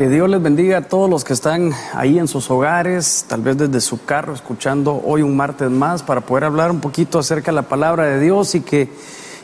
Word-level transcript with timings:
Que 0.00 0.08
Dios 0.08 0.30
les 0.30 0.40
bendiga 0.40 0.78
a 0.78 0.80
todos 0.80 1.10
los 1.10 1.24
que 1.24 1.34
están 1.34 1.72
ahí 1.92 2.18
en 2.18 2.26
sus 2.26 2.50
hogares, 2.50 3.26
tal 3.28 3.42
vez 3.42 3.58
desde 3.58 3.82
su 3.82 4.02
carro, 4.02 4.32
escuchando 4.32 4.98
hoy 5.04 5.20
un 5.20 5.36
martes 5.36 5.70
más 5.70 6.02
para 6.02 6.22
poder 6.22 6.44
hablar 6.44 6.70
un 6.70 6.80
poquito 6.80 7.18
acerca 7.18 7.50
de 7.50 7.56
la 7.56 7.68
palabra 7.68 8.04
de 8.04 8.18
Dios 8.18 8.54
y 8.54 8.62
que 8.62 8.88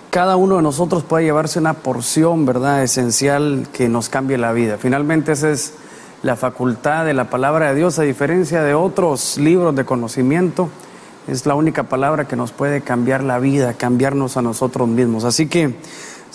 cada 0.08 0.36
uno 0.36 0.56
de 0.56 0.62
nosotros 0.62 1.02
pueda 1.02 1.22
llevarse 1.22 1.58
una 1.58 1.74
porción, 1.74 2.46
¿verdad?, 2.46 2.82
esencial 2.82 3.68
que 3.70 3.90
nos 3.90 4.08
cambie 4.08 4.38
la 4.38 4.52
vida. 4.52 4.78
Finalmente 4.78 5.32
esa 5.32 5.50
es 5.50 5.74
la 6.22 6.36
facultad 6.36 7.04
de 7.04 7.12
la 7.12 7.28
palabra 7.28 7.68
de 7.68 7.74
Dios, 7.74 7.98
a 7.98 8.04
diferencia 8.04 8.62
de 8.62 8.72
otros 8.72 9.36
libros 9.36 9.76
de 9.76 9.84
conocimiento, 9.84 10.70
es 11.28 11.44
la 11.44 11.54
única 11.54 11.82
palabra 11.82 12.26
que 12.26 12.36
nos 12.36 12.52
puede 12.52 12.80
cambiar 12.80 13.22
la 13.22 13.38
vida, 13.38 13.74
cambiarnos 13.74 14.38
a 14.38 14.42
nosotros 14.42 14.88
mismos. 14.88 15.24
Así 15.24 15.48
que 15.48 15.74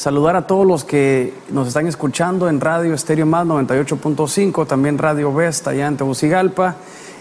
Saludar 0.02 0.36
a 0.36 0.48
todos 0.48 0.66
los 0.66 0.84
que 0.84 1.32
nos 1.52 1.68
están 1.68 1.86
escuchando 1.86 2.50
en 2.50 2.60
Radio 2.60 2.96
Estéreo 2.96 3.28
Más 3.28 3.46
98.5, 3.46 4.66
también 4.66 4.98
Radio 4.98 5.32
Vesta 5.32 5.70
allá 5.70 5.86
en 5.86 5.96
Tegucigalpa, 5.96 6.76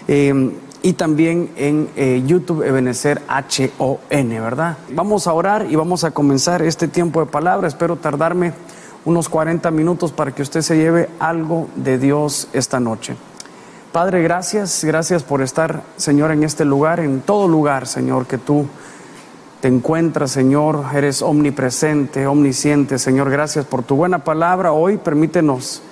eh, 0.07 0.51
y 0.81 0.93
también 0.93 1.51
en 1.57 1.89
eh, 1.95 2.23
YouTube 2.25 2.63
Ebenecer 2.63 3.21
H-O-N, 3.27 4.39
¿verdad? 4.41 4.79
Vamos 4.93 5.27
a 5.27 5.33
orar 5.33 5.67
y 5.69 5.75
vamos 5.75 6.03
a 6.03 6.09
comenzar 6.09 6.63
este 6.63 6.87
tiempo 6.87 7.19
de 7.19 7.27
palabra. 7.27 7.67
Espero 7.67 7.97
tardarme 7.97 8.53
unos 9.05 9.29
40 9.29 9.69
minutos 9.69 10.11
para 10.11 10.31
que 10.31 10.41
usted 10.41 10.61
se 10.61 10.75
lleve 10.75 11.07
algo 11.19 11.69
de 11.75 11.99
Dios 11.99 12.47
esta 12.51 12.79
noche. 12.79 13.15
Padre, 13.91 14.23
gracias, 14.23 14.83
gracias 14.83 15.21
por 15.21 15.43
estar, 15.43 15.83
Señor, 15.97 16.31
en 16.31 16.43
este 16.43 16.65
lugar, 16.65 16.99
en 16.99 17.21
todo 17.21 17.47
lugar, 17.47 17.85
Señor, 17.85 18.25
que 18.25 18.39
tú 18.39 18.65
te 19.61 19.67
encuentras, 19.67 20.31
Señor, 20.31 20.85
eres 20.91 21.21
omnipresente, 21.21 22.25
omnisciente, 22.25 22.97
Señor, 22.97 23.29
gracias 23.29 23.63
por 23.63 23.83
tu 23.83 23.95
buena 23.95 24.23
palabra. 24.23 24.71
Hoy 24.71 24.97
permítenos 24.97 25.83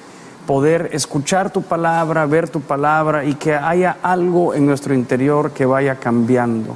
poder 0.48 0.90
escuchar 0.94 1.54
tu 1.54 1.62
palabra, 1.62 2.26
ver 2.26 2.50
tu 2.50 2.62
palabra 2.62 3.26
y 3.26 3.36
que 3.36 3.54
haya 3.54 3.98
algo 4.02 4.56
en 4.56 4.66
nuestro 4.66 4.96
interior 4.96 5.52
que 5.52 5.68
vaya 5.68 6.00
cambiando. 6.00 6.76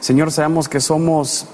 Señor, 0.00 0.32
sabemos 0.32 0.70
que 0.70 0.80
somos 0.80 1.46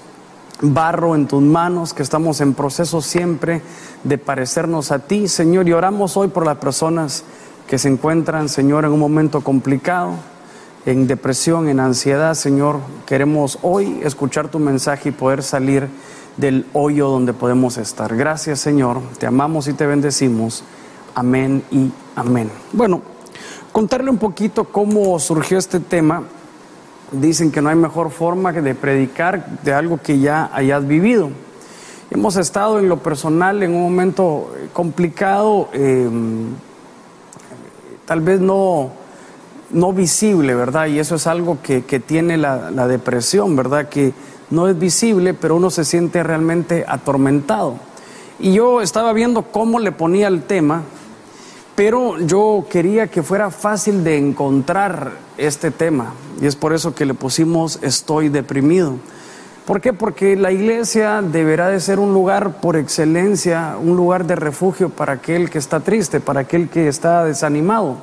barro 0.61 1.15
en 1.15 1.27
tus 1.27 1.43
manos, 1.43 1.93
que 1.93 2.01
estamos 2.01 2.39
en 2.39 2.53
proceso 2.53 3.01
siempre 3.01 3.61
de 4.05 4.17
parecernos 4.17 4.93
a 4.93 4.99
ti, 4.99 5.27
Señor, 5.27 5.67
y 5.67 5.73
oramos 5.73 6.15
hoy 6.15 6.29
por 6.29 6.45
las 6.45 6.59
personas 6.59 7.25
que 7.67 7.77
se 7.77 7.89
encuentran, 7.89 8.47
Señor, 8.47 8.85
en 8.85 8.93
un 8.93 8.99
momento 9.01 9.41
complicado 9.41 10.13
en 10.87 11.05
depresión, 11.05 11.67
en 11.67 11.81
ansiedad, 11.81 12.33
Señor, 12.33 12.79
queremos 13.05 13.59
hoy 13.61 13.99
escuchar 14.03 14.47
tu 14.47 14.57
mensaje 14.57 15.09
y 15.09 15.11
poder 15.11 15.43
salir 15.43 15.89
del 16.37 16.65
hoyo 16.71 17.09
donde 17.09 17.33
podemos 17.33 17.77
estar. 17.77 18.15
Gracias, 18.15 18.61
Señor, 18.61 19.01
te 19.19 19.27
amamos 19.27 19.67
y 19.67 19.73
te 19.73 19.85
bendecimos. 19.85 20.63
Amén 21.13 21.61
y 21.71 21.91
amén. 22.15 22.49
Bueno, 22.71 23.01
contarle 23.73 24.09
un 24.09 24.17
poquito 24.17 24.63
cómo 24.63 25.19
surgió 25.19 25.57
este 25.57 25.81
tema. 25.81 26.23
Dicen 27.11 27.51
que 27.51 27.61
no 27.61 27.67
hay 27.67 27.75
mejor 27.75 28.09
forma 28.09 28.53
de 28.53 28.73
predicar 28.73 29.59
de 29.63 29.73
algo 29.73 29.99
que 30.01 30.19
ya 30.19 30.49
hayas 30.53 30.87
vivido. 30.87 31.31
Hemos 32.11 32.37
estado 32.37 32.79
en 32.79 32.87
lo 32.87 32.99
personal 32.99 33.61
en 33.61 33.75
un 33.75 33.81
momento 33.81 34.53
complicado, 34.71 35.67
eh, 35.73 36.07
tal 38.05 38.21
vez 38.21 38.39
no 38.39 38.96
no 39.71 39.93
visible, 39.93 40.55
¿verdad? 40.55 40.87
Y 40.87 40.99
eso 40.99 41.15
es 41.15 41.27
algo 41.27 41.59
que, 41.61 41.81
tiene 41.99 42.37
la, 42.37 42.71
la, 42.71 42.87
depresión, 42.87 43.55
¿verdad? 43.55 43.89
Que 43.89 44.13
no 44.49 44.67
es 44.67 44.77
visible, 44.77 45.33
pero 45.33 45.55
uno 45.55 45.69
se 45.69 45.85
siente 45.85 46.23
realmente 46.23 46.85
atormentado. 46.87 47.75
Y 48.39 48.53
yo 48.53 48.81
estaba 48.81 49.13
viendo 49.13 49.43
cómo 49.43 49.79
le 49.79 49.91
ponía 49.91 50.27
el 50.27 50.43
tema, 50.43 50.83
pero 51.75 52.19
yo 52.19 52.65
quería 52.69 53.07
que 53.07 53.23
fuera 53.23 53.51
fácil 53.51 54.03
de 54.03 54.17
encontrar 54.17 55.11
este 55.37 55.71
tema. 55.71 56.13
Y 56.41 56.45
es 56.45 56.55
por 56.55 56.73
eso 56.73 56.95
que 56.95 57.05
le 57.05 57.13
pusimos 57.13 57.79
estoy 57.81 58.29
deprimido. 58.29 58.95
¿Por 59.65 59.81
qué? 59.81 59.91
Porque 59.91 60.37
la 60.37 60.51
iglesia 60.53 61.21
deberá 61.21 61.67
de 61.67 61.81
ser 61.81 61.99
un 61.99 62.13
lugar 62.13 62.61
por 62.61 62.77
excelencia, 62.77 63.75
un 63.77 63.97
lugar 63.97 64.25
de 64.25 64.37
refugio 64.37 64.89
para 64.89 65.13
aquel 65.13 65.49
que 65.49 65.57
está 65.57 65.81
triste, 65.81 66.21
para 66.21 66.41
aquel 66.41 66.69
que 66.69 66.87
está 66.87 67.25
desanimado 67.25 67.97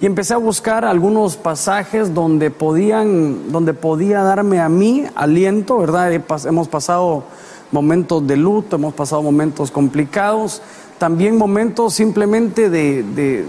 y 0.00 0.06
empecé 0.06 0.34
a 0.34 0.38
buscar 0.38 0.84
algunos 0.84 1.36
pasajes 1.36 2.14
donde 2.14 2.50
podían, 2.50 3.50
donde 3.50 3.74
podía 3.74 4.22
darme 4.22 4.60
a 4.60 4.68
mí 4.68 5.04
aliento, 5.14 5.78
¿verdad? 5.78 6.12
Hemos 6.46 6.68
pasado 6.68 7.24
momentos 7.72 8.26
de 8.26 8.36
luto, 8.36 8.76
hemos 8.76 8.94
pasado 8.94 9.22
momentos 9.22 9.70
complicados, 9.70 10.62
también 10.98 11.36
momentos 11.36 11.94
simplemente 11.94 12.70
de, 12.70 13.44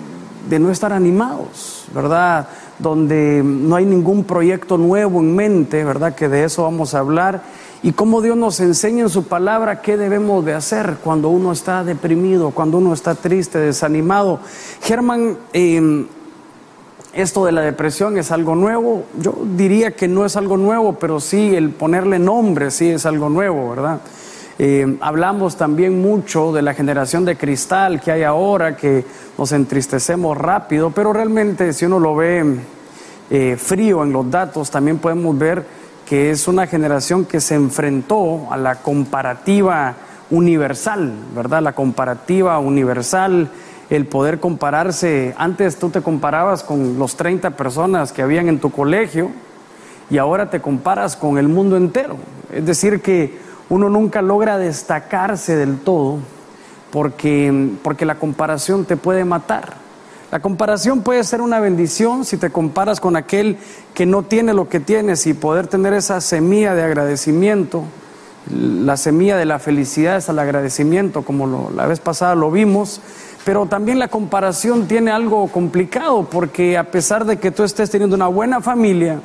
de 0.49 0.59
no 0.59 0.71
estar 0.71 0.91
animados, 0.91 1.85
¿verdad? 1.93 2.47
Donde 2.79 3.43
no 3.43 3.75
hay 3.75 3.85
ningún 3.85 4.23
proyecto 4.23 4.77
nuevo 4.77 5.19
en 5.19 5.35
mente, 5.35 5.83
¿verdad? 5.83 6.15
Que 6.15 6.29
de 6.29 6.45
eso 6.45 6.63
vamos 6.63 6.95
a 6.95 6.99
hablar 6.99 7.43
y 7.83 7.93
cómo 7.93 8.21
Dios 8.21 8.35
nos 8.35 8.59
enseña 8.59 9.03
en 9.03 9.09
su 9.09 9.25
palabra 9.25 9.81
qué 9.81 9.97
debemos 9.97 10.43
de 10.43 10.53
hacer 10.53 10.97
cuando 11.03 11.29
uno 11.29 11.51
está 11.51 11.83
deprimido, 11.83 12.51
cuando 12.51 12.79
uno 12.79 12.93
está 12.93 13.15
triste, 13.15 13.59
desanimado. 13.59 14.39
Germán, 14.81 15.37
eh, 15.53 16.05
esto 17.13 17.45
de 17.45 17.51
la 17.51 17.61
depresión 17.61 18.17
es 18.17 18.31
algo 18.31 18.55
nuevo. 18.55 19.05
Yo 19.19 19.35
diría 19.55 19.91
que 19.91 20.07
no 20.07 20.25
es 20.25 20.35
algo 20.35 20.57
nuevo, 20.57 20.93
pero 20.93 21.19
sí 21.19 21.55
el 21.55 21.71
ponerle 21.71 22.19
nombre 22.19 22.71
sí 22.71 22.89
es 22.89 23.05
algo 23.05 23.29
nuevo, 23.29 23.69
¿verdad? 23.69 23.99
Eh, 24.61 24.97
hablamos 24.99 25.55
también 25.55 26.01
mucho 26.01 26.51
de 26.51 26.61
la 26.61 26.73
generación 26.73 27.23
de 27.23 27.37
cristal 27.37 28.01
que 28.01 28.11
hay 28.11 28.23
ahora, 28.23 28.75
que 28.75 29.05
nos 29.37 29.53
entristecemos 29.53 30.37
rápido, 30.37 30.91
pero 30.91 31.13
realmente 31.13 31.71
si 31.71 31.85
uno 31.85 31.97
lo 31.97 32.15
ve 32.15 32.57
eh, 33.29 33.55
frío 33.57 34.03
en 34.03 34.11
los 34.11 34.29
datos, 34.29 34.69
también 34.69 34.97
podemos 34.97 35.37
ver 35.37 35.65
que 36.05 36.31
es 36.31 36.47
una 36.47 36.67
generación 36.67 37.23
que 37.23 37.39
se 37.39 37.55
enfrentó 37.55 38.51
a 38.51 38.57
la 38.57 38.81
comparativa 38.81 39.95
universal, 40.29 41.13
¿verdad? 41.33 41.61
La 41.61 41.73
comparativa 41.73 42.59
universal 42.59 43.49
el 43.89 44.05
poder 44.05 44.39
compararse. 44.39 45.33
Antes 45.37 45.77
tú 45.77 45.89
te 45.89 46.01
comparabas 46.01 46.63
con 46.63 46.99
los 46.99 47.15
30 47.15 47.51
personas 47.51 48.11
que 48.11 48.21
habían 48.21 48.47
en 48.47 48.59
tu 48.59 48.71
colegio 48.71 49.31
y 50.09 50.17
ahora 50.17 50.49
te 50.49 50.61
comparas 50.61 51.15
con 51.15 51.37
el 51.37 51.47
mundo 51.47 51.77
entero. 51.77 52.17
Es 52.53 52.65
decir, 52.65 53.01
que 53.01 53.37
uno 53.69 53.89
nunca 53.89 54.21
logra 54.21 54.57
destacarse 54.57 55.55
del 55.55 55.79
todo 55.79 56.17
porque, 56.91 57.71
porque 57.83 58.05
la 58.05 58.15
comparación 58.15 58.85
te 58.85 58.97
puede 58.97 59.25
matar. 59.25 59.73
La 60.31 60.39
comparación 60.39 61.01
puede 61.01 61.23
ser 61.23 61.41
una 61.41 61.59
bendición 61.59 62.23
si 62.23 62.37
te 62.37 62.51
comparas 62.51 62.99
con 62.99 63.15
aquel 63.15 63.57
que 63.95 64.05
no 64.05 64.21
tiene 64.21 64.53
lo 64.53 64.69
que 64.69 64.79
tienes 64.79 65.25
y 65.25 65.33
poder 65.33 65.65
tener 65.65 65.93
esa 65.93 66.21
semilla 66.21 66.75
de 66.75 66.83
agradecimiento. 66.83 67.83
La 68.51 68.95
semilla 68.95 69.37
de 69.37 69.45
la 69.45 69.57
felicidad 69.57 70.17
es 70.17 70.29
el 70.29 70.37
agradecimiento, 70.37 71.23
como 71.23 71.71
la 71.75 71.87
vez 71.87 71.99
pasada 71.99 72.35
lo 72.35 72.51
vimos 72.51 73.01
pero 73.45 73.65
también 73.65 73.99
la 73.99 74.07
comparación 74.07 74.87
tiene 74.87 75.11
algo 75.11 75.47
complicado 75.47 76.27
porque 76.29 76.77
a 76.77 76.91
pesar 76.91 77.25
de 77.25 77.37
que 77.37 77.51
tú 77.51 77.63
estés 77.63 77.89
teniendo 77.89 78.15
una 78.15 78.27
buena 78.27 78.61
familia, 78.61 79.21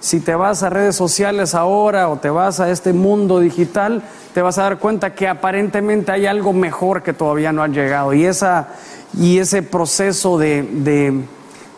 si 0.00 0.20
te 0.20 0.34
vas 0.34 0.62
a 0.64 0.68
redes 0.68 0.96
sociales 0.96 1.54
ahora 1.54 2.08
o 2.08 2.16
te 2.18 2.28
vas 2.28 2.58
a 2.58 2.70
este 2.70 2.92
mundo 2.92 3.38
digital, 3.38 4.02
te 4.34 4.42
vas 4.42 4.58
a 4.58 4.62
dar 4.62 4.78
cuenta 4.78 5.14
que 5.14 5.28
aparentemente 5.28 6.10
hay 6.10 6.26
algo 6.26 6.52
mejor 6.52 7.02
que 7.02 7.12
todavía 7.12 7.52
no 7.52 7.62
ha 7.62 7.68
llegado. 7.68 8.12
Y, 8.12 8.26
esa, 8.26 8.68
y 9.16 9.38
ese 9.38 9.62
proceso 9.62 10.38
de, 10.38 10.62
de, 10.64 11.22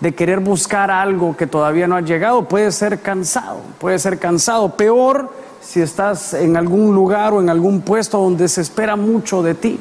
de 0.00 0.14
querer 0.14 0.40
buscar 0.40 0.90
algo 0.90 1.36
que 1.36 1.46
todavía 1.46 1.86
no 1.86 1.96
ha 1.96 2.00
llegado 2.00 2.48
puede 2.48 2.72
ser 2.72 3.00
cansado, 3.00 3.60
puede 3.78 3.98
ser 3.98 4.18
cansado. 4.18 4.74
Peor 4.74 5.30
si 5.60 5.82
estás 5.82 6.32
en 6.32 6.56
algún 6.56 6.94
lugar 6.94 7.34
o 7.34 7.42
en 7.42 7.50
algún 7.50 7.82
puesto 7.82 8.18
donde 8.18 8.48
se 8.48 8.62
espera 8.62 8.96
mucho 8.96 9.42
de 9.42 9.54
ti 9.54 9.78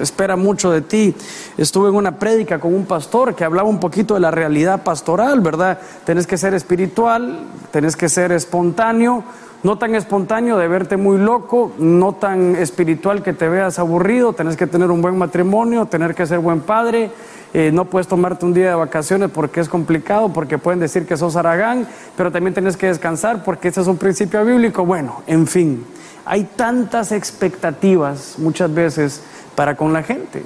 espera 0.00 0.36
mucho 0.36 0.70
de 0.70 0.80
ti. 0.80 1.14
Estuve 1.56 1.88
en 1.88 1.94
una 1.94 2.18
prédica 2.18 2.58
con 2.58 2.74
un 2.74 2.86
pastor 2.86 3.34
que 3.34 3.44
hablaba 3.44 3.68
un 3.68 3.80
poquito 3.80 4.14
de 4.14 4.20
la 4.20 4.30
realidad 4.30 4.82
pastoral, 4.82 5.40
¿verdad? 5.40 5.78
Tenés 6.04 6.26
que 6.26 6.36
ser 6.36 6.54
espiritual, 6.54 7.40
tenés 7.70 7.96
que 7.96 8.08
ser 8.08 8.32
espontáneo, 8.32 9.24
no 9.62 9.78
tan 9.78 9.94
espontáneo 9.94 10.58
de 10.58 10.68
verte 10.68 10.96
muy 10.96 11.18
loco, 11.18 11.72
no 11.78 12.14
tan 12.14 12.56
espiritual 12.56 13.22
que 13.22 13.32
te 13.32 13.48
veas 13.48 13.78
aburrido, 13.78 14.32
tenés 14.32 14.56
que 14.56 14.66
tener 14.66 14.90
un 14.90 15.02
buen 15.02 15.18
matrimonio, 15.18 15.86
tener 15.86 16.14
que 16.14 16.26
ser 16.26 16.38
buen 16.38 16.60
padre, 16.60 17.10
eh, 17.54 17.70
no 17.72 17.86
puedes 17.86 18.06
tomarte 18.06 18.44
un 18.44 18.52
día 18.52 18.68
de 18.68 18.74
vacaciones 18.74 19.30
porque 19.32 19.60
es 19.60 19.68
complicado, 19.68 20.32
porque 20.32 20.58
pueden 20.58 20.78
decir 20.78 21.06
que 21.06 21.16
sos 21.16 21.36
aragán, 21.36 21.88
pero 22.16 22.30
también 22.30 22.54
tenés 22.54 22.76
que 22.76 22.86
descansar 22.86 23.44
porque 23.44 23.68
ese 23.68 23.80
es 23.80 23.86
un 23.86 23.96
principio 23.96 24.44
bíblico. 24.44 24.84
Bueno, 24.84 25.22
en 25.26 25.46
fin, 25.46 25.84
hay 26.26 26.44
tantas 26.44 27.12
expectativas 27.12 28.34
muchas 28.38 28.74
veces 28.74 29.22
para 29.56 29.76
con 29.76 29.92
la 29.92 30.04
gente. 30.04 30.44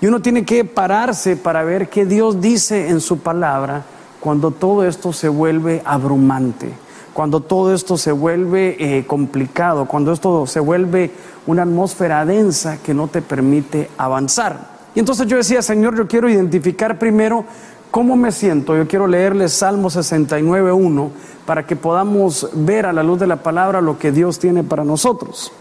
Y 0.00 0.06
uno 0.06 0.20
tiene 0.20 0.44
que 0.44 0.64
pararse 0.64 1.36
para 1.36 1.64
ver 1.64 1.88
qué 1.88 2.04
Dios 2.04 2.40
dice 2.40 2.88
en 2.88 3.00
su 3.00 3.18
palabra 3.18 3.84
cuando 4.20 4.50
todo 4.50 4.84
esto 4.84 5.12
se 5.12 5.28
vuelve 5.28 5.82
abrumante, 5.84 6.70
cuando 7.14 7.40
todo 7.40 7.74
esto 7.74 7.96
se 7.96 8.12
vuelve 8.12 8.76
eh, 8.78 9.06
complicado, 9.06 9.86
cuando 9.86 10.12
esto 10.12 10.46
se 10.46 10.60
vuelve 10.60 11.10
una 11.46 11.62
atmósfera 11.62 12.24
densa 12.26 12.78
que 12.78 12.94
no 12.94 13.08
te 13.08 13.22
permite 13.22 13.90
avanzar. 13.96 14.78
Y 14.94 15.00
entonces 15.00 15.26
yo 15.26 15.36
decía, 15.36 15.62
Señor, 15.62 15.96
yo 15.96 16.06
quiero 16.06 16.28
identificar 16.28 16.98
primero 16.98 17.44
cómo 17.90 18.16
me 18.16 18.32
siento. 18.32 18.76
Yo 18.76 18.86
quiero 18.86 19.06
leerles 19.06 19.52
Salmo 19.52 19.90
69.1 19.90 21.10
para 21.46 21.66
que 21.66 21.76
podamos 21.76 22.48
ver 22.52 22.86
a 22.86 22.92
la 22.92 23.02
luz 23.02 23.18
de 23.18 23.26
la 23.26 23.36
palabra 23.36 23.80
lo 23.80 23.98
que 23.98 24.12
Dios 24.12 24.38
tiene 24.38 24.62
para 24.64 24.84
nosotros. 24.84 25.52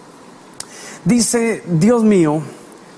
Dice, 1.06 1.64
Dios 1.68 2.04
mío, 2.04 2.42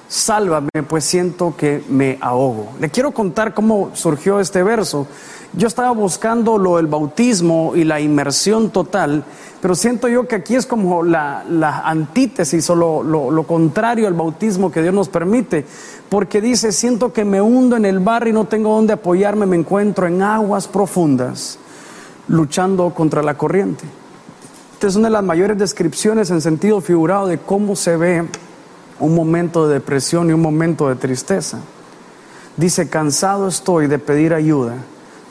sálvame, 0.10 0.70
pues 0.88 1.06
siento 1.06 1.54
que 1.56 1.84
me 1.88 2.18
ahogo. 2.20 2.72
Le 2.80 2.90
quiero 2.90 3.12
contar 3.12 3.54
cómo 3.54 3.92
surgió 3.94 4.40
este 4.40 4.64
verso. 4.64 5.08
Yo 5.54 5.68
estaba 5.68 5.92
buscando 5.92 6.58
lo 6.58 6.78
del 6.78 6.88
bautismo 6.88 7.74
y 7.76 7.84
la 7.84 8.00
inmersión 8.00 8.72
total, 8.72 9.24
pero 9.62 9.76
siento 9.76 10.08
yo 10.08 10.28
que 10.28 10.36
aquí 10.36 10.56
es 10.56 10.66
como 10.66 11.04
la, 11.04 11.44
antítesis 11.86 12.70
o 12.70 12.76
lo, 12.76 13.04
lo, 13.04 13.44
contrario 13.44 14.08
al 14.08 14.14
bautismo 14.14 14.72
que 14.72 14.82
Dios 14.82 14.94
nos 14.94 15.10
permite, 15.10 15.66
porque 16.10 16.42
dice, 16.42 16.72
siento 16.72 17.14
que 17.14 17.26
me 17.26 17.42
hundo 17.42 17.78
en 17.78 17.86
el 17.86 18.00
bar 18.00 18.28
y 18.28 18.34
no 18.34 18.46
tengo 18.46 18.76
dónde 18.76 18.94
apoyarme, 18.94 19.46
me 19.46 19.56
encuentro 19.56 20.06
en 20.08 20.22
aguas 20.22 20.68
profundas, 20.68 21.58
luchando 22.28 22.92
contra 22.94 23.24
la 23.24 23.36
corriente. 23.36 23.86
Esta 24.74 24.88
es 24.88 24.96
una 24.96 25.08
de 25.08 25.14
las 25.14 25.24
mayores 25.24 25.58
descripciones 25.58 26.30
en 26.30 26.42
sentido 26.42 26.80
figurado 26.80 27.28
de 27.28 27.40
cómo 27.40 27.76
se 27.76 27.98
ve 27.98 28.28
un 29.00 29.16
momento 29.16 29.68
de 29.68 29.76
depresión 29.76 30.30
y 30.30 30.34
un 30.34 30.42
momento 30.42 30.90
de 30.90 30.96
tristeza. 30.96 31.60
Dice, 32.58 32.90
cansado 32.90 33.48
estoy 33.48 33.88
de 33.88 34.00
pedir 34.00 34.34
ayuda, 34.34 34.76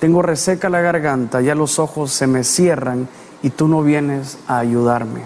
tengo 0.01 0.23
reseca 0.23 0.69
la 0.69 0.81
garganta, 0.81 1.41
ya 1.41 1.55
los 1.55 1.79
ojos 1.79 2.13
se 2.13 2.27
me 2.27 2.45
cierran 2.45 3.09
y 3.43 3.51
tú 3.51 3.69
no 3.69 3.83
vienes 3.83 4.39
a 4.47 4.59
ayudarme. 4.59 5.23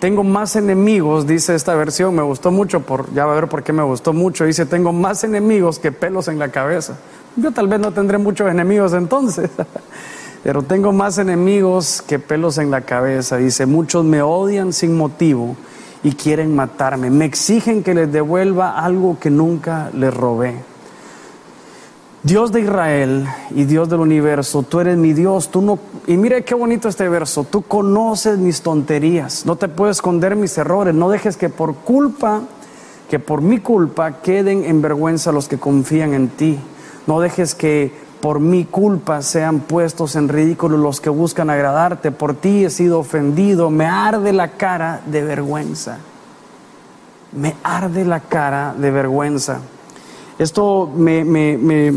Tengo 0.00 0.24
más 0.24 0.56
enemigos, 0.56 1.26
dice 1.26 1.54
esta 1.54 1.74
versión, 1.74 2.14
me 2.14 2.22
gustó 2.22 2.50
mucho, 2.50 2.80
por, 2.80 3.12
ya 3.12 3.24
va 3.24 3.32
a 3.32 3.34
ver 3.36 3.48
por 3.48 3.62
qué 3.62 3.72
me 3.72 3.82
gustó 3.82 4.12
mucho, 4.12 4.44
dice, 4.44 4.66
tengo 4.66 4.92
más 4.92 5.22
enemigos 5.22 5.78
que 5.78 5.92
pelos 5.92 6.28
en 6.28 6.38
la 6.38 6.48
cabeza. 6.48 6.96
Yo 7.36 7.52
tal 7.52 7.68
vez 7.68 7.78
no 7.78 7.92
tendré 7.92 8.18
muchos 8.18 8.50
enemigos 8.50 8.92
entonces, 8.94 9.50
pero 10.42 10.62
tengo 10.62 10.92
más 10.92 11.18
enemigos 11.18 12.02
que 12.06 12.18
pelos 12.18 12.58
en 12.58 12.70
la 12.70 12.80
cabeza. 12.80 13.36
Dice, 13.36 13.66
muchos 13.66 14.04
me 14.04 14.22
odian 14.22 14.72
sin 14.72 14.96
motivo 14.96 15.56
y 16.02 16.12
quieren 16.12 16.54
matarme. 16.54 17.10
Me 17.10 17.24
exigen 17.24 17.82
que 17.82 17.94
les 17.94 18.10
devuelva 18.10 18.78
algo 18.78 19.18
que 19.20 19.30
nunca 19.30 19.90
les 19.94 20.12
robé. 20.12 20.54
Dios 22.24 22.52
de 22.52 22.60
Israel 22.60 23.26
y 23.50 23.64
Dios 23.64 23.88
del 23.88 23.98
universo, 23.98 24.62
tú 24.62 24.78
eres 24.78 24.96
mi 24.96 25.12
Dios, 25.12 25.50
tú 25.50 25.60
no... 25.60 25.78
Y 26.06 26.16
mire 26.16 26.44
qué 26.44 26.54
bonito 26.54 26.88
este 26.88 27.08
verso, 27.08 27.42
tú 27.42 27.62
conoces 27.62 28.38
mis 28.38 28.62
tonterías, 28.62 29.44
no 29.44 29.56
te 29.56 29.66
puedes 29.66 29.96
esconder 29.96 30.36
mis 30.36 30.56
errores, 30.56 30.94
no 30.94 31.10
dejes 31.10 31.36
que 31.36 31.48
por 31.48 31.74
culpa, 31.74 32.42
que 33.10 33.18
por 33.18 33.42
mi 33.42 33.58
culpa 33.58 34.22
queden 34.22 34.64
en 34.64 34.80
vergüenza 34.80 35.32
los 35.32 35.48
que 35.48 35.58
confían 35.58 36.14
en 36.14 36.28
ti, 36.28 36.60
no 37.08 37.18
dejes 37.20 37.56
que 37.56 37.92
por 38.22 38.38
mi 38.38 38.64
culpa 38.64 39.20
sean 39.20 39.58
puestos 39.58 40.14
en 40.14 40.28
ridículo 40.28 40.76
los 40.76 41.00
que 41.00 41.10
buscan 41.10 41.50
agradarte. 41.50 42.12
Por 42.12 42.34
ti 42.34 42.64
he 42.64 42.70
sido 42.70 43.00
ofendido. 43.00 43.68
Me 43.68 43.86
arde 43.86 44.32
la 44.32 44.52
cara 44.52 45.00
de 45.06 45.24
vergüenza. 45.24 45.98
Me 47.32 47.56
arde 47.64 48.04
la 48.04 48.20
cara 48.20 48.76
de 48.78 48.92
vergüenza. 48.92 49.58
Esto 50.38 50.88
me, 50.94 51.24
me, 51.24 51.58
me, 51.58 51.92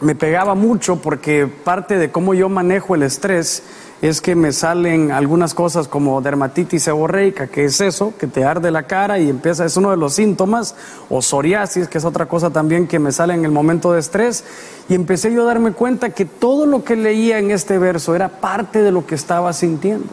me 0.00 0.14
pegaba 0.14 0.54
mucho 0.54 0.96
porque 0.96 1.46
parte 1.46 1.98
de 1.98 2.10
cómo 2.10 2.32
yo 2.32 2.48
manejo 2.48 2.94
el 2.94 3.02
estrés 3.02 3.62
es 4.08 4.20
que 4.20 4.34
me 4.34 4.52
salen 4.52 5.12
algunas 5.12 5.54
cosas 5.54 5.88
como 5.88 6.20
dermatitis 6.20 6.82
seborreica, 6.82 7.46
que 7.46 7.64
es 7.64 7.80
eso, 7.80 8.12
que 8.18 8.26
te 8.26 8.44
arde 8.44 8.70
la 8.70 8.82
cara 8.82 9.18
y 9.18 9.30
empieza, 9.30 9.64
es 9.64 9.78
uno 9.78 9.90
de 9.92 9.96
los 9.96 10.12
síntomas, 10.12 10.74
o 11.08 11.22
psoriasis, 11.22 11.88
que 11.88 11.96
es 11.96 12.04
otra 12.04 12.26
cosa 12.26 12.50
también 12.50 12.86
que 12.86 12.98
me 12.98 13.12
sale 13.12 13.32
en 13.32 13.46
el 13.46 13.50
momento 13.50 13.94
de 13.94 14.00
estrés, 14.00 14.44
y 14.90 14.94
empecé 14.94 15.32
yo 15.32 15.40
a 15.40 15.46
darme 15.46 15.72
cuenta 15.72 16.10
que 16.10 16.26
todo 16.26 16.66
lo 16.66 16.84
que 16.84 16.96
leía 16.96 17.38
en 17.38 17.50
este 17.50 17.78
verso 17.78 18.14
era 18.14 18.28
parte 18.28 18.82
de 18.82 18.92
lo 18.92 19.06
que 19.06 19.14
estaba 19.14 19.54
sintiendo. 19.54 20.10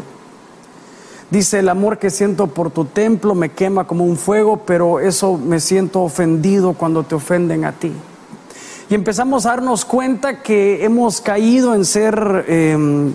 Dice, 1.29 1.59
el 1.59 1.67
amor 1.67 1.97
que 1.97 2.11
siento 2.11 2.47
por 2.47 2.71
tu 2.71 2.85
templo 2.85 3.35
me 3.35 3.49
quema 3.49 3.87
como 3.87 4.05
un 4.05 4.15
fuego, 4.15 4.61
pero 4.65 5.01
eso 5.01 5.37
me 5.37 5.59
siento 5.59 6.01
ofendido 6.01 6.75
cuando 6.75 7.03
te 7.03 7.15
ofenden 7.15 7.65
a 7.65 7.73
ti. 7.73 7.91
Y 8.89 8.95
empezamos 8.95 9.45
a 9.45 9.49
darnos 9.49 9.83
cuenta 9.83 10.41
que 10.41 10.85
hemos 10.85 11.19
caído 11.19 11.75
en 11.75 11.83
ser... 11.83 12.45
Em, 12.47 13.11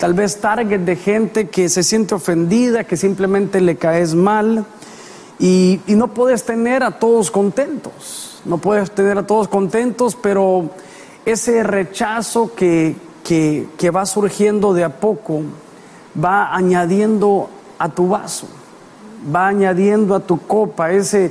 tal 0.00 0.14
vez 0.14 0.40
target 0.40 0.80
de 0.80 0.96
gente 0.96 1.50
que 1.50 1.68
se 1.68 1.82
siente 1.82 2.14
ofendida, 2.14 2.84
que 2.84 2.96
simplemente 2.96 3.60
le 3.60 3.76
caes 3.76 4.14
mal 4.14 4.64
y, 5.38 5.78
no 5.88 6.08
puedes 6.08 6.44
tener 6.44 6.82
a 6.82 6.98
todos 6.98 7.30
contentos, 7.30 8.40
no 8.46 8.56
puedes 8.56 8.90
tener 8.92 9.18
a 9.18 9.26
todos 9.26 9.46
contentos, 9.46 10.16
pero 10.16 10.70
ese 11.26 11.62
rechazo 11.62 12.54
que, 12.54 12.96
que, 13.22 13.68
que 13.76 13.90
va 13.90 14.06
surgiendo 14.06 14.72
de 14.72 14.84
a 14.84 15.00
poco 15.00 15.42
va 16.16 16.54
añadiendo 16.54 17.50
a 17.78 17.90
tu 17.90 18.08
vaso, 18.08 18.48
va 19.34 19.48
añadiendo 19.48 20.14
a 20.14 20.20
tu 20.20 20.40
copa. 20.40 20.92
Ese 20.92 21.30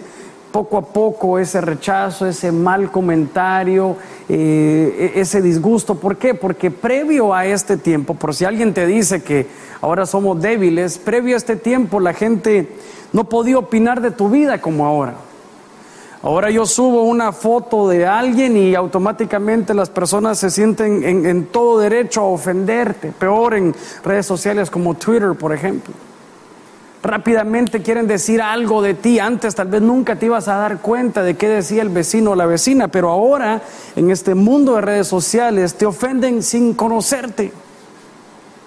poco 0.51 0.77
a 0.77 0.81
poco 0.81 1.39
ese 1.39 1.62
rechazo, 1.62 2.27
ese 2.27 2.51
mal 2.51 2.92
comentario, 2.92 3.95
eh, 4.30 5.14
e-, 5.16 5.20
ese 5.22 5.42
disgusto. 5.42 5.96
¿Por 5.96 6.18
qué? 6.18 6.36
Porque 6.36 6.72
previo 6.72 7.34
a 7.34 7.46
este 7.46 7.78
tiempo, 7.78 8.14
por 8.14 8.36
si 8.36 8.46
alguien 8.46 8.74
te 8.74 8.86
dice 8.86 9.24
que 9.24 9.48
ahora 9.81 10.06
somos 10.06 10.40
débiles, 10.42 11.00
previo 11.00 11.36
a 11.36 11.38
este 11.38 11.56
tiempo 11.56 12.00
la 12.00 12.14
gente 12.14 12.70
no 13.12 13.24
podía 13.24 13.58
opinar 13.58 14.02
de 14.02 14.12
tu 14.12 14.30
vida 14.30 14.62
como 14.62 14.86
ahora. 14.86 15.16
Ahora 16.22 16.52
yo 16.52 16.66
subo 16.66 17.04
una 17.04 17.31
foto 17.31 17.88
de 17.88 18.06
alguien 18.06 18.56
y 18.56 18.76
automáticamente 18.76 19.74
las 19.74 19.90
personas 19.90 20.38
se 20.38 20.50
sienten 20.50 21.04
en, 21.04 21.26
en 21.26 21.46
todo 21.46 21.80
derecho 21.80 22.22
a 22.22 22.26
ofenderte, 22.26 23.12
peor 23.18 23.56
en 23.56 23.74
redes 24.04 24.26
sociales 24.26 24.70
como 24.70 24.96
Twitter, 24.96 25.34
por 25.34 25.54
ejemplo 25.54 25.94
rápidamente 27.01 27.81
quieren 27.81 28.07
decir 28.07 28.42
algo 28.42 28.81
de 28.81 28.94
ti. 28.94 29.19
Antes 29.19 29.56
tal 29.56 29.68
vez 29.68 29.81
nunca 29.81 30.18
te 30.18 30.25
ibas 30.25 30.48
a 30.48 30.56
dar 30.56 30.80
cuenta 30.80 31.24
de 31.24 31.38
qué 31.38 31.48
decía 31.48 31.81
el 31.81 31.90
vecino 31.90 32.31
o 32.31 32.36
la 32.36 32.46
vecina, 32.46 32.88
pero 32.90 33.10
ahora 33.10 33.62
en 33.96 34.12
este 34.12 34.36
mundo 34.36 34.75
de 34.75 34.81
redes 34.81 35.07
sociales 35.07 35.75
te 35.75 35.86
ofenden 35.86 36.44
sin 36.44 36.74
conocerte. 36.74 37.51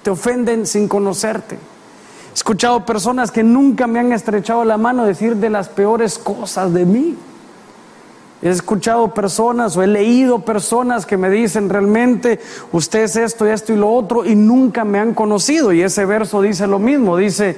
Te 0.02 0.10
ofenden 0.10 0.66
sin 0.66 0.88
conocerte. 0.88 1.56
He 1.56 2.34
escuchado 2.34 2.84
personas 2.86 3.30
que 3.30 3.42
nunca 3.42 3.86
me 3.86 4.00
han 4.00 4.12
estrechado 4.12 4.64
la 4.64 4.78
mano 4.78 5.04
decir 5.04 5.36
de 5.36 5.50
las 5.50 5.68
peores 5.68 6.18
cosas 6.18 6.72
de 6.72 6.86
mí. 6.86 7.16
He 8.40 8.48
escuchado 8.48 9.14
personas 9.14 9.76
o 9.76 9.82
he 9.82 9.86
leído 9.86 10.40
personas 10.40 11.06
que 11.06 11.16
me 11.16 11.30
dicen 11.30 11.68
realmente 11.68 12.40
usted 12.72 13.04
es 13.04 13.14
esto 13.14 13.46
y 13.46 13.50
esto 13.50 13.72
y 13.72 13.76
lo 13.76 13.92
otro 13.92 14.24
y 14.24 14.34
nunca 14.34 14.84
me 14.84 14.98
han 14.98 15.14
conocido. 15.14 15.72
Y 15.72 15.82
ese 15.82 16.06
verso 16.06 16.42
dice 16.42 16.66
lo 16.66 16.80
mismo, 16.80 17.16
dice, 17.16 17.56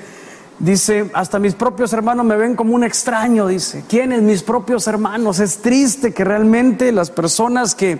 Dice, 0.59 1.11
hasta 1.15 1.39
mis 1.39 1.55
propios 1.55 1.93
hermanos 1.93 2.25
me 2.25 2.37
ven 2.37 2.55
como 2.55 2.75
un 2.75 2.85
extraño, 2.85 3.49
dice. 3.49 3.85
¿Quiénes? 3.89 4.23
Mis 4.23 4.43
propios 4.43 4.87
hermanos. 4.87 5.41
Es 5.41 5.59
triste 5.59 6.15
que 6.15 6.25
realmente 6.25 6.93
las 6.93 7.11
personas 7.11 7.75
que, 7.75 7.99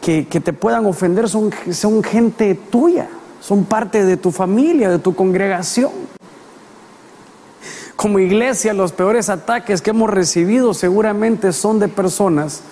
que, 0.00 0.24
te 0.24 0.52
puedan 0.52 0.86
ofender 0.86 1.28
son, 1.28 1.50
son 1.72 2.02
gente 2.02 2.54
tuya, 2.54 3.08
son 3.40 3.64
parte 3.64 4.04
de 4.04 4.16
tu 4.16 4.30
familia, 4.30 4.88
de 4.88 4.98
tu 4.98 5.14
congregación. 5.14 5.90
Como 7.96 8.18
iglesia, 8.18 8.72
los 8.72 8.92
peores 8.92 9.28
ataques 9.28 9.82
que 9.82 9.90
hemos 9.90 10.08
recibido 10.08 10.72
seguramente 10.74 11.52
son 11.52 11.80
de 11.80 11.88
personas 11.88 12.62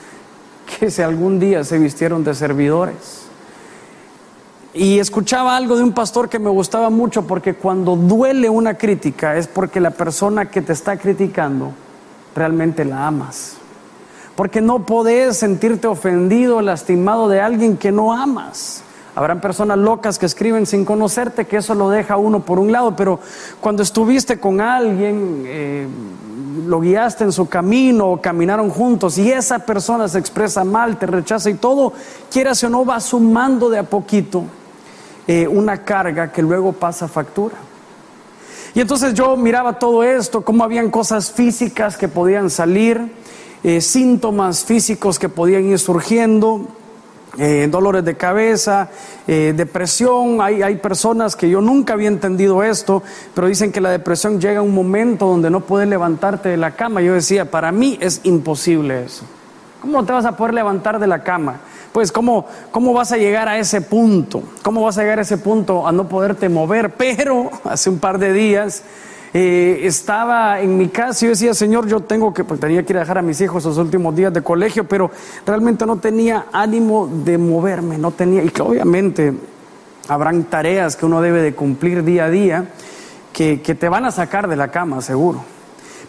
que 0.79 0.91
si 0.91 1.03
algún 1.03 1.39
día 1.39 1.65
se 1.65 1.79
vistieron 1.79 2.25
de 2.25 2.35
servidores 2.35 3.28
y 4.79 5.01
escuchaba 5.01 5.57
algo 5.57 5.77
de 5.77 5.83
un 5.83 5.93
pastor 5.93 6.29
que 6.29 6.39
me 6.39 6.51
gustaba 6.51 6.89
mucho 6.89 7.27
porque 7.27 7.55
cuando 7.55 7.97
duele 7.97 8.49
una 8.49 8.75
crítica 8.75 9.37
es 9.37 9.49
porque 9.49 9.81
la 9.81 9.91
persona 9.91 10.51
que 10.51 10.63
te 10.63 10.73
está 10.73 10.97
criticando 10.97 11.73
realmente 12.37 12.85
la 12.85 13.09
amas. 13.09 13.57
Porque 14.37 14.61
no 14.61 14.87
podés 14.87 15.37
sentirte 15.37 15.89
ofendido, 15.89 16.63
lastimado 16.63 17.29
de 17.29 17.41
alguien 17.41 17.77
que 17.77 17.91
no 17.91 18.13
amas. 18.13 18.85
Habrán 19.17 19.41
personas 19.41 19.79
locas 19.79 20.17
que 20.17 20.27
escriben 20.27 20.65
sin 20.65 20.85
conocerte, 20.85 21.47
que 21.47 21.57
eso 21.57 21.75
lo 21.75 21.91
deja 21.91 22.17
uno 22.17 22.39
por 22.39 22.61
un 22.61 22.71
lado, 22.71 22.95
pero 22.95 23.19
cuando 23.61 23.83
estuviste 23.83 24.39
con 24.39 24.61
alguien, 24.61 25.43
eh, 25.45 25.89
lo 26.69 26.79
guiaste 26.79 27.25
en 27.25 27.33
su 27.33 27.49
camino, 27.49 28.21
caminaron 28.23 28.71
juntos 28.71 29.19
y 29.19 29.33
esa 29.33 29.59
persona 29.59 30.07
se 30.07 30.21
expresa 30.21 30.63
mal, 30.63 31.01
te 31.01 31.07
rechaza 31.07 31.51
y 31.51 31.55
todo, 31.55 31.93
quieras 32.31 32.63
o 32.63 32.69
no, 32.69 32.85
va 32.85 33.01
sumando 33.01 33.69
de 33.71 33.79
a 33.79 33.83
poquito 33.83 34.45
eh, 35.29 35.47
una 35.47 35.85
carga 35.85 36.33
que 36.33 36.43
luego 36.43 36.73
pasa 36.73 37.07
factura. 37.07 37.55
Y 38.75 38.81
entonces 38.81 39.15
yo 39.15 39.37
miraba 39.37 39.79
todo 39.79 40.03
esto, 40.03 40.43
cómo 40.43 40.65
habían 40.65 40.91
cosas 40.91 41.31
físicas 41.31 41.97
que 41.97 42.09
podían 42.09 42.51
salir, 42.51 43.13
eh, 43.63 43.81
síntomas 43.81 44.65
físicos 44.65 45.19
que 45.19 45.29
podían 45.29 45.67
ir 45.67 45.79
surgiendo. 45.79 46.67
eh, 47.37 47.69
dolores 47.71 48.05
de 48.05 48.17
cabeza, 48.17 48.89
depresión. 49.27 50.41
Hay, 50.41 50.63
hay 50.63 50.77
personas 50.77 51.37
que 51.37 51.49
yo 51.49 51.61
nunca 51.61 51.93
había 51.93 52.09
entendido 52.09 52.65
esto, 52.65 53.03
pero 53.35 53.47
dicen 53.47 53.71
que 53.71 53.81
la 53.81 53.91
depresión 53.91 54.41
llega 54.41 54.59
a 54.59 54.63
un 54.63 54.75
momento 54.75 55.27
donde 55.27 55.49
no 55.49 55.61
puedes 55.61 55.89
levantarte 55.89 56.49
de 56.49 56.57
la 56.57 56.73
cama. 56.73 57.01
Yo 57.01 57.15
decía, 57.15 57.49
para 57.49 57.71
mí 57.71 57.97
es 58.01 58.23
imposible 58.25 59.05
eso. 59.05 59.25
¿Cómo 59.81 60.05
te 60.05 60.13
vas 60.13 60.25
a 60.25 60.37
poder 60.37 60.55
levantar 60.55 60.99
de 60.99 61.07
la 61.07 61.23
cama? 61.23 61.61
Pues 61.93 62.13
¿cómo, 62.13 62.47
cómo 62.71 62.93
vas 62.93 63.13
a 63.13 63.17
llegar 63.17 63.49
a 63.49 63.59
ese 63.59 63.81
punto? 63.81 64.43
¿Cómo 64.63 64.83
vas 64.83 64.99
a 64.99 65.03
llegar 65.03 65.19
a 65.19 65.23
ese 65.23 65.39
punto 65.39 65.87
a 65.87 65.93
no 65.93 66.09
poderte 66.09 66.49
mover? 66.49 66.91
Pero 66.95 67.51
hace 67.65 67.91
un 67.91 67.99
par 67.99 68.19
de 68.19 68.33
días 68.33 68.83
eh, 69.35 69.81
estaba 69.85 70.61
en 70.61 70.79
mi 70.79 70.89
casa 70.89 71.25
y 71.25 71.29
yo 71.29 71.31
decía, 71.31 71.55
Señor, 71.55 71.87
yo 71.87 72.01
tengo 72.01 72.33
que, 72.33 72.45
pues 72.45 72.61
tenía 72.61 72.83
que 72.83 72.93
ir 72.93 72.97
a 72.97 73.01
dejar 73.01 73.19
a 73.19 73.23
mis 73.23 73.41
hijos 73.41 73.65
los 73.65 73.77
últimos 73.77 74.15
días 74.17 74.33
de 74.33 74.43
colegio, 74.43 74.85
pero 74.85 75.11
realmente 75.45 75.85
no 75.85 75.99
tenía 75.99 76.47
ánimo 76.53 77.09
de 77.25 77.37
moverme, 77.37 77.99
no 77.99 78.11
tenía, 78.11 78.43
y 78.43 78.49
que 78.49 78.63
obviamente 78.63 79.35
habrán 80.09 80.45
tareas 80.45 80.97
que 80.97 81.05
uno 81.05 81.21
debe 81.21 81.43
de 81.43 81.55
cumplir 81.55 82.05
día 82.05 82.25
a 82.25 82.31
día 82.31 82.71
que, 83.33 83.61
que 83.61 83.75
te 83.75 83.89
van 83.89 84.07
a 84.07 84.11
sacar 84.11 84.49
de 84.49 84.57
la 84.57 84.69
cama, 84.69 85.03
seguro. 85.03 85.43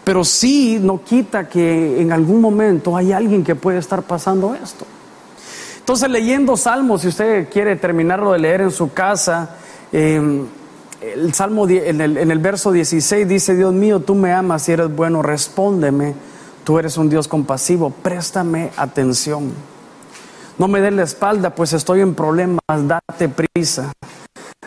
Pero 0.02 0.24
sí 0.24 0.78
no 0.80 1.02
quita 1.04 1.48
que 1.48 2.00
en 2.00 2.12
algún 2.12 2.40
momento 2.40 2.96
hay 2.96 3.12
alguien 3.12 3.44
que 3.44 3.54
puede 3.54 3.78
estar 3.78 4.02
pasando 4.02 4.54
esto. 4.54 4.86
Entonces 5.90 6.08
leyendo 6.08 6.56
Salmos, 6.56 7.02
si 7.02 7.08
usted 7.08 7.48
quiere 7.48 7.74
terminarlo 7.74 8.30
de 8.30 8.38
leer 8.38 8.60
en 8.60 8.70
su 8.70 8.92
casa, 8.92 9.56
eh, 9.90 10.44
el 11.00 11.34
Salmo 11.34 11.68
en 11.68 12.00
el, 12.00 12.16
en 12.16 12.30
el 12.30 12.38
verso 12.38 12.70
16 12.70 13.26
dice, 13.26 13.56
Dios 13.56 13.74
mío, 13.74 13.98
tú 13.98 14.14
me 14.14 14.32
amas 14.32 14.68
y 14.68 14.72
eres 14.72 14.94
bueno, 14.94 15.20
respóndeme, 15.20 16.14
tú 16.62 16.78
eres 16.78 16.96
un 16.96 17.10
Dios 17.10 17.26
compasivo, 17.26 17.90
préstame 17.90 18.70
atención. 18.76 19.52
No 20.58 20.68
me 20.68 20.80
des 20.80 20.92
la 20.92 21.02
espalda, 21.02 21.56
pues 21.56 21.72
estoy 21.72 22.02
en 22.02 22.14
problemas, 22.14 22.60
date 22.68 23.28
prisa. 23.28 23.90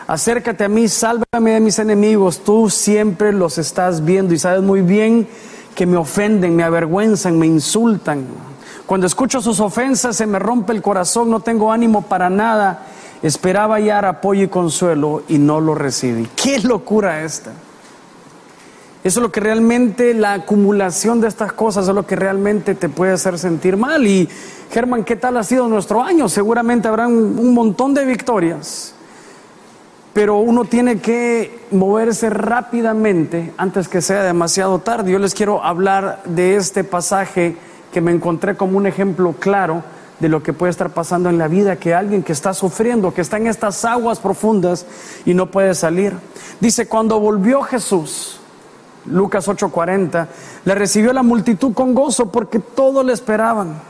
Acércate 0.06 0.64
a 0.64 0.68
mí, 0.68 0.88
sálvame 0.88 1.52
de 1.52 1.60
mis 1.60 1.78
enemigos, 1.78 2.44
tú 2.44 2.68
siempre 2.68 3.32
los 3.32 3.56
estás 3.56 4.04
viendo 4.04 4.34
y 4.34 4.38
sabes 4.38 4.60
muy 4.60 4.82
bien 4.82 5.26
que 5.74 5.86
me 5.86 5.96
ofenden, 5.96 6.54
me 6.54 6.64
avergüenzan, 6.64 7.38
me 7.38 7.46
insultan. 7.46 8.26
Cuando 8.86 9.06
escucho 9.06 9.40
sus 9.40 9.60
ofensas 9.60 10.16
se 10.16 10.26
me 10.26 10.38
rompe 10.38 10.72
el 10.72 10.82
corazón, 10.82 11.30
no 11.30 11.40
tengo 11.40 11.72
ánimo 11.72 12.02
para 12.02 12.28
nada 12.28 12.86
Esperaba 13.24 13.76
hallar 13.76 14.04
apoyo 14.04 14.42
y 14.42 14.48
consuelo 14.48 15.22
y 15.28 15.38
no 15.38 15.58
lo 15.58 15.74
recibí. 15.74 16.28
¿Qué 16.36 16.58
locura 16.58 17.22
esta? 17.22 17.52
Eso 19.02 19.20
es 19.20 19.22
lo 19.22 19.32
que 19.32 19.40
realmente, 19.40 20.12
la 20.12 20.34
acumulación 20.34 21.22
de 21.22 21.28
estas 21.28 21.54
cosas 21.54 21.88
es 21.88 21.94
lo 21.94 22.06
que 22.06 22.16
realmente 22.16 22.74
te 22.74 22.90
puede 22.90 23.12
hacer 23.14 23.38
sentir 23.38 23.78
mal. 23.78 24.06
Y 24.06 24.28
Germán, 24.70 25.04
¿qué 25.04 25.16
tal 25.16 25.38
ha 25.38 25.42
sido 25.42 25.68
nuestro 25.68 26.02
año? 26.02 26.28
Seguramente 26.28 26.86
habrán 26.86 27.12
un 27.12 27.54
montón 27.54 27.94
de 27.94 28.04
victorias. 28.04 28.94
Pero 30.12 30.36
uno 30.36 30.66
tiene 30.66 31.00
que 31.00 31.60
moverse 31.70 32.28
rápidamente 32.28 33.54
antes 33.56 33.88
que 33.88 34.02
sea 34.02 34.22
demasiado 34.22 34.80
tarde. 34.80 35.12
Yo 35.12 35.18
les 35.18 35.32
quiero 35.32 35.64
hablar 35.64 36.22
de 36.26 36.56
este 36.56 36.84
pasaje 36.84 37.56
que 37.94 38.00
me 38.00 38.10
encontré 38.10 38.56
como 38.56 38.76
un 38.76 38.88
ejemplo 38.88 39.34
claro 39.38 39.84
de 40.18 40.28
lo 40.28 40.42
que 40.42 40.52
puede 40.52 40.70
estar 40.70 40.90
pasando 40.90 41.28
en 41.30 41.38
la 41.38 41.46
vida, 41.46 41.76
que 41.76 41.94
alguien 41.94 42.24
que 42.24 42.32
está 42.32 42.52
sufriendo, 42.52 43.14
que 43.14 43.20
está 43.20 43.36
en 43.36 43.46
estas 43.46 43.84
aguas 43.84 44.18
profundas 44.18 44.84
y 45.24 45.32
no 45.32 45.48
puede 45.48 45.76
salir. 45.76 46.12
Dice, 46.58 46.88
cuando 46.88 47.20
volvió 47.20 47.62
Jesús, 47.62 48.40
Lucas 49.06 49.46
8:40, 49.46 50.26
le 50.64 50.74
recibió 50.74 51.12
la 51.12 51.22
multitud 51.22 51.72
con 51.72 51.94
gozo 51.94 52.32
porque 52.32 52.58
todo 52.58 53.04
le 53.04 53.12
esperaban. 53.12 53.80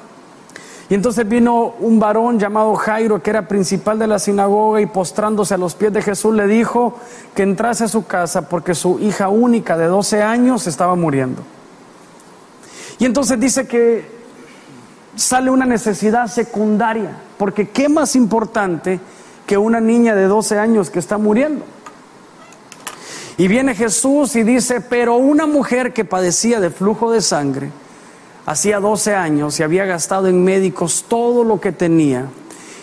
Y 0.91 0.95
entonces 0.95 1.27
vino 1.27 1.73
un 1.81 1.99
varón 1.99 2.39
llamado 2.39 2.75
Jairo, 2.75 3.23
que 3.23 3.31
era 3.31 3.49
principal 3.49 3.99
de 3.99 4.07
la 4.07 4.19
sinagoga, 4.19 4.83
y 4.83 4.87
postrándose 4.87 5.55
a 5.55 5.59
los 5.59 5.75
pies 5.75 5.95
de 5.95 6.03
Jesús 6.03 6.35
le 6.35 6.47
dijo 6.47 6.99
que 7.35 7.43
entrase 7.43 7.85
a 7.85 7.89
su 7.89 8.05
casa 8.05 8.51
porque 8.51 8.75
su 8.75 8.99
hija 8.99 9.31
única 9.31 9.79
de 9.79 9.87
12 9.87 10.23
años 10.23 10.67
estaba 10.67 10.95
muriendo. 10.95 11.43
Y 13.05 13.07
entonces 13.07 13.39
dice 13.39 13.67
que 13.67 14.03
sale 15.15 15.51
una 15.51 15.67
necesidad 15.67 16.27
secundaria, 16.27 17.15
porque 17.37 17.69
¿qué 17.69 17.91
más 17.91 18.17
importante 18.17 18.99
que 19.47 19.59
una 19.59 19.79
niña 19.79 20.15
de 20.15 20.25
12 20.25 20.59
años 20.59 20.89
que 20.89 21.01
está 21.01 21.19
muriendo? 21.19 21.67
Y 23.37 23.47
viene 23.47 23.75
Jesús 23.75 24.35
y 24.37 24.43
dice, 24.43 24.81
pero 24.81 25.17
una 25.17 25.47
mujer 25.47 25.93
que 25.93 26.07
padecía 26.07 26.61
de 26.61 26.71
flujo 26.71 27.13
de 27.13 27.21
sangre, 27.21 27.69
hacía 28.47 28.81
12 28.81 29.15
años 29.15 29.61
y 29.61 29.65
había 29.65 29.85
gastado 29.85 30.29
en 30.29 30.43
médicos 30.43 31.05
todo 31.07 31.45
lo 31.45 31.61
que 31.61 31.73
tenía 31.73 32.29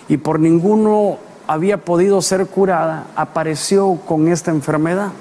y 0.08 0.18
por 0.18 0.40
ninguno 0.40 1.18
había 1.48 1.84
podido 1.84 2.22
ser 2.22 2.46
curada, 2.46 3.08
apareció 3.16 3.96
con 4.06 4.28
esta 4.28 4.52
enfermedad. 4.52 5.14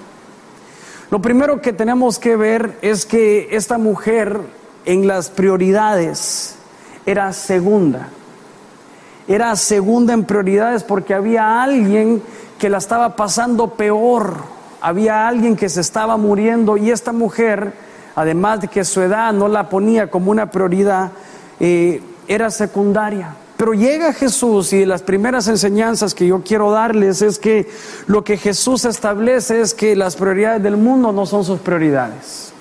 Lo 1.11 1.23
primero 1.23 1.63
que 1.63 1.73
tenemos 1.73 2.19
que 2.19 2.37
ver 2.37 2.77
es 2.83 3.07
que 3.07 3.49
esta 3.53 3.79
mujer 3.79 4.60
en 4.85 5.07
las 5.07 5.31
prioridades 5.31 6.57
era 7.07 7.33
segunda. 7.33 8.09
Era 9.29 9.55
segunda 9.57 10.13
en 10.13 10.25
prioridades 10.25 10.83
porque 10.83 11.15
había 11.15 11.63
alguien 11.63 12.23
que 12.59 12.69
la 12.69 12.79
estaba 12.79 13.17
pasando 13.17 13.69
peor. 13.75 14.39
Había 14.81 15.29
alguien 15.29 15.57
que 15.57 15.69
se 15.69 15.81
estaba 15.81 16.17
muriendo 16.17 16.77
y 16.77 16.91
esta 16.91 17.13
mujer, 17.13 17.75
además 18.15 18.61
de 18.61 18.69
que 18.69 18.85
su 18.85 19.03
edad 19.03 19.33
no 19.33 19.49
la 19.49 19.69
ponía 19.69 20.11
como 20.11 20.31
una 20.31 20.51
prioridad, 20.51 21.13
eh, 21.59 22.03
era 22.27 22.51
secundaria. 22.51 23.35
Pero 23.57 23.75
llega 23.75 24.15
Jesús 24.15 24.73
y 24.73 24.87
las 24.87 25.03
primeras 25.03 25.47
enseñanzas 25.47 26.15
que 26.15 26.27
yo 26.27 26.43
quiero 26.43 26.71
darles 26.71 27.21
es 27.21 27.39
que 27.39 27.69
lo 28.07 28.25
que 28.25 28.39
Jesús 28.39 28.87
establece 28.87 29.61
es 29.61 29.75
que 29.75 29.95
las 29.95 30.17
prioridades 30.17 30.63
del 30.63 30.79
mundo 30.79 31.13
no 31.13 31.27
son 31.27 31.45
sus 31.45 31.61
prioridades. 31.61 32.55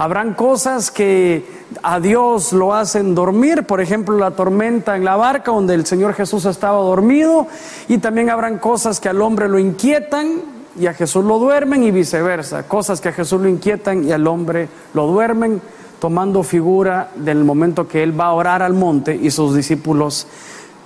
Habrán 0.00 0.32
cosas 0.32 0.90
que 0.90 1.44
a 1.82 2.00
Dios 2.00 2.54
lo 2.54 2.74
hacen 2.74 3.14
dormir, 3.14 3.64
por 3.64 3.82
ejemplo 3.82 4.16
la 4.16 4.30
tormenta 4.30 4.96
en 4.96 5.04
la 5.04 5.14
barca 5.16 5.50
donde 5.50 5.74
el 5.74 5.84
Señor 5.84 6.14
Jesús 6.14 6.46
estaba 6.46 6.78
dormido, 6.78 7.46
y 7.86 7.98
también 7.98 8.30
habrán 8.30 8.56
cosas 8.56 8.98
que 8.98 9.10
al 9.10 9.20
hombre 9.20 9.46
lo 9.46 9.58
inquietan 9.58 10.40
y 10.78 10.86
a 10.86 10.94
Jesús 10.94 11.22
lo 11.22 11.38
duermen 11.38 11.82
y 11.82 11.90
viceversa, 11.90 12.66
cosas 12.66 13.02
que 13.02 13.10
a 13.10 13.12
Jesús 13.12 13.42
lo 13.42 13.48
inquietan 13.50 14.08
y 14.08 14.12
al 14.12 14.26
hombre 14.26 14.70
lo 14.94 15.06
duermen, 15.06 15.60
tomando 16.00 16.42
figura 16.44 17.10
del 17.16 17.44
momento 17.44 17.86
que 17.86 18.02
Él 18.02 18.18
va 18.18 18.28
a 18.28 18.32
orar 18.32 18.62
al 18.62 18.72
monte 18.72 19.14
y 19.14 19.30
sus 19.30 19.54
discípulos 19.54 20.26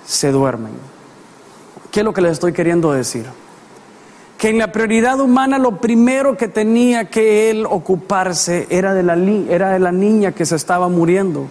se 0.04 0.33
duermen. 0.33 0.73
¿Qué 1.92 2.00
es 2.00 2.04
lo 2.04 2.12
que 2.12 2.21
les 2.21 2.33
estoy 2.33 2.52
queriendo 2.52 2.90
decir? 2.90 3.26
Que 4.38 4.50
en 4.50 4.59
la 4.59 4.73
prioridad 4.73 5.21
humana 5.21 5.59
lo 5.59 5.79
primero 5.79 6.37
que 6.37 6.49
tenía 6.49 7.07
que 7.07 7.50
él 7.50 7.67
ocuparse 7.67 8.67
era 8.69 8.93
de 8.93 9.03
la, 9.03 9.14
era 9.14 9.71
de 9.71 9.79
la 9.79 9.93
niña 9.93 10.33
que 10.33 10.45
se 10.45 10.57
estaba 10.57 10.88
muriendo. 10.88 11.49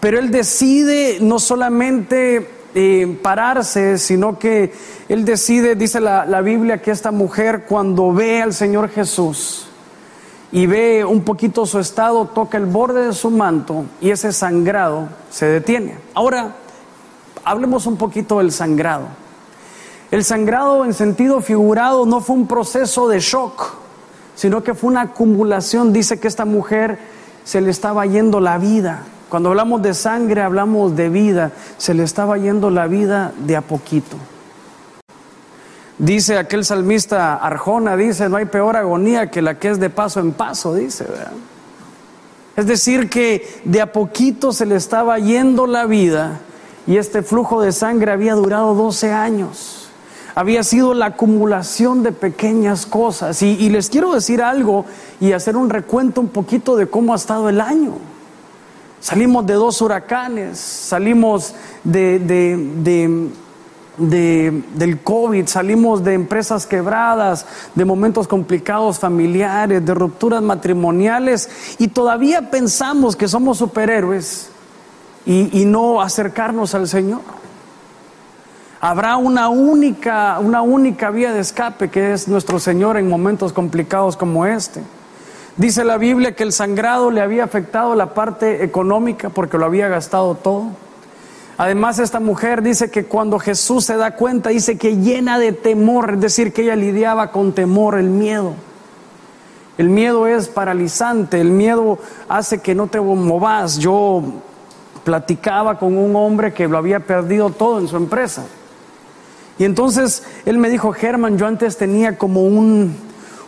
Pero 0.00 0.18
él 0.18 0.30
decide 0.30 1.18
no 1.20 1.38
solamente 1.38 2.48
eh, 2.74 3.18
pararse, 3.22 3.98
sino 3.98 4.38
que 4.38 4.72
él 5.08 5.24
decide, 5.24 5.74
dice 5.74 6.00
la, 6.00 6.26
la 6.26 6.42
Biblia, 6.42 6.82
que 6.82 6.90
esta 6.90 7.10
mujer 7.10 7.64
cuando 7.66 8.12
ve 8.12 8.42
al 8.42 8.52
Señor 8.52 8.90
Jesús 8.90 9.66
y 10.52 10.66
ve 10.66 11.04
un 11.04 11.22
poquito 11.22 11.66
su 11.66 11.78
estado, 11.78 12.26
toca 12.26 12.58
el 12.58 12.66
borde 12.66 13.06
de 13.06 13.12
su 13.12 13.30
manto 13.30 13.86
y 14.00 14.10
ese 14.10 14.32
sangrado 14.32 15.08
se 15.30 15.46
detiene. 15.46 15.96
Ahora, 16.14 16.54
hablemos 17.44 17.86
un 17.86 17.96
poquito 17.96 18.38
del 18.38 18.52
sangrado. 18.52 19.06
El 20.16 20.24
sangrado 20.24 20.86
en 20.86 20.94
sentido 20.94 21.42
figurado 21.42 22.06
no 22.06 22.22
fue 22.22 22.36
un 22.36 22.46
proceso 22.46 23.06
de 23.06 23.20
shock, 23.20 23.74
sino 24.34 24.62
que 24.62 24.72
fue 24.72 24.88
una 24.88 25.02
acumulación. 25.02 25.92
Dice 25.92 26.18
que 26.18 26.26
esta 26.26 26.46
mujer 26.46 26.98
se 27.44 27.60
le 27.60 27.70
estaba 27.70 28.06
yendo 28.06 28.40
la 28.40 28.56
vida. 28.56 29.02
Cuando 29.28 29.50
hablamos 29.50 29.82
de 29.82 29.92
sangre 29.92 30.40
hablamos 30.40 30.96
de 30.96 31.10
vida. 31.10 31.52
Se 31.76 31.92
le 31.92 32.02
estaba 32.02 32.38
yendo 32.38 32.70
la 32.70 32.86
vida 32.86 33.34
de 33.40 33.56
a 33.56 33.60
poquito. 33.60 34.16
Dice 35.98 36.38
aquel 36.38 36.64
salmista 36.64 37.34
Arjona, 37.34 37.94
dice, 37.94 38.30
no 38.30 38.38
hay 38.38 38.46
peor 38.46 38.78
agonía 38.78 39.30
que 39.30 39.42
la 39.42 39.58
que 39.58 39.68
es 39.68 39.78
de 39.78 39.90
paso 39.90 40.20
en 40.20 40.32
paso, 40.32 40.74
dice. 40.74 41.06
Es 42.56 42.66
decir, 42.66 43.10
que 43.10 43.60
de 43.66 43.82
a 43.82 43.92
poquito 43.92 44.54
se 44.54 44.64
le 44.64 44.76
estaba 44.76 45.18
yendo 45.18 45.66
la 45.66 45.84
vida 45.84 46.40
y 46.86 46.96
este 46.96 47.20
flujo 47.20 47.60
de 47.60 47.70
sangre 47.70 48.12
había 48.12 48.32
durado 48.32 48.74
12 48.74 49.12
años 49.12 49.85
había 50.36 50.62
sido 50.62 50.92
la 50.92 51.06
acumulación 51.06 52.02
de 52.02 52.12
pequeñas 52.12 52.84
cosas. 52.84 53.40
Y, 53.40 53.70
les 53.70 53.88
quiero 53.88 54.12
decir 54.12 54.42
algo 54.42 54.84
y 55.18 55.32
hacer 55.32 55.56
un 55.56 55.70
recuento 55.70 56.20
un 56.20 56.28
poquito 56.28 56.76
de 56.76 56.86
cómo 56.86 57.14
ha 57.14 57.16
estado 57.16 57.48
el 57.48 57.58
año. 57.58 57.94
Salimos 59.00 59.46
de 59.46 59.54
dos 59.54 59.80
huracanes, 59.80 60.58
salimos 60.58 61.54
de, 61.84 62.18
del 63.96 65.00
COVID, 65.02 65.46
salimos 65.46 66.04
de 66.04 66.12
empresas 66.12 66.66
quebradas, 66.66 67.46
de 67.74 67.84
momentos 67.86 68.28
complicados 68.28 68.98
familiares, 68.98 69.86
de 69.86 69.94
rupturas 69.94 70.42
matrimoniales 70.42 71.48
y 71.78 71.88
todavía 71.88 72.50
pensamos 72.50 73.16
que 73.16 73.26
somos 73.26 73.56
superhéroes 73.56 74.50
y, 75.24 75.62
y 75.62 75.64
no 75.64 76.02
acercarnos 76.02 76.74
al 76.74 76.88
Señor. 76.88 77.45
Habrá 78.80 79.16
una 79.16 79.48
única, 79.48 80.38
una 80.38 80.60
única 80.60 81.10
vía 81.10 81.32
de 81.32 81.40
escape 81.40 81.88
que 81.88 82.12
es 82.12 82.28
nuestro 82.28 82.58
Señor 82.58 82.98
en 82.98 83.08
momentos 83.08 83.52
complicados 83.52 84.16
como 84.16 84.44
este. 84.44 84.82
Dice 85.56 85.84
la 85.84 85.96
Biblia 85.96 86.36
que 86.36 86.42
el 86.42 86.52
sangrado 86.52 87.10
le 87.10 87.22
había 87.22 87.44
afectado 87.44 87.94
la 87.94 88.12
parte 88.12 88.62
económica 88.62 89.30
porque 89.30 89.56
lo 89.56 89.64
había 89.64 89.88
gastado 89.88 90.34
todo. 90.34 90.66
Además, 91.56 91.98
esta 91.98 92.20
mujer 92.20 92.60
dice 92.60 92.90
que 92.90 93.06
cuando 93.06 93.38
Jesús 93.38 93.86
se 93.86 93.96
da 93.96 94.10
cuenta, 94.10 94.50
dice 94.50 94.76
que 94.76 94.96
llena 94.98 95.38
de 95.38 95.52
temor, 95.52 96.12
es 96.14 96.20
decir, 96.20 96.52
que 96.52 96.64
ella 96.64 96.76
lidiaba 96.76 97.32
con 97.32 97.52
temor, 97.52 97.98
el 97.98 98.10
miedo. 98.10 98.52
El 99.78 99.88
miedo 99.88 100.26
es 100.26 100.48
paralizante, 100.48 101.40
el 101.40 101.50
miedo 101.50 101.98
hace 102.28 102.58
que 102.58 102.74
no 102.74 102.88
te 102.88 103.00
movas. 103.00 103.78
Yo 103.78 104.22
platicaba 105.02 105.78
con 105.78 105.96
un 105.96 106.14
hombre 106.14 106.52
que 106.52 106.68
lo 106.68 106.76
había 106.76 107.00
perdido 107.00 107.48
todo 107.48 107.78
en 107.78 107.88
su 107.88 107.96
empresa. 107.96 108.44
Y 109.58 109.64
entonces 109.64 110.22
él 110.44 110.58
me 110.58 110.68
dijo, 110.68 110.92
Germán, 110.92 111.38
yo 111.38 111.46
antes 111.46 111.76
tenía 111.76 112.18
como 112.18 112.42
un, 112.42 112.94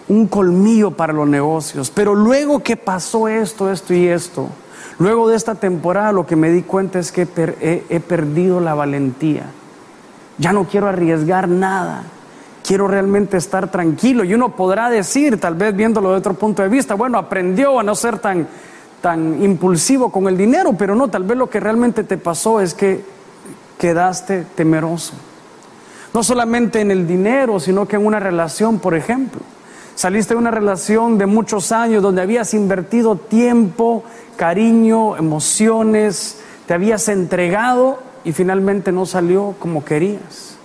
un 0.08 0.26
colmillo 0.26 0.92
para 0.92 1.12
los 1.12 1.28
negocios, 1.28 1.90
pero 1.90 2.14
luego 2.14 2.60
que 2.62 2.76
pasó 2.76 3.28
esto, 3.28 3.70
esto 3.70 3.92
y 3.92 4.08
esto, 4.08 4.48
luego 4.98 5.28
de 5.28 5.36
esta 5.36 5.54
temporada 5.54 6.12
lo 6.12 6.26
que 6.26 6.36
me 6.36 6.50
di 6.50 6.62
cuenta 6.62 6.98
es 6.98 7.12
que 7.12 7.28
he, 7.60 8.00
perdido 8.00 8.60
la 8.60 8.74
valentía. 8.74 9.44
Ya 10.38 10.52
no 10.52 10.64
quiero 10.64 10.88
arriesgar 10.88 11.48
nada 11.48 12.04
quiero 12.66 12.86
realmente 12.86 13.38
estar 13.38 13.70
tranquilo. 13.70 14.24
Y 14.24 14.34
uno 14.34 14.54
podrá 14.54 14.90
decir, 14.90 15.40
tal 15.40 15.54
vez 15.54 15.74
viéndolo 15.74 16.10
de 16.10 16.16
otro 16.16 16.34
punto 16.34 16.60
de 16.60 16.68
vista, 16.68 16.94
bueno, 16.96 17.16
aprendió 17.16 17.80
a 17.80 17.82
no 17.82 17.94
ser 17.94 18.18
tan, 18.18 18.46
tan 19.00 19.42
impulsivo 19.42 20.12
con 20.12 20.28
el 20.28 20.36
dinero, 20.36 20.74
pero 20.76 20.94
no, 20.94 21.08
tal 21.08 21.22
vez 21.22 21.38
lo 21.38 21.48
que 21.48 21.60
realmente 21.60 22.04
te 22.04 22.18
pasó 22.18 22.60
es 22.60 22.74
que 22.74 23.02
quedaste 23.78 24.44
temeroso. 24.54 25.14
No 26.14 26.22
solamente 26.22 26.80
en 26.80 26.90
el 26.90 27.06
dinero, 27.06 27.60
sino 27.60 27.86
que 27.86 27.96
en 27.96 28.06
una 28.06 28.20
relación, 28.20 28.78
por 28.78 28.94
ejemplo. 28.94 29.40
Saliste 29.94 30.34
de 30.34 30.38
una 30.38 30.50
relación 30.50 31.18
de 31.18 31.26
muchos 31.26 31.72
años 31.72 32.02
donde 32.02 32.22
habías 32.22 32.54
invertido 32.54 33.16
tiempo, 33.16 34.04
cariño, 34.36 35.16
emociones, 35.16 36.38
te 36.66 36.74
habías 36.74 37.08
entregado 37.08 37.98
y 38.24 38.32
finalmente 38.32 38.92
no 38.92 39.06
salió 39.06 39.54
como 39.58 39.84
querías. 39.84 40.56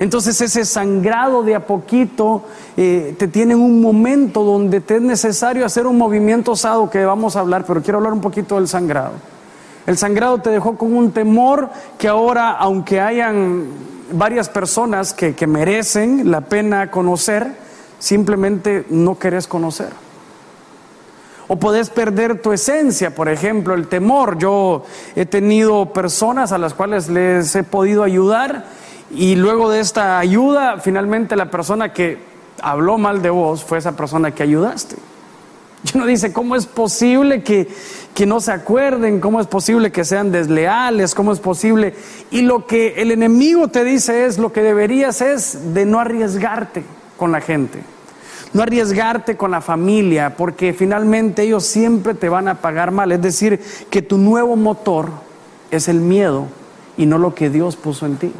Entonces 0.00 0.40
ese 0.40 0.64
sangrado 0.64 1.42
de 1.42 1.54
a 1.54 1.66
poquito 1.66 2.42
eh, 2.76 3.14
te 3.16 3.28
tiene 3.28 3.54
en 3.54 3.60
un 3.60 3.80
momento 3.80 4.42
donde 4.42 4.80
te 4.80 4.96
es 4.96 5.02
necesario 5.02 5.64
hacer 5.64 5.86
un 5.86 5.96
movimiento 5.96 6.52
osado 6.52 6.90
que 6.90 7.04
vamos 7.04 7.36
a 7.36 7.40
hablar, 7.40 7.64
pero 7.66 7.82
quiero 7.82 7.98
hablar 7.98 8.12
un 8.12 8.20
poquito 8.20 8.56
del 8.56 8.66
sangrado. 8.66 9.12
El 9.86 9.98
sangrado 9.98 10.38
te 10.38 10.50
dejó 10.50 10.76
con 10.76 10.96
un 10.96 11.12
temor 11.12 11.70
que 11.98 12.08
ahora, 12.08 12.52
aunque 12.52 13.00
hayan 13.00 13.66
varias 14.16 14.48
personas 14.48 15.12
que, 15.12 15.34
que 15.34 15.46
merecen 15.46 16.30
la 16.30 16.42
pena 16.42 16.90
conocer, 16.90 17.52
simplemente 17.98 18.84
no 18.90 19.18
querés 19.18 19.46
conocer. 19.46 19.90
O 21.46 21.56
podés 21.56 21.90
perder 21.90 22.40
tu 22.40 22.52
esencia, 22.52 23.14
por 23.14 23.28
ejemplo, 23.28 23.74
el 23.74 23.86
temor. 23.86 24.38
Yo 24.38 24.84
he 25.14 25.26
tenido 25.26 25.92
personas 25.92 26.52
a 26.52 26.58
las 26.58 26.72
cuales 26.72 27.08
les 27.08 27.54
he 27.54 27.62
podido 27.62 28.02
ayudar 28.02 28.64
y 29.10 29.36
luego 29.36 29.70
de 29.70 29.80
esta 29.80 30.18
ayuda, 30.18 30.78
finalmente 30.78 31.36
la 31.36 31.50
persona 31.50 31.92
que 31.92 32.18
habló 32.62 32.98
mal 32.98 33.20
de 33.20 33.30
vos 33.30 33.62
fue 33.62 33.78
esa 33.78 33.92
persona 33.92 34.30
que 34.30 34.42
ayudaste. 34.42 34.96
Y 35.84 35.94
uno 35.96 36.06
dice, 36.06 36.32
¿cómo 36.32 36.56
es 36.56 36.66
posible 36.66 37.42
que, 37.42 37.68
que 38.14 38.26
no 38.26 38.40
se 38.40 38.52
acuerden? 38.52 39.20
¿Cómo 39.20 39.40
es 39.40 39.46
posible 39.46 39.92
que 39.92 40.04
sean 40.04 40.32
desleales? 40.32 41.14
¿Cómo 41.14 41.32
es 41.32 41.40
posible? 41.40 41.94
Y 42.30 42.42
lo 42.42 42.66
que 42.66 42.94
el 43.02 43.10
enemigo 43.10 43.68
te 43.68 43.84
dice 43.84 44.26
es, 44.26 44.38
lo 44.38 44.52
que 44.52 44.62
deberías 44.62 45.20
es 45.20 45.74
de 45.74 45.84
no 45.84 46.00
arriesgarte 46.00 46.84
con 47.16 47.32
la 47.32 47.40
gente. 47.40 47.80
No 48.52 48.62
arriesgarte 48.62 49.36
con 49.36 49.50
la 49.50 49.60
familia, 49.60 50.36
porque 50.36 50.72
finalmente 50.72 51.42
ellos 51.42 51.64
siempre 51.64 52.14
te 52.14 52.28
van 52.28 52.46
a 52.48 52.60
pagar 52.60 52.92
mal. 52.92 53.10
Es 53.10 53.20
decir, 53.20 53.60
que 53.90 54.00
tu 54.00 54.16
nuevo 54.16 54.54
motor 54.54 55.08
es 55.72 55.88
el 55.88 56.00
miedo 56.00 56.46
y 56.96 57.06
no 57.06 57.18
lo 57.18 57.34
que 57.34 57.50
Dios 57.50 57.74
puso 57.74 58.06
en 58.06 58.16
ti. 58.16 58.32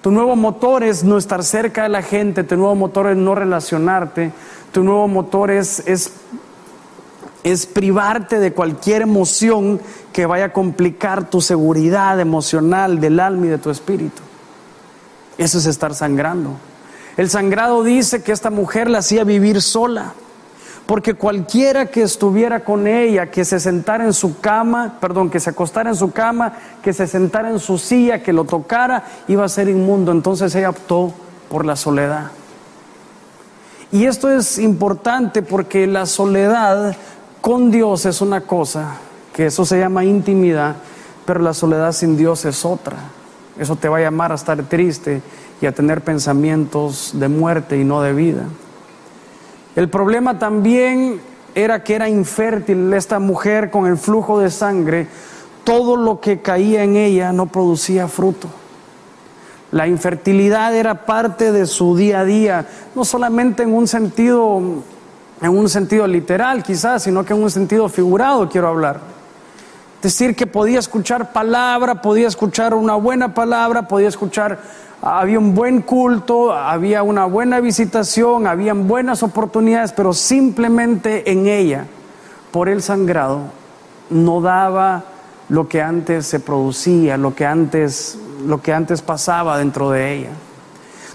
Tu 0.00 0.10
nuevo 0.10 0.36
motor 0.36 0.84
es 0.84 1.02
no 1.04 1.18
estar 1.18 1.42
cerca 1.42 1.82
de 1.82 1.88
la 1.88 2.00
gente, 2.00 2.44
tu 2.44 2.56
nuevo 2.56 2.76
motor 2.76 3.08
es 3.08 3.16
no 3.16 3.34
relacionarte, 3.34 4.30
tu 4.72 4.82
nuevo 4.82 5.08
motor 5.08 5.50
es, 5.50 5.82
es, 5.86 6.12
es 7.44 7.66
privarte 7.66 8.38
de 8.38 8.52
cualquier 8.52 9.02
emoción 9.02 9.80
que 10.12 10.26
vaya 10.26 10.46
a 10.46 10.52
complicar 10.52 11.30
tu 11.30 11.40
seguridad 11.40 12.18
emocional 12.20 13.00
del 13.00 13.20
alma 13.20 13.46
y 13.46 13.50
de 13.50 13.58
tu 13.58 13.70
espíritu. 13.70 14.22
Eso 15.38 15.58
es 15.58 15.66
estar 15.66 15.94
sangrando. 15.94 16.56
El 17.16 17.30
sangrado 17.30 17.82
dice 17.82 18.22
que 18.22 18.32
esta 18.32 18.50
mujer 18.50 18.90
la 18.90 18.98
hacía 18.98 19.24
vivir 19.24 19.62
sola 19.62 20.14
porque 20.86 21.14
cualquiera 21.14 21.86
que 21.86 22.02
estuviera 22.02 22.60
con 22.60 22.86
ella, 22.86 23.26
que 23.26 23.44
se 23.44 23.58
sentara 23.58 24.04
en 24.04 24.12
su 24.12 24.38
cama, 24.38 24.98
perdón, 25.00 25.30
que 25.30 25.40
se 25.40 25.50
acostara 25.50 25.90
en 25.90 25.96
su 25.96 26.12
cama, 26.12 26.52
que 26.82 26.92
se 26.92 27.08
sentara 27.08 27.50
en 27.50 27.58
su 27.58 27.76
silla, 27.76 28.22
que 28.22 28.32
lo 28.32 28.44
tocara, 28.44 29.02
iba 29.26 29.44
a 29.44 29.48
ser 29.48 29.68
inmundo. 29.68 30.12
Entonces 30.12 30.54
ella 30.54 30.70
optó 30.70 31.12
por 31.50 31.66
la 31.66 31.74
soledad. 31.74 32.30
Y 33.92 34.06
esto 34.06 34.30
es 34.30 34.58
importante 34.58 35.42
porque 35.42 35.86
la 35.86 36.06
soledad 36.06 36.96
con 37.40 37.70
Dios 37.70 38.04
es 38.06 38.20
una 38.20 38.40
cosa, 38.40 38.96
que 39.32 39.46
eso 39.46 39.64
se 39.64 39.78
llama 39.78 40.04
intimidad, 40.04 40.76
pero 41.24 41.40
la 41.40 41.54
soledad 41.54 41.92
sin 41.92 42.16
Dios 42.16 42.44
es 42.44 42.64
otra. 42.64 42.96
Eso 43.58 43.76
te 43.76 43.88
va 43.88 43.98
a 43.98 44.00
llamar 44.00 44.32
a 44.32 44.34
estar 44.34 44.60
triste 44.64 45.22
y 45.60 45.66
a 45.66 45.72
tener 45.72 46.02
pensamientos 46.02 47.12
de 47.14 47.28
muerte 47.28 47.78
y 47.78 47.84
no 47.84 48.02
de 48.02 48.12
vida. 48.12 48.42
El 49.76 49.88
problema 49.88 50.38
también 50.38 51.20
era 51.54 51.84
que 51.84 51.94
era 51.94 52.08
infértil 52.08 52.92
esta 52.92 53.18
mujer 53.18 53.70
con 53.70 53.86
el 53.86 53.96
flujo 53.96 54.40
de 54.40 54.50
sangre. 54.50 55.06
Todo 55.64 55.96
lo 55.96 56.20
que 56.20 56.40
caía 56.40 56.82
en 56.82 56.96
ella 56.96 57.32
no 57.32 57.46
producía 57.46 58.08
fruto. 58.08 58.48
La 59.76 59.86
infertilidad 59.86 60.74
era 60.74 61.04
parte 61.04 61.52
de 61.52 61.66
su 61.66 61.98
día 61.98 62.20
a 62.20 62.24
día, 62.24 62.66
no 62.94 63.04
solamente 63.04 63.62
en 63.62 63.74
un 63.74 63.86
sentido 63.86 64.62
en 65.42 65.50
un 65.50 65.68
sentido 65.68 66.06
literal 66.06 66.62
quizás, 66.62 67.02
sino 67.02 67.26
que 67.26 67.34
en 67.34 67.42
un 67.42 67.50
sentido 67.50 67.86
figurado 67.90 68.48
quiero 68.48 68.68
hablar. 68.68 69.00
Decir 70.00 70.34
que 70.34 70.46
podía 70.46 70.78
escuchar 70.78 71.30
palabra, 71.30 72.00
podía 72.00 72.26
escuchar 72.26 72.72
una 72.72 72.94
buena 72.94 73.34
palabra, 73.34 73.86
podía 73.86 74.08
escuchar 74.08 74.58
había 75.02 75.38
un 75.38 75.54
buen 75.54 75.82
culto, 75.82 76.54
había 76.54 77.02
una 77.02 77.26
buena 77.26 77.60
visitación, 77.60 78.46
habían 78.46 78.88
buenas 78.88 79.22
oportunidades, 79.22 79.92
pero 79.92 80.14
simplemente 80.14 81.30
en 81.30 81.48
ella, 81.48 81.84
por 82.50 82.70
el 82.70 82.80
sangrado, 82.80 83.40
no 84.08 84.40
daba 84.40 85.04
lo 85.50 85.68
que 85.68 85.82
antes 85.82 86.24
se 86.24 86.40
producía, 86.40 87.18
lo 87.18 87.34
que 87.34 87.44
antes, 87.44 88.18
lo 88.46 88.62
que 88.62 88.72
antes 88.72 89.02
pasaba 89.02 89.58
dentro 89.58 89.90
de 89.90 90.14
ella. 90.14 90.30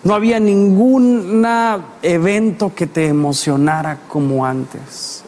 No 0.03 0.15
había 0.15 0.39
ningún 0.39 1.45
evento 2.01 2.73
que 2.73 2.87
te 2.87 3.07
emocionara 3.07 3.99
como 4.07 4.45
antes. 4.45 5.23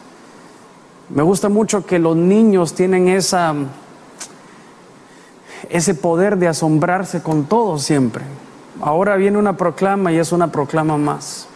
Me 1.10 1.22
gusta 1.22 1.48
mucho 1.48 1.86
que 1.86 1.98
los 1.98 2.16
niños 2.16 2.74
tienen 2.74 3.08
esa, 3.08 3.54
ese 5.68 5.94
poder 5.94 6.38
de 6.38 6.48
asombrarse 6.48 7.22
con 7.22 7.44
todo 7.44 7.78
siempre. 7.78 8.24
Ahora 8.80 9.16
viene 9.16 9.38
una 9.38 9.56
proclama 9.56 10.12
y 10.12 10.18
es 10.18 10.32
una 10.32 10.50
proclama 10.50 10.96
más. 10.96 11.46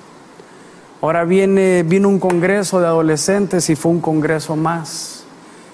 Ahora 1.00 1.24
viene, 1.24 1.82
vino 1.84 2.08
un 2.08 2.18
congreso 2.18 2.80
de 2.80 2.86
adolescentes 2.86 3.68
y 3.70 3.76
fue 3.76 3.92
un 3.92 4.00
congreso 4.00 4.54
más. 4.54 5.17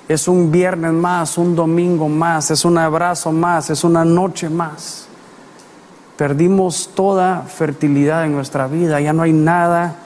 Es 0.08 0.28
un 0.28 0.52
viernes 0.52 0.92
más, 0.92 1.38
un 1.38 1.56
domingo 1.56 2.08
más, 2.08 2.50
es 2.50 2.64
un 2.64 2.76
abrazo 2.76 3.32
más, 3.32 3.70
es 3.70 3.84
una 3.84 4.04
noche 4.04 4.50
más. 4.50 5.06
Perdimos 6.16 6.90
toda 6.94 7.42
fertilidad 7.42 8.24
en 8.24 8.32
nuestra 8.32 8.66
vida, 8.66 9.00
ya 9.00 9.12
no 9.12 9.22
hay 9.22 9.32
nada 9.32 9.96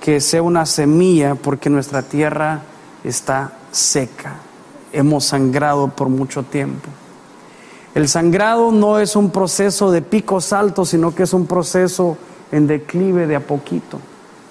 que 0.00 0.20
sea 0.20 0.42
una 0.42 0.66
semilla 0.66 1.34
porque 1.34 1.70
nuestra 1.70 2.02
tierra 2.02 2.60
está 3.04 3.52
seca. 3.70 4.34
Hemos 4.92 5.26
sangrado 5.26 5.88
por 5.88 6.08
mucho 6.08 6.42
tiempo. 6.42 6.88
El 7.94 8.08
sangrado 8.08 8.72
no 8.72 8.98
es 8.98 9.14
un 9.14 9.30
proceso 9.30 9.90
de 9.90 10.02
picos 10.02 10.52
altos, 10.52 10.88
sino 10.88 11.14
que 11.14 11.22
es 11.22 11.32
un 11.32 11.46
proceso 11.46 12.16
en 12.50 12.66
declive 12.66 13.26
de 13.26 13.36
a 13.36 13.40
poquito. 13.40 14.00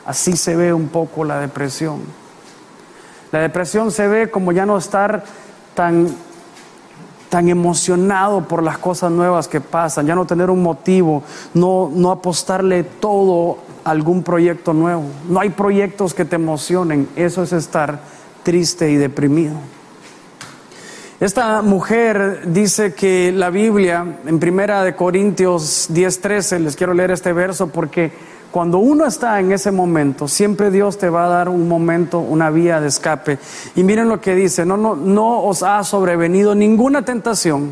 Así 0.06 0.38
se 0.38 0.56
ve 0.56 0.74
un 0.74 0.88
poco 0.88 1.24
la 1.24 1.40
depresión. 1.40 2.00
La 3.34 3.40
depresión 3.40 3.90
se 3.90 4.08
ve 4.08 4.30
como 4.30 4.52
ya 4.52 4.64
no 4.64 4.78
estar 4.78 5.24
tan, 5.74 6.08
tan 7.30 7.50
emocionado 7.50 8.48
por 8.48 8.62
las 8.62 8.78
cosas 8.78 9.12
nuevas 9.12 9.48
que 9.48 9.60
pasan, 9.60 10.06
ya 10.06 10.14
no 10.14 10.28
tener 10.28 10.52
un 10.52 10.62
motivo, 10.62 11.24
no, 11.56 11.92
no 11.92 12.12
apostarle 12.12 12.84
todo 12.84 13.58
a 13.84 13.90
algún 13.90 14.22
proyecto 14.22 14.72
nuevo. 14.72 15.06
No 15.28 15.40
hay 15.40 15.50
proyectos 15.50 16.14
que 16.14 16.26
te 16.26 16.36
emocionen, 16.36 17.10
eso 17.16 17.42
es 17.42 17.54
estar 17.54 18.02
triste 18.44 18.92
y 18.92 18.98
deprimido. 18.98 19.56
Esta 21.20 21.64
mujer 21.64 22.42
dice 22.54 22.94
que 22.94 23.32
la 23.32 23.50
Biblia, 23.50 24.06
en 24.28 24.38
primera 24.38 24.84
de 24.84 24.96
Corintios 24.96 25.90
10:13, 25.90 26.60
les 26.60 26.76
quiero 26.76 26.94
leer 26.94 27.10
este 27.10 27.34
verso 27.34 27.66
porque 27.66 28.12
cuando 28.54 28.78
uno 28.78 29.08
está 29.08 29.40
en 29.40 29.52
ese 29.52 29.72
momento, 29.72 30.28
siempre 30.28 30.70
Dios 30.70 31.00
te 31.00 31.10
va 31.10 31.26
a 31.26 31.28
dar 31.28 31.50
un 31.50 31.68
momento, 31.68 32.20
una 32.20 32.52
vía 32.52 32.80
de 32.80 32.88
escape. 32.88 33.40
Y 33.76 33.84
miren 33.84 34.08
lo 34.08 34.22
que 34.22 34.36
dice, 34.36 34.64
no, 34.64 34.78
no, 34.78 34.96
no 34.96 35.42
os 35.42 35.64
ha 35.64 35.84
sobrevenido 35.84 36.54
ninguna 36.54 37.04
tentación 37.04 37.72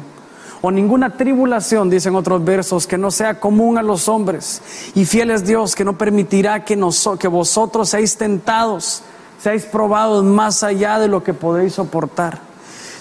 o 0.60 0.72
ninguna 0.72 1.15
tribulación, 1.15 1.88
dicen 1.88 2.15
otros 2.15 2.44
versos, 2.44 2.88
que 2.88 2.98
no 2.98 3.12
sea 3.12 3.39
común 3.39 3.78
a 3.78 3.84
los 3.84 4.10
hombres. 4.10 4.60
Y 4.96 5.06
fiel 5.06 5.30
es 5.30 5.46
Dios 5.46 5.76
que 5.76 5.86
no 5.86 6.00
permitirá 6.00 6.65
que, 6.65 6.76
que 7.20 7.28
vosotros 7.28 7.89
seáis 7.89 8.17
tentados, 8.17 9.04
seáis 9.39 9.65
probados 9.65 10.24
más 10.24 10.63
allá 10.63 10.98
de 10.98 11.08
lo 11.08 11.24
que 11.24 11.36
podéis 11.36 11.74
soportar 11.74 12.50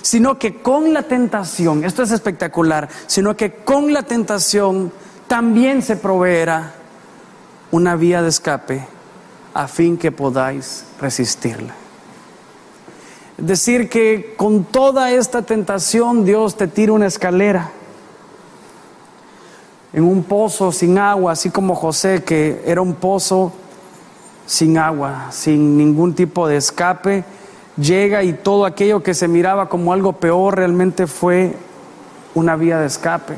sino 0.02 0.38
que 0.38 0.62
con 0.62 0.94
la 0.94 1.02
tentación, 1.02 1.84
esto 1.84 2.02
es 2.02 2.10
espectacular, 2.10 2.88
sino 3.06 3.36
que 3.36 3.52
con 3.52 3.92
la 3.92 4.02
tentación 4.02 4.90
también 5.28 5.82
se 5.82 5.96
proveerá 5.96 6.79
una 7.70 7.96
vía 7.96 8.22
de 8.22 8.28
escape 8.28 8.86
a 9.54 9.68
fin 9.68 9.96
que 9.96 10.12
podáis 10.12 10.84
resistirla. 11.00 11.74
Es 13.38 13.46
decir, 13.46 13.88
que 13.88 14.34
con 14.36 14.64
toda 14.64 15.10
esta 15.12 15.42
tentación 15.42 16.24
Dios 16.24 16.56
te 16.56 16.68
tira 16.68 16.92
una 16.92 17.06
escalera 17.06 17.70
en 19.92 20.04
un 20.04 20.22
pozo 20.22 20.72
sin 20.72 20.98
agua, 20.98 21.32
así 21.32 21.50
como 21.50 21.74
José, 21.74 22.22
que 22.22 22.62
era 22.66 22.80
un 22.80 22.94
pozo 22.94 23.52
sin 24.46 24.78
agua, 24.78 25.28
sin 25.30 25.76
ningún 25.76 26.14
tipo 26.14 26.46
de 26.46 26.56
escape 26.56 27.24
llega 27.76 28.22
y 28.22 28.32
todo 28.32 28.64
aquello 28.64 29.02
que 29.02 29.14
se 29.14 29.28
miraba 29.28 29.68
como 29.68 29.92
algo 29.92 30.12
peor 30.12 30.56
realmente 30.56 31.06
fue 31.06 31.54
una 32.34 32.56
vía 32.56 32.78
de 32.78 32.86
escape. 32.86 33.34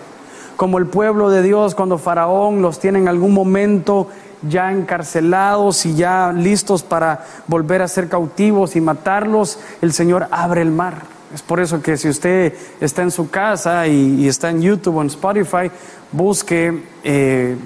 Como 0.57 0.79
el 0.79 0.87
pueblo 0.87 1.31
de 1.31 1.43
Dios 1.43 1.75
cuando 1.75 1.99
Faraón 1.99 2.63
los 2.63 2.79
tiene 2.79 2.99
en 2.99 3.09
algún 3.09 3.33
momento 3.33 4.09
ya 4.49 4.73
encarcelados 4.73 5.87
y 5.87 5.95
ya 5.95 6.33
listos 6.33 6.83
para 6.83 7.25
volver 7.47 7.83
a 7.83 7.89
ser 7.89 8.09
cautivos 8.09 8.77
y 8.77 8.81
matarlos, 8.81 9.59
el 9.81 9.93
Señor 9.93 10.29
abre 10.31 10.63
el 10.63 10.71
mar. 10.71 11.03
Es 11.35 11.43
por 11.43 11.61
eso 11.61 11.81
que 11.81 11.97
si 11.97 12.09
usted 12.09 12.55
está 12.81 13.03
en 13.03 13.11
su 13.11 13.31
casa 13.31 13.87
y, 13.87 14.29
está 14.29 14.51
en 14.51 14.61
YouTube 14.61 14.97
o 14.97 15.03
en 15.03 15.07
Spotify, 15.09 15.71
busque 16.13 16.85
eh, 17.03 17.57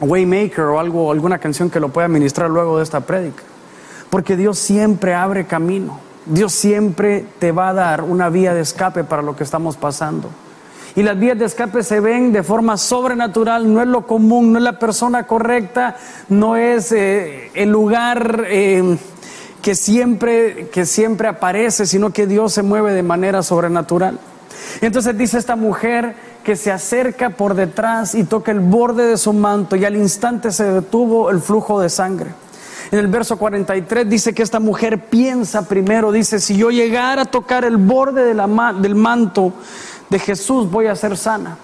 Waymaker 0.00 0.64
o 0.64 0.78
algo, 0.78 1.10
alguna 1.10 1.38
canción 1.38 1.68
que 1.68 1.80
lo 1.80 1.88
pueda 1.88 2.06
ministrar 2.06 2.48
luego 2.48 2.76
de 2.76 2.84
esta 2.84 3.00
prédica. 3.00 3.42
Porque 4.10 4.36
Dios 4.36 4.58
siempre 4.58 5.14
abre 5.14 5.46
camino. 5.46 6.00
Dios 6.26 6.52
siempre 6.52 7.24
te 7.38 7.52
va 7.52 7.70
a 7.70 7.72
dar 7.72 8.02
una 8.02 8.28
vía 8.28 8.54
de 8.54 8.60
escape 8.60 9.04
para 9.04 9.22
lo 9.22 9.36
que 9.36 9.44
estamos 9.44 9.76
pasando. 9.76 10.30
Y 10.96 11.02
las 11.02 11.18
vías 11.18 11.38
de 11.38 11.44
escape 11.44 11.82
se 11.82 12.00
ven 12.00 12.32
de 12.32 12.42
forma 12.42 12.78
sobrenatural, 12.78 13.70
no 13.72 13.82
es 13.82 13.86
lo 13.86 14.06
común, 14.06 14.52
no 14.52 14.58
es 14.58 14.64
la 14.64 14.78
persona 14.78 15.26
correcta, 15.26 15.96
no 16.30 16.56
es 16.56 16.90
eh, 16.90 17.50
el 17.52 17.68
lugar 17.68 18.44
eh, 18.48 18.96
que, 19.60 19.74
siempre, 19.74 20.70
que 20.72 20.86
siempre 20.86 21.28
aparece, 21.28 21.84
sino 21.84 22.14
que 22.14 22.26
Dios 22.26 22.54
se 22.54 22.62
mueve 22.62 22.94
de 22.94 23.02
manera 23.02 23.42
sobrenatural. 23.42 24.18
Entonces 24.80 25.18
dice 25.18 25.36
esta 25.36 25.54
mujer 25.54 26.14
que 26.42 26.56
se 26.56 26.72
acerca 26.72 27.28
por 27.28 27.54
detrás 27.54 28.14
y 28.14 28.24
toca 28.24 28.50
el 28.50 28.60
borde 28.60 29.06
de 29.06 29.18
su 29.18 29.34
manto 29.34 29.76
y 29.76 29.84
al 29.84 29.96
instante 29.96 30.50
se 30.50 30.64
detuvo 30.64 31.28
el 31.28 31.40
flujo 31.42 31.78
de 31.78 31.90
sangre. 31.90 32.30
En 32.90 33.00
el 33.00 33.08
verso 33.08 33.36
43 33.36 34.08
dice 34.08 34.32
que 34.32 34.42
esta 34.42 34.60
mujer 34.60 35.06
piensa 35.06 35.68
primero, 35.68 36.12
dice, 36.12 36.38
si 36.38 36.56
yo 36.56 36.70
llegara 36.70 37.22
a 37.22 37.24
tocar 37.26 37.64
el 37.64 37.76
borde 37.76 38.24
del 38.24 38.94
manto 38.94 39.52
de 40.08 40.18
Jesús, 40.18 40.70
voy 40.70 40.86
a 40.86 40.96
ser 40.96 41.16
sana. 41.16 41.58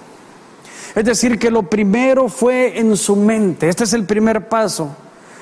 Es 0.95 1.05
decir, 1.05 1.39
que 1.39 1.51
lo 1.51 1.63
primero 1.63 2.29
fue 2.29 2.79
en 2.79 2.97
su 2.97 3.17
mente. 3.17 3.69
Este 3.69 3.85
es 3.85 3.93
el 3.93 4.05
primer 4.05 4.49
paso. 4.49 4.91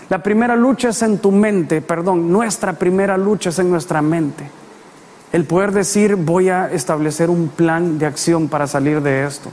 La 0.09 0.23
primera 0.23 0.57
lucha 0.57 0.89
es 0.89 1.03
en 1.03 1.19
tu 1.19 1.31
mente, 1.31 1.81
perdón, 1.81 2.33
nuestra 2.33 2.73
primera 2.73 3.17
lucha 3.17 3.51
es 3.51 3.59
en 3.61 3.71
nuestra 3.71 4.03
mente. 4.03 4.45
El 5.33 5.45
poder 5.45 5.71
decir, 5.71 6.17
voy 6.17 6.49
a 6.49 6.69
establecer 6.71 7.31
un 7.31 7.49
plan 7.49 7.99
de 7.99 8.07
acción 8.07 8.49
para 8.49 8.67
salir 8.67 9.01
de 9.03 9.25
esto. 9.25 9.51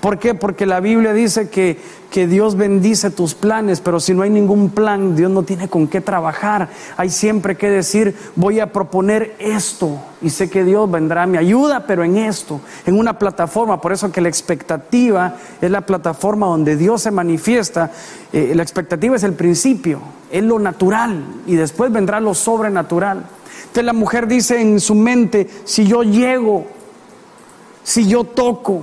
¿Por 0.00 0.18
qué? 0.18 0.34
Porque 0.34 0.64
la 0.64 0.80
Biblia 0.80 1.12
dice 1.12 1.50
que, 1.50 1.78
que, 2.10 2.26
Dios 2.26 2.56
bendice 2.56 3.10
tus 3.10 3.34
planes, 3.34 3.80
pero 3.80 4.00
si 4.00 4.14
no 4.14 4.22
hay 4.22 4.30
ningún 4.30 4.70
plan, 4.70 5.14
Dios 5.14 5.30
no 5.30 5.42
tiene 5.42 5.68
con 5.68 5.88
qué 5.88 6.00
trabajar. 6.00 6.70
Hay 6.96 7.10
siempre 7.10 7.56
que 7.56 7.68
decir, 7.68 8.16
voy 8.34 8.60
a 8.60 8.72
proponer 8.72 9.36
esto 9.38 10.00
y 10.22 10.30
sé 10.30 10.48
que 10.48 10.64
Dios 10.64 10.90
vendrá 10.90 11.24
a 11.24 11.26
mi 11.26 11.36
ayuda, 11.36 11.84
pero 11.86 12.02
en 12.02 12.16
esto, 12.16 12.62
en 12.86 12.98
una 12.98 13.18
plataforma. 13.18 13.82
Por 13.82 13.92
eso 13.92 14.10
que 14.10 14.22
la 14.22 14.30
expectativa 14.30 15.36
es 15.60 15.70
la 15.70 15.82
plataforma 15.82 16.46
donde 16.46 16.76
Dios 16.76 17.02
se 17.02 17.10
manifiesta. 17.10 17.90
Eh, 18.32 18.52
la 18.54 18.62
expectativa 18.62 19.16
es 19.16 19.22
el 19.22 19.34
principio, 19.34 20.00
es 20.30 20.42
lo 20.42 20.58
natural 20.58 21.22
y 21.46 21.56
después 21.56 21.92
vendrá 21.92 22.20
lo 22.20 22.32
sobrenatural. 22.32 23.24
Entonces 23.60 23.84
la 23.84 23.92
mujer 23.92 24.26
dice 24.26 24.62
en 24.62 24.80
su 24.80 24.94
mente, 24.94 25.46
si 25.64 25.86
yo 25.86 26.02
llego, 26.02 26.66
si 27.82 28.08
yo 28.08 28.24
toco, 28.24 28.82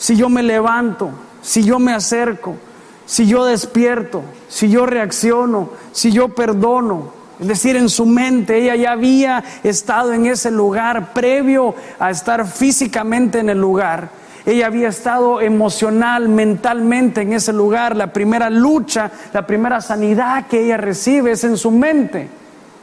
si 0.00 0.16
yo 0.16 0.30
me 0.30 0.42
levanto, 0.42 1.10
si 1.42 1.62
yo 1.62 1.78
me 1.78 1.92
acerco, 1.92 2.56
si 3.04 3.26
yo 3.26 3.44
despierto, 3.44 4.22
si 4.48 4.70
yo 4.70 4.86
reacciono, 4.86 5.68
si 5.92 6.10
yo 6.10 6.30
perdono. 6.30 7.12
Es 7.38 7.46
decir, 7.46 7.76
en 7.76 7.90
su 7.90 8.06
mente 8.06 8.56
ella 8.56 8.76
ya 8.76 8.92
había 8.92 9.44
estado 9.62 10.14
en 10.14 10.24
ese 10.24 10.50
lugar 10.50 11.12
previo 11.12 11.74
a 11.98 12.10
estar 12.10 12.46
físicamente 12.46 13.40
en 13.40 13.50
el 13.50 13.60
lugar. 13.60 14.08
Ella 14.46 14.68
había 14.68 14.88
estado 14.88 15.42
emocional, 15.42 16.30
mentalmente 16.30 17.20
en 17.20 17.34
ese 17.34 17.52
lugar. 17.52 17.94
La 17.94 18.10
primera 18.10 18.48
lucha, 18.48 19.10
la 19.34 19.46
primera 19.46 19.82
sanidad 19.82 20.46
que 20.46 20.64
ella 20.64 20.78
recibe 20.78 21.32
es 21.32 21.44
en 21.44 21.58
su 21.58 21.70
mente 21.70 22.26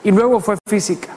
y 0.04 0.12
luego 0.12 0.40
fue 0.40 0.56
física. 0.68 1.17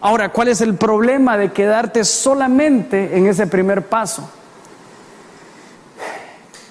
Ahora, 0.00 0.30
¿cuál 0.30 0.48
es 0.48 0.60
el 0.60 0.74
problema 0.74 1.36
de 1.36 1.50
quedarte 1.50 2.04
solamente 2.04 3.16
en 3.16 3.26
ese 3.26 3.46
primer 3.46 3.86
paso? 3.86 4.28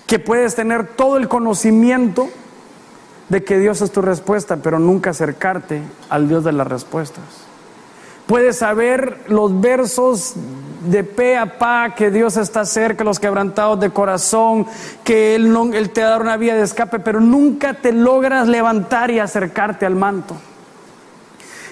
Que 0.06 0.20
puedes 0.20 0.56
tener 0.56 0.88
todo 0.88 1.18
el 1.18 1.28
conocimiento 1.28 2.30
de 3.28 3.44
que 3.44 3.60
Dios 3.60 3.82
es 3.82 3.92
tu 3.92 4.02
respuesta, 4.02 4.58
pero 4.58 4.80
nunca 4.80 5.10
acercarte 5.10 5.82
al 6.10 6.30
Dios 6.30 6.46
de 6.46 6.54
las 6.54 6.68
respuestas. 6.68 7.24
Puedes 8.28 8.58
saber 8.58 9.22
los 9.28 9.60
versos 9.60 10.34
de 10.86 11.04
pe 11.04 11.38
a 11.38 11.58
pa 11.58 11.96
que 11.96 12.12
Dios 12.12 12.38
está 12.38 12.66
cerca, 12.66 13.04
los 13.04 13.20
quebrantados 13.20 13.80
de 13.80 13.90
corazón, 13.90 14.66
que 15.04 15.36
Él, 15.36 15.52
no, 15.52 15.74
Él 15.74 15.90
te 15.90 16.02
da 16.02 16.18
una 16.18 16.38
vía 16.38 16.56
de 16.56 16.64
escape, 16.64 17.00
pero 17.00 17.20
nunca 17.20 17.74
te 17.74 17.92
logras 17.92 18.48
levantar 18.48 19.12
y 19.12 19.20
acercarte 19.20 19.86
al 19.86 19.96
manto. 19.96 20.36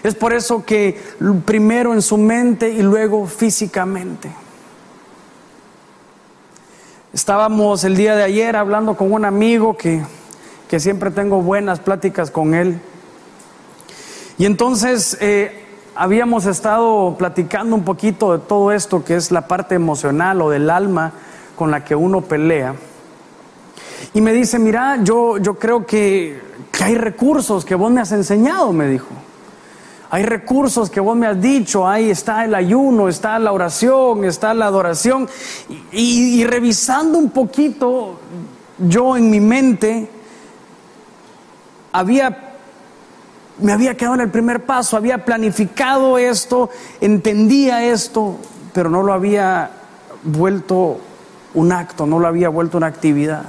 Es 0.05 0.13
por 0.13 0.33
eso 0.33 0.63
que 0.63 1.01
primero 1.45 1.91
en 1.91 2.03
su 2.03 2.19
mente 2.19 2.69
y 2.69 2.83
luego 2.83 3.25
físicamente. 3.25 4.29
Estábamos 7.11 7.83
el 7.85 7.97
día 7.97 8.15
de 8.15 8.21
ayer 8.21 8.55
hablando 8.55 8.95
con 8.95 9.11
un 9.11 9.25
amigo 9.25 9.75
que, 9.75 10.03
que 10.69 10.79
siempre 10.79 11.09
tengo 11.09 11.41
buenas 11.41 11.79
pláticas 11.79 12.29
con 12.29 12.53
él. 12.53 12.79
Y 14.37 14.45
entonces 14.45 15.17
eh, 15.21 15.65
habíamos 15.95 16.45
estado 16.45 17.15
platicando 17.17 17.75
un 17.75 17.83
poquito 17.83 18.37
de 18.37 18.45
todo 18.45 18.71
esto 18.71 19.03
que 19.03 19.15
es 19.15 19.31
la 19.31 19.47
parte 19.47 19.73
emocional 19.73 20.39
o 20.43 20.51
del 20.51 20.69
alma 20.69 21.13
con 21.55 21.71
la 21.71 21.83
que 21.83 21.95
uno 21.95 22.21
pelea. 22.21 22.75
Y 24.13 24.21
me 24.21 24.33
dice, 24.33 24.59
mira, 24.59 24.99
yo, 25.01 25.39
yo 25.39 25.55
creo 25.55 25.83
que, 25.83 26.39
que 26.71 26.83
hay 26.83 26.93
recursos 26.93 27.65
que 27.65 27.73
vos 27.73 27.91
me 27.91 28.01
has 28.01 28.11
enseñado, 28.11 28.71
me 28.71 28.87
dijo. 28.87 29.07
Hay 30.15 30.23
recursos 30.23 30.89
que 30.89 31.01
vos 31.01 31.17
me 31.17 31.27
has 31.27 31.41
dicho, 31.41 31.85
ahí 31.85 32.09
está 32.09 32.45
el 32.45 32.55
ayuno, 32.55 33.09
está 33.09 33.37
la 33.37 33.51
oración, 33.51 34.23
está 34.23 34.53
la 34.53 34.67
adoración. 34.67 35.27
Y, 35.91 36.41
revisando 36.45 37.17
un 37.17 37.31
poquito, 37.31 38.17
yo 38.77 39.17
en 39.17 39.29
mi 39.29 39.41
mente 39.41 40.09
había, 41.91 42.55
me 43.59 43.73
había 43.73 43.97
quedado 43.97 44.15
en 44.15 44.21
el 44.21 44.31
primer 44.31 44.63
paso, 44.63 44.95
había 44.95 45.25
planificado 45.25 46.17
esto, 46.17 46.69
entendía 47.01 47.83
esto, 47.83 48.37
pero 48.71 48.89
no 48.89 49.03
lo 49.03 49.11
había 49.11 49.69
vuelto 50.23 50.97
un 51.55 51.73
acto, 51.73 52.05
no 52.05 52.19
lo 52.19 52.27
había 52.29 52.47
vuelto 52.47 52.77
una 52.77 52.87
actividad. 52.87 53.43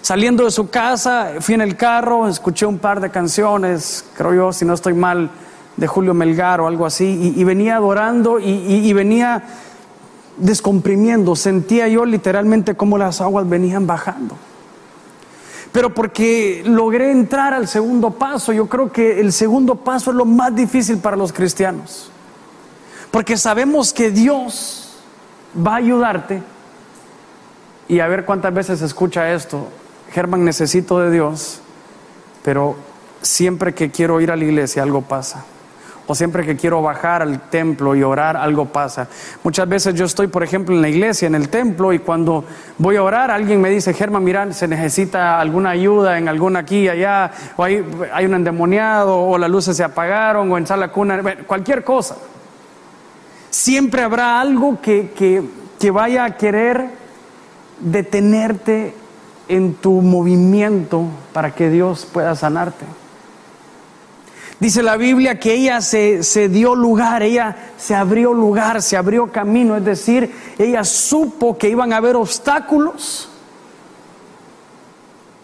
Saliendo 0.00 0.44
de 0.44 0.50
su 0.50 0.70
casa, 0.70 1.32
fui 1.40 1.54
en 1.54 1.60
el 1.60 1.76
carro, 1.76 2.26
escuché 2.26 2.64
un 2.64 2.78
par 2.78 3.02
de 3.02 3.10
canciones, 3.10 4.06
creo 4.16 4.32
yo, 4.32 4.52
si 4.54 4.64
no 4.64 4.72
estoy 4.72 4.94
mal, 4.94 5.30
de 5.76 5.86
Julio 5.86 6.14
Melgar 6.14 6.60
o 6.60 6.66
algo 6.66 6.86
así, 6.86 7.34
y, 7.36 7.44
venía 7.44 7.76
adorando 7.76 8.38
y, 8.38 8.92
venía 8.92 9.42
descomprimiendo, 10.36 11.36
sentía 11.36 11.88
yo 11.88 12.04
literalmente 12.04 12.74
cómo 12.74 12.98
las 12.98 13.20
aguas 13.20 13.48
venían 13.48 13.86
bajando. 13.86 14.36
Pero 15.72 15.92
porque 15.92 16.62
logré 16.64 17.10
entrar 17.10 17.52
al 17.52 17.66
segundo 17.66 18.12
paso, 18.12 18.52
yo 18.52 18.68
creo 18.68 18.92
que 18.92 19.20
el 19.20 19.32
segundo 19.32 19.74
paso 19.74 20.10
es 20.12 20.16
lo 20.16 20.24
más 20.24 20.54
difícil 20.54 20.98
para 20.98 21.16
los 21.16 21.32
cristianos. 21.32 22.10
Porque 23.10 23.36
sabemos 23.36 23.92
que 23.92 24.10
Dios 24.10 24.96
va 25.54 25.74
a 25.74 25.76
ayudarte. 25.76 26.42
Y 27.88 27.98
a 27.98 28.06
ver 28.06 28.24
cuántas 28.24 28.54
veces 28.54 28.82
escucha 28.82 29.32
esto. 29.32 29.66
Germán, 30.12 30.44
necesito 30.44 31.00
de 31.00 31.10
Dios, 31.10 31.60
pero 32.44 32.76
siempre 33.20 33.74
que 33.74 33.90
quiero 33.90 34.20
ir 34.20 34.30
a 34.30 34.36
la 34.36 34.44
iglesia 34.44 34.84
algo 34.84 35.02
pasa 35.02 35.44
o 36.06 36.14
siempre 36.14 36.44
que 36.44 36.56
quiero 36.56 36.82
bajar 36.82 37.22
al 37.22 37.48
templo 37.48 37.94
y 37.94 38.02
orar, 38.02 38.36
algo 38.36 38.66
pasa. 38.66 39.08
Muchas 39.42 39.68
veces 39.68 39.94
yo 39.94 40.04
estoy, 40.04 40.26
por 40.26 40.42
ejemplo, 40.42 40.74
en 40.74 40.82
la 40.82 40.88
iglesia, 40.88 41.26
en 41.26 41.34
el 41.34 41.48
templo, 41.48 41.92
y 41.92 41.98
cuando 41.98 42.44
voy 42.78 42.96
a 42.96 43.02
orar, 43.02 43.30
alguien 43.30 43.60
me 43.60 43.70
dice, 43.70 43.94
Germán, 43.94 44.24
mira, 44.24 44.52
se 44.52 44.68
necesita 44.68 45.40
alguna 45.40 45.70
ayuda 45.70 46.18
en 46.18 46.28
alguna 46.28 46.60
aquí 46.60 46.88
allá, 46.88 47.30
o 47.56 47.64
hay, 47.64 47.84
hay 48.12 48.26
un 48.26 48.34
endemoniado, 48.34 49.18
o 49.18 49.38
las 49.38 49.50
luces 49.50 49.76
se 49.76 49.84
apagaron, 49.84 50.52
o 50.52 50.58
en 50.58 50.66
sala 50.66 50.88
cuna, 50.88 51.22
cualquier 51.46 51.84
cosa. 51.84 52.16
Siempre 53.48 54.02
habrá 54.02 54.40
algo 54.40 54.80
que, 54.82 55.12
que, 55.12 55.42
que 55.78 55.90
vaya 55.90 56.24
a 56.24 56.36
querer 56.36 56.86
detenerte 57.80 58.94
en 59.48 59.74
tu 59.74 60.00
movimiento 60.00 61.04
para 61.32 61.54
que 61.54 61.70
Dios 61.70 62.06
pueda 62.10 62.34
sanarte. 62.34 62.84
Dice 64.60 64.82
la 64.82 64.96
Biblia 64.96 65.38
que 65.40 65.54
ella 65.54 65.80
se, 65.80 66.22
se, 66.22 66.48
dio 66.48 66.74
lugar, 66.74 67.22
ella 67.22 67.56
se 67.76 67.94
abrió 67.94 68.32
lugar, 68.32 68.82
se 68.82 68.96
abrió 68.96 69.30
camino, 69.30 69.76
es 69.76 69.84
decir, 69.84 70.32
ella 70.58 70.84
supo 70.84 71.58
que 71.58 71.68
iban 71.68 71.92
a 71.92 71.96
haber 71.96 72.16
obstáculos 72.16 73.28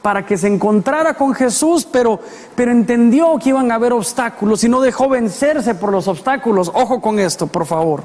para 0.02 0.24
que 0.24 0.38
se 0.38 0.46
encontrara 0.46 1.14
con 1.14 1.34
Jesús, 1.34 1.86
pero, 1.90 2.20
pero 2.54 2.70
entendió 2.70 3.38
que 3.38 3.50
iban 3.50 3.70
a 3.70 3.74
haber 3.74 3.92
obstáculos 3.92 4.64
y 4.64 4.68
no 4.68 4.80
dejó 4.80 5.08
vencerse 5.08 5.74
por 5.74 5.92
los 5.92 6.08
obstáculos. 6.08 6.70
Ojo 6.72 7.00
con 7.00 7.18
esto, 7.18 7.46
por 7.46 7.66
favor. 7.66 8.02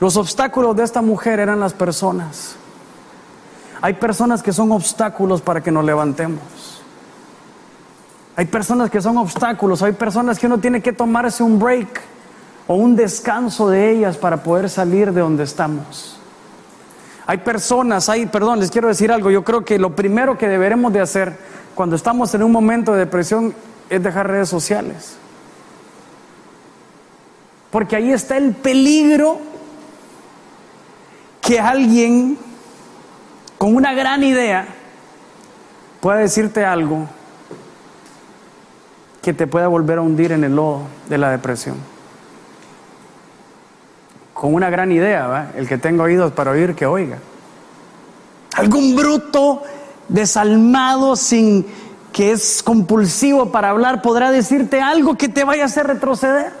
Los 0.00 0.16
obstáculos 0.16 0.76
de 0.76 0.84
esta 0.84 1.02
mujer 1.02 1.38
eran 1.38 1.60
las 1.60 1.72
personas. 1.72 2.56
Hay 3.80 3.94
personas 3.94 4.42
que 4.42 4.52
son 4.52 4.72
obstáculos 4.72 5.40
para 5.40 5.60
que 5.60 5.70
nos 5.70 5.84
levantemos. 5.84 6.75
Hay 8.36 8.44
personas 8.44 8.90
que 8.90 9.00
son 9.00 9.16
obstáculos, 9.16 9.82
hay 9.82 9.92
personas 9.92 10.38
que 10.38 10.46
uno 10.46 10.58
tiene 10.58 10.82
que 10.82 10.92
tomarse 10.92 11.42
un 11.42 11.58
break 11.58 12.02
o 12.66 12.74
un 12.74 12.94
descanso 12.94 13.70
de 13.70 13.90
ellas 13.90 14.18
para 14.18 14.42
poder 14.42 14.68
salir 14.68 15.10
de 15.12 15.22
donde 15.22 15.44
estamos. 15.44 16.20
Hay 17.26 17.38
personas, 17.38 18.10
hay, 18.10 18.26
perdón, 18.26 18.60
les 18.60 18.70
quiero 18.70 18.88
decir 18.88 19.10
algo, 19.10 19.30
yo 19.30 19.42
creo 19.42 19.64
que 19.64 19.78
lo 19.78 19.96
primero 19.96 20.36
que 20.36 20.48
deberemos 20.48 20.92
de 20.92 21.00
hacer 21.00 21.38
cuando 21.74 21.96
estamos 21.96 22.34
en 22.34 22.42
un 22.42 22.52
momento 22.52 22.92
de 22.92 23.00
depresión 23.00 23.54
es 23.88 24.02
dejar 24.02 24.28
redes 24.28 24.50
sociales. 24.50 25.16
Porque 27.70 27.96
ahí 27.96 28.12
está 28.12 28.36
el 28.36 28.54
peligro 28.54 29.38
que 31.40 31.58
alguien 31.58 32.38
con 33.56 33.74
una 33.74 33.94
gran 33.94 34.22
idea 34.22 34.66
pueda 36.00 36.18
decirte 36.18 36.64
algo 36.64 37.08
que 39.26 39.34
te 39.34 39.48
pueda 39.48 39.66
volver 39.66 39.98
a 39.98 40.02
hundir 40.02 40.30
en 40.30 40.44
el 40.44 40.54
lodo 40.54 40.82
de 41.08 41.18
la 41.18 41.32
depresión. 41.32 41.74
Con 44.32 44.54
una 44.54 44.70
gran 44.70 44.92
idea, 44.92 45.26
¿va? 45.26 45.48
el 45.56 45.66
que 45.66 45.78
tenga 45.78 46.04
oídos 46.04 46.30
para 46.30 46.52
oír, 46.52 46.76
que 46.76 46.86
oiga. 46.86 47.18
Algún 48.54 48.94
bruto 48.94 49.64
desalmado, 50.06 51.16
sin 51.16 51.66
que 52.12 52.30
es 52.30 52.62
compulsivo 52.62 53.50
para 53.50 53.70
hablar, 53.70 54.00
podrá 54.00 54.30
decirte 54.30 54.80
algo 54.80 55.16
que 55.16 55.28
te 55.28 55.42
vaya 55.42 55.64
a 55.64 55.66
hacer 55.66 55.88
retroceder. 55.88 56.52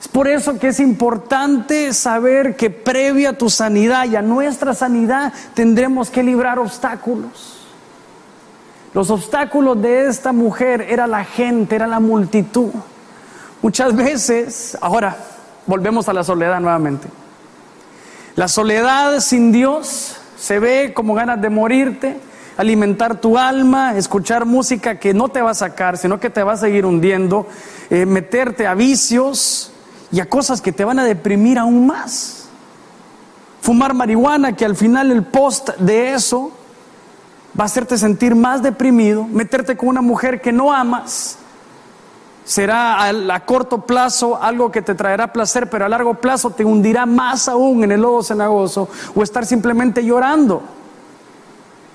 Es 0.00 0.06
por 0.06 0.28
eso 0.28 0.56
que 0.60 0.68
es 0.68 0.78
importante 0.78 1.92
saber 1.94 2.54
que 2.54 2.70
previa 2.70 3.30
a 3.30 3.32
tu 3.32 3.50
sanidad 3.50 4.04
y 4.04 4.14
a 4.14 4.22
nuestra 4.22 4.72
sanidad 4.72 5.32
tendremos 5.54 6.10
que 6.10 6.22
librar 6.22 6.60
obstáculos. 6.60 7.63
Los 8.94 9.10
obstáculos 9.10 9.82
de 9.82 10.06
esta 10.06 10.32
mujer 10.32 10.86
era 10.88 11.08
la 11.08 11.24
gente, 11.24 11.74
era 11.74 11.88
la 11.88 11.98
multitud. 11.98 12.70
Muchas 13.60 13.94
veces, 13.96 14.78
ahora 14.80 15.16
volvemos 15.66 16.08
a 16.08 16.12
la 16.12 16.22
soledad 16.22 16.60
nuevamente. 16.60 17.08
La 18.36 18.46
soledad 18.46 19.18
sin 19.18 19.50
Dios 19.50 20.16
se 20.36 20.60
ve 20.60 20.92
como 20.94 21.14
ganas 21.14 21.42
de 21.42 21.50
morirte, 21.50 22.20
alimentar 22.56 23.20
tu 23.20 23.36
alma, 23.36 23.96
escuchar 23.96 24.44
música 24.44 25.00
que 25.00 25.12
no 25.12 25.28
te 25.28 25.42
va 25.42 25.50
a 25.50 25.54
sacar, 25.54 25.98
sino 25.98 26.20
que 26.20 26.30
te 26.30 26.44
va 26.44 26.52
a 26.52 26.56
seguir 26.56 26.86
hundiendo, 26.86 27.48
eh, 27.90 28.06
meterte 28.06 28.64
a 28.64 28.74
vicios 28.74 29.72
y 30.12 30.20
a 30.20 30.28
cosas 30.28 30.60
que 30.60 30.70
te 30.70 30.84
van 30.84 31.00
a 31.00 31.04
deprimir 31.04 31.58
aún 31.58 31.88
más. 31.88 32.48
Fumar 33.60 33.92
marihuana, 33.92 34.54
que 34.54 34.64
al 34.64 34.76
final 34.76 35.10
el 35.10 35.24
post 35.24 35.70
de 35.78 36.14
eso 36.14 36.52
va 37.58 37.64
a 37.64 37.66
hacerte 37.66 37.96
sentir 37.98 38.34
más 38.34 38.62
deprimido, 38.62 39.24
meterte 39.24 39.76
con 39.76 39.88
una 39.88 40.02
mujer 40.02 40.40
que 40.40 40.52
no 40.52 40.72
amas. 40.72 41.38
Será 42.44 43.08
a, 43.08 43.40
corto 43.46 43.82
plazo 43.86 44.40
algo 44.42 44.70
que 44.70 44.82
te 44.82 44.94
traerá 44.94 45.32
placer, 45.32 45.70
pero 45.70 45.86
a 45.86 45.88
largo 45.88 46.14
plazo 46.14 46.50
te 46.50 46.64
hundirá 46.64 47.06
más 47.06 47.48
aún 47.48 47.84
en 47.84 47.92
el 47.92 48.02
lodo 48.02 48.22
cenagoso 48.22 48.88
o 49.14 49.22
estar 49.22 49.46
simplemente 49.46 50.04
llorando. 50.04 50.62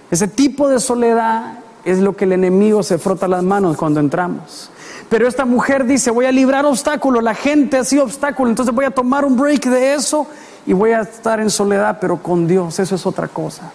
Ese 0.09 0.27
tipo 0.27 0.67
de 0.67 0.79
soledad 0.79 1.59
es 1.85 1.99
lo 1.99 2.15
que 2.15 2.25
el 2.25 2.31
enemigo 2.31 2.81
se 2.81 2.97
frota 2.97 3.27
las 3.27 3.43
manos 3.43 3.77
cuando 3.77 3.99
entramos. 3.99 4.71
Pero 5.07 5.27
esta 5.27 5.45
mujer 5.45 5.85
dice, 5.85 6.09
voy 6.09 6.25
a 6.25 6.31
librar 6.31 6.65
obstáculos, 6.65 7.23
la 7.23 7.35
gente 7.35 7.77
ha 7.77 7.83
sido 7.83 8.03
obstáculo, 8.03 8.49
entonces 8.49 8.73
voy 8.73 8.85
a 8.85 8.91
tomar 8.91 9.25
un 9.25 9.37
break 9.37 9.65
de 9.65 9.93
eso 9.93 10.25
y 10.65 10.73
voy 10.73 10.91
a 10.91 11.01
estar 11.01 11.39
en 11.39 11.49
soledad, 11.49 11.99
pero 12.01 12.17
con 12.17 12.47
Dios, 12.47 12.79
eso 12.79 12.95
es 12.95 13.05
otra 13.05 13.27
cosa. 13.27 13.71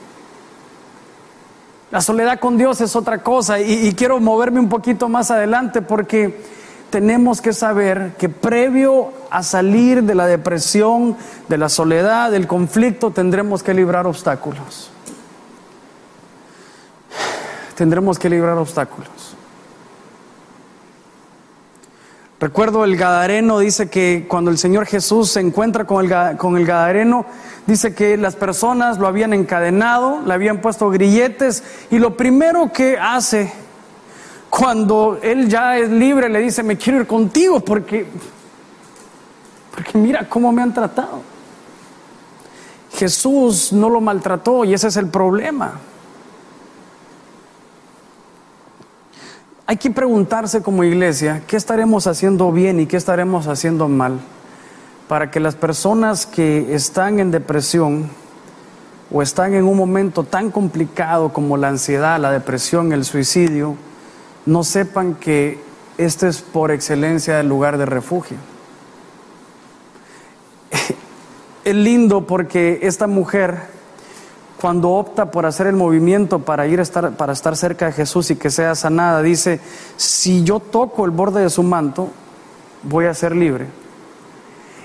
La 1.94 2.00
soledad 2.00 2.40
con 2.40 2.58
Dios 2.58 2.80
es 2.80 2.96
otra 2.96 3.22
cosa 3.22 3.60
y, 3.60 3.94
quiero 3.94 4.18
moverme 4.18 4.58
un 4.58 4.68
poquito 4.68 5.08
más 5.08 5.30
adelante 5.30 5.80
porque 5.80 6.40
tenemos 6.90 7.40
que 7.40 7.52
saber 7.52 8.14
que 8.18 8.28
previo 8.28 9.12
a 9.30 9.44
salir 9.44 10.02
de 10.02 10.16
la 10.16 10.26
depresión, 10.26 11.16
de 11.48 11.56
la 11.56 11.68
soledad, 11.68 12.32
del 12.32 12.48
conflicto, 12.48 13.12
tendremos 13.12 13.62
que 13.62 13.74
librar 13.74 14.08
obstáculos. 14.08 14.90
Tendremos 17.76 18.18
que 18.18 18.28
librar 18.28 18.58
obstáculos. 18.58 19.23
Recuerdo 22.44 22.84
el 22.84 22.98
Gadareno 22.98 23.58
dice 23.60 23.88
que 23.88 24.26
cuando 24.28 24.50
el 24.50 24.58
Señor 24.58 24.84
Jesús 24.84 25.30
se 25.30 25.40
encuentra 25.40 25.86
con 25.86 26.04
el, 26.04 26.36
con 26.36 26.58
el 26.58 26.66
Gadareno, 26.66 27.24
dice 27.66 27.94
que 27.94 28.18
las 28.18 28.36
personas 28.36 28.98
lo 28.98 29.06
habían 29.06 29.32
encadenado, 29.32 30.20
le 30.20 30.34
habían 30.34 30.60
puesto 30.60 30.90
grilletes 30.90 31.64
y 31.90 31.98
lo 31.98 32.18
primero 32.18 32.70
que 32.70 32.98
hace 32.98 33.50
cuando 34.50 35.18
él 35.22 35.48
ya 35.48 35.78
es 35.78 35.88
libre 35.88 36.28
le 36.28 36.40
dice, 36.40 36.62
me 36.62 36.76
quiero 36.76 37.00
ir 37.00 37.06
contigo 37.06 37.60
porque, 37.60 38.06
porque 39.74 39.96
mira 39.96 40.28
cómo 40.28 40.52
me 40.52 40.60
han 40.60 40.74
tratado. 40.74 41.22
Jesús 42.92 43.72
no 43.72 43.88
lo 43.88 44.02
maltrató 44.02 44.66
y 44.66 44.74
ese 44.74 44.88
es 44.88 44.98
el 44.98 45.08
problema. 45.08 45.80
Hay 49.66 49.78
que 49.78 49.90
preguntarse 49.90 50.62
como 50.62 50.84
iglesia, 50.84 51.42
¿qué 51.46 51.56
estaremos 51.56 52.06
haciendo 52.06 52.52
bien 52.52 52.80
y 52.80 52.86
qué 52.86 52.98
estaremos 52.98 53.46
haciendo 53.46 53.88
mal? 53.88 54.20
Para 55.08 55.30
que 55.30 55.40
las 55.40 55.54
personas 55.54 56.26
que 56.26 56.74
están 56.74 57.18
en 57.18 57.30
depresión 57.30 58.10
o 59.10 59.22
están 59.22 59.54
en 59.54 59.64
un 59.64 59.78
momento 59.78 60.22
tan 60.22 60.50
complicado 60.50 61.32
como 61.32 61.56
la 61.56 61.68
ansiedad, 61.68 62.20
la 62.20 62.30
depresión, 62.30 62.92
el 62.92 63.06
suicidio, 63.06 63.76
no 64.44 64.64
sepan 64.64 65.14
que 65.14 65.58
este 65.96 66.28
es 66.28 66.42
por 66.42 66.70
excelencia 66.70 67.40
el 67.40 67.48
lugar 67.48 67.78
de 67.78 67.86
refugio. 67.86 68.36
Es 71.64 71.74
lindo 71.74 72.26
porque 72.26 72.80
esta 72.82 73.06
mujer 73.06 73.73
cuando 74.64 74.92
opta 74.92 75.30
por 75.30 75.44
hacer 75.44 75.66
el 75.66 75.76
movimiento 75.76 76.38
para 76.38 76.66
ir 76.66 76.78
a 76.78 76.82
estar, 76.84 77.10
para 77.18 77.34
estar 77.34 77.54
cerca 77.54 77.84
de 77.84 77.92
Jesús 77.92 78.30
y 78.30 78.36
que 78.36 78.48
sea 78.48 78.74
sanada, 78.74 79.20
dice, 79.20 79.60
si 79.98 80.42
yo 80.42 80.58
toco 80.58 81.04
el 81.04 81.10
borde 81.10 81.42
de 81.42 81.50
su 81.50 81.62
manto, 81.62 82.08
voy 82.82 83.04
a 83.04 83.12
ser 83.12 83.36
libre. 83.36 83.66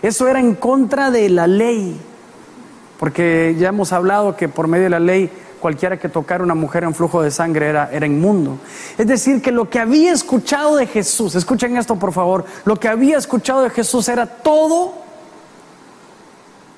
Eso 0.01 0.27
era 0.27 0.41
en 0.41 0.55
contra 0.55 1.11
de 1.11 1.29
la 1.29 1.47
ley, 1.47 1.97
porque 2.99 3.55
ya 3.57 3.69
hemos 3.69 3.93
hablado 3.93 4.35
que 4.35 4.49
por 4.49 4.67
medio 4.67 4.83
de 4.83 4.89
la 4.89 4.99
ley 4.99 5.31
cualquiera 5.61 5.97
que 5.97 6.09
tocara 6.09 6.43
una 6.43 6.55
mujer 6.55 6.83
en 6.83 6.93
flujo 6.93 7.21
de 7.21 7.31
sangre 7.31 7.69
era, 7.69 7.89
era 7.89 8.05
inmundo. 8.05 8.57
Es 8.97 9.07
decir, 9.07 9.41
que 9.41 9.53
lo 9.53 9.69
que 9.69 9.79
había 9.79 10.11
escuchado 10.11 10.75
de 10.75 10.87
Jesús, 10.87 11.35
escuchen 11.35 11.77
esto 11.77 11.95
por 11.95 12.11
favor, 12.11 12.43
lo 12.65 12.75
que 12.75 12.89
había 12.89 13.17
escuchado 13.17 13.61
de 13.61 13.69
Jesús 13.69 14.09
era 14.09 14.25
todo 14.25 14.91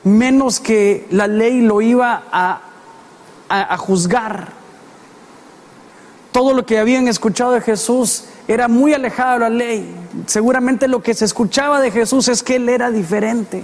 menos 0.04 0.60
que 0.60 1.08
la 1.10 1.26
ley 1.26 1.62
lo 1.62 1.82
iba 1.82 2.26
a 2.32 2.68
a, 3.52 3.78
juzgar. 3.78 4.50
Todo 6.32 6.54
lo 6.54 6.66
que 6.66 6.80
habían 6.80 7.08
escuchado 7.08 7.52
de 7.52 7.62
Jesús 7.62 8.26
era 8.48 8.68
muy 8.68 8.94
alejado 8.94 9.34
de 9.34 9.40
la 9.40 9.50
ley. 9.50 9.96
seguramente 10.28 10.88
lo 10.88 11.04
que 11.04 11.14
se 11.14 11.26
escuchaba 11.26 11.82
de 11.82 11.92
Jesús 11.92 12.28
es 12.28 12.42
que 12.42 12.56
Él 12.56 12.70
era 12.70 12.90
diferente. 12.90 13.64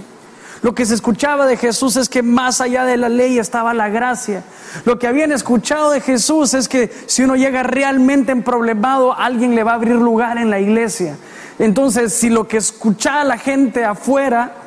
Lo 0.61 0.73
que 0.73 0.85
se 0.85 0.95
escuchaba 0.95 1.45
de 1.45 1.55
Jesús 1.55 1.95
es 1.97 2.09
que 2.09 2.23
más 2.23 2.61
allá 2.61 2.83
de 2.83 2.97
la 2.97 3.09
ley 3.09 3.37
estaba 3.37 3.73
la 3.73 3.89
gracia. 3.89 4.43
Lo 4.85 4.97
que 4.97 5.07
habían 5.07 5.31
escuchado 5.31 5.91
de 5.91 6.01
Jesús 6.01 6.53
es 6.53 6.67
que 6.67 6.91
si 7.05 7.23
uno 7.23 7.35
llega 7.35 7.63
realmente 7.63 8.31
en 8.31 8.43
problemado, 8.43 9.13
alguien 9.13 9.55
le 9.55 9.63
va 9.63 9.71
a 9.71 9.75
abrir 9.75 9.95
lugar 9.95 10.37
en 10.37 10.49
la 10.49 10.59
iglesia. 10.59 11.15
Entonces, 11.59 12.13
si 12.13 12.29
lo 12.29 12.47
que 12.47 12.57
escuchaba 12.57 13.23
la 13.23 13.37
gente 13.37 13.85
afuera 13.85 14.66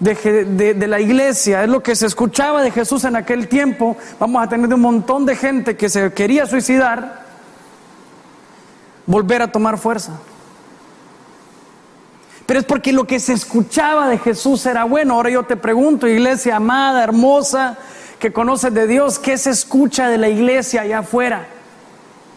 de, 0.00 0.86
la 0.86 1.00
iglesia 1.00 1.64
es 1.64 1.68
lo 1.68 1.82
que 1.82 1.96
se 1.96 2.06
escuchaba 2.06 2.62
de 2.62 2.70
Jesús 2.70 3.04
en 3.04 3.16
aquel 3.16 3.48
tiempo, 3.48 3.96
vamos 4.18 4.42
a 4.42 4.48
tener 4.48 4.72
un 4.72 4.80
montón 4.80 5.26
de 5.26 5.34
gente 5.34 5.76
que 5.76 5.88
se 5.88 6.12
quería 6.12 6.46
suicidar, 6.46 7.26
volver 9.06 9.42
a 9.42 9.50
tomar 9.50 9.78
fuerza. 9.78 10.12
Pero 12.46 12.60
es 12.60 12.66
porque 12.66 12.92
lo 12.92 13.06
que 13.06 13.20
se 13.20 13.34
escuchaba 13.34 14.08
de 14.08 14.18
Jesús 14.18 14.64
era 14.64 14.84
bueno. 14.84 15.14
Ahora 15.14 15.28
yo 15.28 15.42
te 15.42 15.56
pregunto, 15.56 16.08
iglesia 16.08 16.56
amada, 16.56 17.04
hermosa, 17.04 17.76
que 18.18 18.32
conoces 18.32 18.72
de 18.72 18.86
Dios, 18.86 19.18
¿qué 19.18 19.36
se 19.36 19.50
escucha 19.50 20.08
de 20.08 20.16
la 20.16 20.28
iglesia 20.28 20.82
allá 20.82 21.00
afuera? 21.00 21.46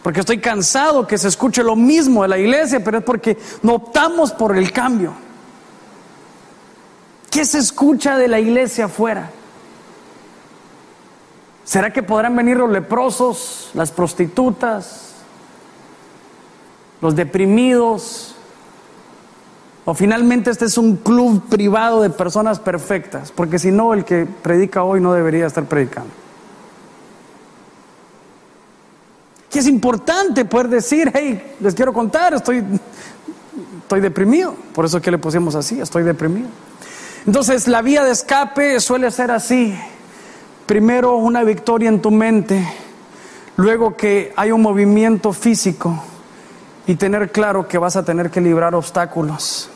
Porque 0.02 0.20
estoy 0.20 0.38
cansado 0.38 1.06
que 1.06 1.16
se 1.16 1.28
escuche 1.28 1.62
lo 1.62 1.76
mismo 1.76 2.22
de 2.22 2.28
la 2.28 2.38
iglesia, 2.38 2.82
pero 2.84 2.98
es 2.98 3.04
porque 3.04 3.38
no 3.62 3.74
optamos 3.74 4.32
por 4.32 4.56
el 4.56 4.70
cambio. 4.72 5.14
¿Qué 7.32 7.46
se 7.46 7.58
escucha 7.58 8.18
de 8.18 8.28
la 8.28 8.38
iglesia 8.38 8.84
afuera? 8.84 9.30
¿Será 11.64 11.90
que 11.90 12.02
podrán 12.02 12.36
venir 12.36 12.58
los 12.58 12.70
leprosos, 12.70 13.70
las 13.72 13.90
prostitutas, 13.90 15.14
los 17.00 17.16
deprimidos, 17.16 18.34
o 19.86 19.94
finalmente 19.94 20.50
este 20.50 20.66
es 20.66 20.76
un 20.76 20.96
club 20.96 21.48
privado 21.48 22.02
de 22.02 22.10
personas 22.10 22.60
perfectas, 22.60 23.32
porque 23.32 23.58
si 23.58 23.70
no, 23.70 23.94
el 23.94 24.04
que 24.04 24.26
predica 24.26 24.84
hoy 24.84 25.00
no 25.00 25.14
debería 25.14 25.46
estar 25.46 25.64
predicando. 25.64 26.10
Y 29.54 29.58
es 29.58 29.66
importante 29.66 30.44
poder 30.44 30.68
decir, 30.68 31.10
hey, 31.14 31.56
les 31.60 31.74
quiero 31.74 31.94
contar, 31.94 32.34
estoy, 32.34 32.62
estoy 33.80 34.00
deprimido. 34.02 34.54
Por 34.74 34.84
eso 34.84 34.98
es 34.98 35.02
que 35.02 35.10
le 35.10 35.18
pusimos 35.18 35.54
así, 35.54 35.80
estoy 35.80 36.02
deprimido. 36.02 36.48
Entonces 37.26 37.68
la 37.68 37.82
vía 37.82 38.02
de 38.02 38.10
escape 38.10 38.80
suele 38.80 39.10
ser 39.12 39.30
así. 39.30 39.78
Primero 40.66 41.16
una 41.16 41.44
victoria 41.44 41.88
en 41.88 42.00
tu 42.00 42.10
mente, 42.10 42.66
luego 43.56 43.96
que 43.96 44.32
hay 44.36 44.50
un 44.50 44.62
movimiento 44.62 45.32
físico 45.32 46.02
y 46.86 46.96
tener 46.96 47.30
claro 47.30 47.68
que 47.68 47.78
vas 47.78 47.94
a 47.94 48.04
tener 48.04 48.30
que 48.30 48.40
librar 48.40 48.74
obstáculos. 48.74 49.70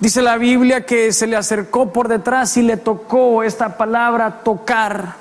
Dice 0.00 0.20
la 0.20 0.36
Biblia 0.36 0.84
que 0.84 1.12
se 1.12 1.28
le 1.28 1.36
acercó 1.36 1.92
por 1.92 2.08
detrás 2.08 2.56
y 2.56 2.62
le 2.62 2.76
tocó 2.76 3.44
esta 3.44 3.76
palabra 3.76 4.40
tocar. 4.42 5.14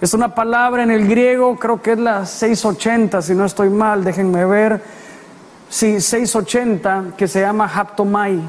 Es 0.00 0.14
una 0.14 0.36
palabra 0.36 0.84
en 0.84 0.92
el 0.92 1.08
griego, 1.08 1.56
creo 1.56 1.82
que 1.82 1.92
es 1.92 1.98
la 1.98 2.26
680, 2.26 3.22
si 3.22 3.34
no 3.34 3.44
estoy 3.44 3.70
mal, 3.70 4.04
déjenme 4.04 4.44
ver. 4.44 4.80
Sí, 5.68 6.00
680, 6.00 7.16
que 7.16 7.26
se 7.26 7.40
llama 7.40 7.66
haptomai. 7.66 8.40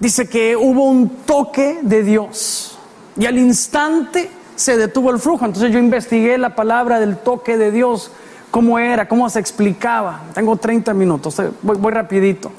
Dice 0.00 0.28
que 0.28 0.56
hubo 0.56 0.84
un 0.84 1.08
toque 1.26 1.80
de 1.82 2.02
Dios 2.02 2.78
y 3.18 3.26
al 3.26 3.36
instante 3.36 4.30
se 4.54 4.76
detuvo 4.76 5.10
el 5.10 5.18
flujo. 5.18 5.44
Entonces 5.44 5.72
yo 5.72 5.78
investigué 5.78 6.38
la 6.38 6.54
palabra 6.54 7.00
del 7.00 7.16
toque 7.16 7.56
de 7.56 7.72
Dios, 7.72 8.12
cómo 8.50 8.78
era, 8.78 9.08
cómo 9.08 9.28
se 9.28 9.40
explicaba. 9.40 10.22
Tengo 10.34 10.56
30 10.56 10.94
minutos, 10.94 11.36
voy, 11.62 11.76
voy 11.76 11.92
rapidito. 11.92 12.52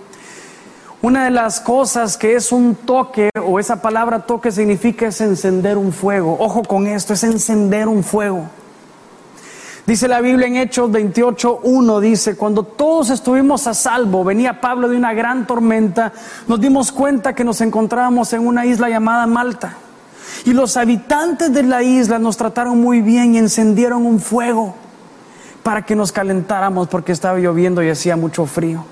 Una 1.02 1.24
de 1.24 1.32
las 1.32 1.62
cosas 1.62 2.18
que 2.18 2.36
es 2.36 2.52
un 2.52 2.76
toque 2.76 3.30
o 3.42 3.58
esa 3.58 3.82
palabra 3.82 4.26
toque 4.26 4.52
significa 4.52 5.08
es 5.08 5.22
encender 5.22 5.78
un 5.78 5.94
fuego. 5.94 6.36
Ojo 6.40 6.62
con 6.64 6.88
esto, 6.88 7.14
es 7.14 7.24
encender 7.24 7.88
un 7.88 8.04
fuego. 8.04 8.50
Dice 9.90 10.08
la 10.08 10.22
Biblia 10.22 10.46
en 10.46 10.56
Hechos 10.56 10.92
28.1, 10.92 12.00
dice, 12.00 12.38
cuando 12.38 12.62
todos 12.62 13.10
estuvimos 13.10 13.66
a 13.66 13.74
salvo, 13.74 14.24
venía 14.24 14.62
Pablo 14.62 14.88
de 14.88 14.96
una 14.96 15.16
gran 15.16 15.48
tormenta, 15.48 16.14
nos 16.48 16.62
dimos 16.62 16.92
cuenta 16.92 17.34
que 17.34 17.44
nos 17.44 17.60
encontrábamos 17.60 18.32
en 18.34 18.46
una 18.46 18.68
isla 18.68 18.88
llamada 18.88 19.26
Malta. 19.26 19.78
Y 20.46 20.54
los 20.54 20.78
habitantes 20.78 21.52
de 21.52 21.64
la 21.64 21.82
isla 21.82 22.20
nos 22.20 22.38
trataron 22.38 22.80
muy 22.80 23.02
bien 23.02 23.34
y 23.34 23.40
encendieron 23.40 24.06
un 24.06 24.20
fuego 24.20 24.76
para 25.64 25.82
que 25.82 25.96
nos 25.96 26.12
calentáramos 26.12 26.88
porque 26.88 27.12
estaba 27.12 27.40
lloviendo 27.40 27.82
y 27.82 27.90
hacía 27.90 28.16
mucho 28.16 28.46
frío. 28.46 28.86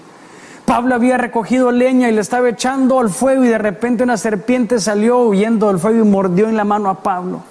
Pablo 0.65 0.95
había 0.95 1.19
recogido 1.19 1.71
leña 1.71 2.09
y 2.09 2.11
le 2.11 2.21
estaba 2.21 2.49
echando 2.49 2.99
al 2.99 3.11
fuego 3.11 3.43
y 3.43 3.49
de 3.49 3.59
repente 3.59 4.03
una 4.03 4.17
serpiente 4.17 4.79
salió 4.79 5.19
huyendo 5.19 5.67
del 5.67 5.77
fuego 5.77 6.03
y 6.03 6.09
mordió 6.09 6.49
en 6.49 6.57
la 6.57 6.63
mano 6.63 6.89
a 6.89 7.03
Pablo. 7.03 7.43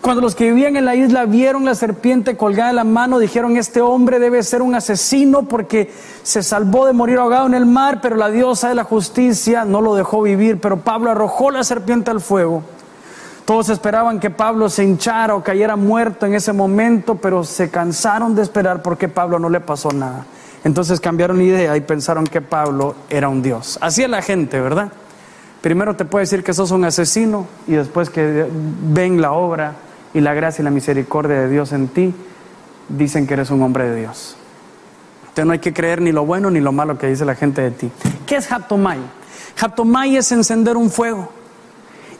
Cuando 0.00 0.22
los 0.22 0.34
que 0.34 0.46
vivían 0.46 0.76
en 0.76 0.86
la 0.86 0.94
isla 0.94 1.26
vieron 1.26 1.66
la 1.66 1.74
serpiente 1.74 2.34
colgada 2.34 2.70
en 2.70 2.76
la 2.76 2.84
mano, 2.84 3.18
dijeron, 3.18 3.58
este 3.58 3.82
hombre 3.82 4.18
debe 4.18 4.42
ser 4.42 4.62
un 4.62 4.74
asesino 4.74 5.42
porque 5.42 5.92
se 6.22 6.42
salvó 6.42 6.86
de 6.86 6.94
morir 6.94 7.18
ahogado 7.18 7.46
en 7.46 7.52
el 7.52 7.66
mar, 7.66 8.00
pero 8.00 8.16
la 8.16 8.30
diosa 8.30 8.70
de 8.70 8.74
la 8.74 8.84
justicia 8.84 9.66
no 9.66 9.82
lo 9.82 9.94
dejó 9.94 10.22
vivir. 10.22 10.58
Pero 10.58 10.78
Pablo 10.78 11.10
arrojó 11.10 11.50
la 11.50 11.64
serpiente 11.64 12.10
al 12.10 12.22
fuego. 12.22 12.62
Todos 13.44 13.68
esperaban 13.68 14.20
que 14.20 14.30
Pablo 14.30 14.70
se 14.70 14.84
hinchara 14.84 15.34
o 15.34 15.42
cayera 15.42 15.76
muerto 15.76 16.24
en 16.24 16.34
ese 16.34 16.54
momento, 16.54 17.16
pero 17.16 17.44
se 17.44 17.68
cansaron 17.68 18.34
de 18.34 18.42
esperar 18.42 18.80
porque 18.80 19.08
Pablo 19.08 19.38
no 19.38 19.50
le 19.50 19.60
pasó 19.60 19.92
nada. 19.92 20.24
Entonces 20.64 20.98
cambiaron 20.98 21.36
la 21.36 21.44
idea 21.44 21.76
y 21.76 21.80
pensaron 21.82 22.26
que 22.26 22.40
Pablo 22.40 22.94
era 23.10 23.28
un 23.28 23.42
Dios. 23.42 23.76
Así 23.82 24.02
es 24.02 24.08
la 24.08 24.22
gente, 24.22 24.60
¿verdad? 24.60 24.92
Primero 25.60 25.94
te 25.94 26.06
puede 26.06 26.22
decir 26.22 26.42
que 26.42 26.54
sos 26.54 26.70
un 26.70 26.86
asesino 26.86 27.46
y 27.66 27.72
después 27.72 28.08
que 28.08 28.46
ven 28.50 29.20
la 29.20 29.32
obra 29.32 29.74
y 30.14 30.20
la 30.20 30.34
gracia 30.34 30.62
y 30.62 30.64
la 30.64 30.70
misericordia 30.70 31.40
de 31.40 31.48
Dios 31.48 31.72
en 31.72 31.88
ti, 31.88 32.14
dicen 32.88 33.26
que 33.26 33.34
eres 33.34 33.50
un 33.50 33.62
hombre 33.62 33.88
de 33.88 34.00
Dios. 34.00 34.36
Entonces 35.22 35.46
no 35.46 35.52
hay 35.52 35.58
que 35.60 35.72
creer 35.72 36.00
ni 36.00 36.12
lo 36.12 36.24
bueno 36.26 36.50
ni 36.50 36.60
lo 36.60 36.72
malo 36.72 36.98
que 36.98 37.06
dice 37.06 37.24
la 37.24 37.34
gente 37.34 37.62
de 37.62 37.70
ti. 37.70 37.90
¿Qué 38.26 38.36
es 38.36 38.50
Haptomai? 38.50 38.98
Haptomai 39.60 40.16
es 40.16 40.32
encender 40.32 40.76
un 40.76 40.90
fuego. 40.90 41.30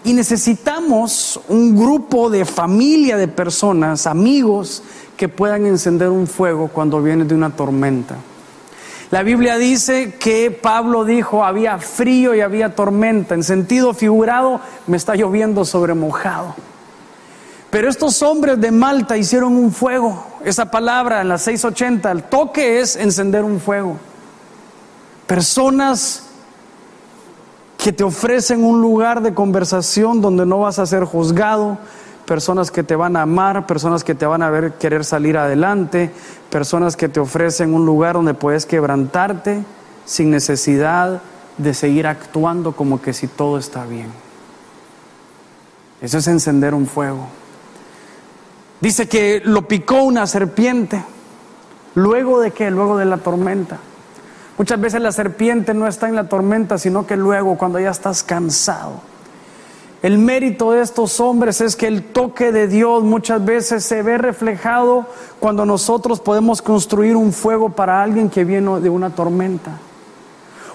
Y 0.05 0.15
necesitamos 0.15 1.41
un 1.49 1.77
grupo 1.77 2.31
de 2.31 2.45
familia 2.45 3.17
de 3.17 3.29
personas, 3.29 4.07
amigos, 4.07 4.83
que 5.17 5.29
puedan 5.29 5.67
encender 5.67 6.09
un 6.09 6.27
fuego 6.27 6.69
cuando 6.69 7.03
viene 7.03 7.25
de 7.25 7.35
una 7.35 7.51
tormenta. 7.51 8.17
La 9.11 9.25
Biblia 9.25 9.59
dice 9.59 10.15
que 10.15 10.51
Pablo 10.53 11.05
dijo, 11.05 11.45
había 11.45 11.79
frío 11.79 12.35
y 12.35 12.41
había 12.41 12.77
tormenta. 12.77 13.35
En 13.35 13.43
sentido 13.43 13.93
figurado, 13.93 14.61
me 14.87 14.97
está 14.97 15.17
lloviendo 15.17 15.65
sobre 15.65 15.95
mojado. 15.95 16.55
Pero 17.71 17.89
estos 17.89 18.21
hombres 18.23 18.61
de 18.61 18.73
Malta 18.73 19.17
hicieron 19.17 19.57
un 19.57 19.71
fuego. 19.71 20.27
Esa 20.45 20.71
palabra 20.71 21.21
en 21.21 21.29
la 21.29 21.39
680, 21.39 22.11
el 22.11 22.23
toque 22.25 22.81
es 22.81 22.97
encender 22.97 23.45
un 23.45 23.61
fuego. 23.61 23.97
Personas 25.27 26.25
que 27.79 27.93
te 27.93 28.03
ofrecen 28.03 28.65
un 28.65 28.81
lugar 28.81 29.23
de 29.23 29.33
conversación 29.33 30.21
donde 30.21 30.45
no 30.45 30.59
vas 30.59 30.81
a 30.81 30.87
ser 30.87 31.05
juzgado, 31.05 31.79
personas 32.27 32.71
que 32.71 32.83
te 32.83 32.97
van 32.97 33.17
a 33.17 33.23
amar, 33.23 33.67
personas 33.67 34.05
que 34.05 34.15
te 34.15 34.27
van 34.27 34.43
a 34.43 34.51
ver 34.51 34.75
querer 34.75 35.05
salir 35.05 35.39
adelante, 35.39 36.11
personas 36.51 36.97
que 36.97 37.09
te 37.09 37.21
ofrecen 37.21 37.73
un 37.73 37.87
lugar 37.87 38.15
donde 38.15 38.35
puedes 38.35 38.67
quebrantarte 38.67 39.65
sin 40.05 40.31
necesidad 40.31 41.23
de 41.57 41.73
seguir 41.73 42.07
actuando 42.07 42.73
como 42.73 43.01
que 43.01 43.13
si 43.13 43.29
todo 43.29 43.59
está 43.59 43.87
bien. 43.87 44.09
Eso 46.01 46.19
es 46.19 46.27
encender 46.27 46.75
un 46.75 46.87
fuego. 46.87 47.40
Dice 48.81 49.09
que 49.09 49.43
lo 49.45 49.69
picó 49.69 50.03
una 50.03 50.27
serpiente. 50.27 51.03
Luego 51.95 52.41
de 52.41 52.51
qué? 52.51 52.71
Luego 52.71 52.97
de 52.97 53.05
la 53.05 53.19
tormenta. 53.19 53.79
Muchas 54.59 54.81
veces 54.81 55.01
la 55.01 55.13
serpiente 55.13 55.75
no 55.75 55.87
está 55.87 56.09
en 56.09 56.15
la 56.15 56.29
tormenta, 56.29 56.79
sino 56.79 57.07
que 57.07 57.17
luego 57.17 57.57
cuando 57.57 57.79
ya 57.79 57.91
estás 57.91 58.23
cansado 58.23 59.11
el 60.03 60.17
mérito 60.17 60.73
de 60.73 60.81
estos 60.81 61.21
hombres 61.21 61.61
es 61.61 61.77
que 61.77 61.87
el 61.87 62.05
toque 62.05 62.53
de 62.53 62.69
Dios 62.69 63.03
muchas 63.03 63.45
veces 63.45 63.85
se 63.85 64.03
ve 64.03 64.17
reflejado 64.17 65.05
cuando 65.39 65.67
nosotros 65.67 66.21
podemos 66.21 66.63
construir 66.63 67.17
un 67.17 67.35
fuego 67.35 67.69
para 67.69 68.03
alguien 68.03 68.31
que 68.31 68.45
viene 68.45 68.81
de 68.81 68.89
una 68.89 69.11
tormenta. 69.11 69.73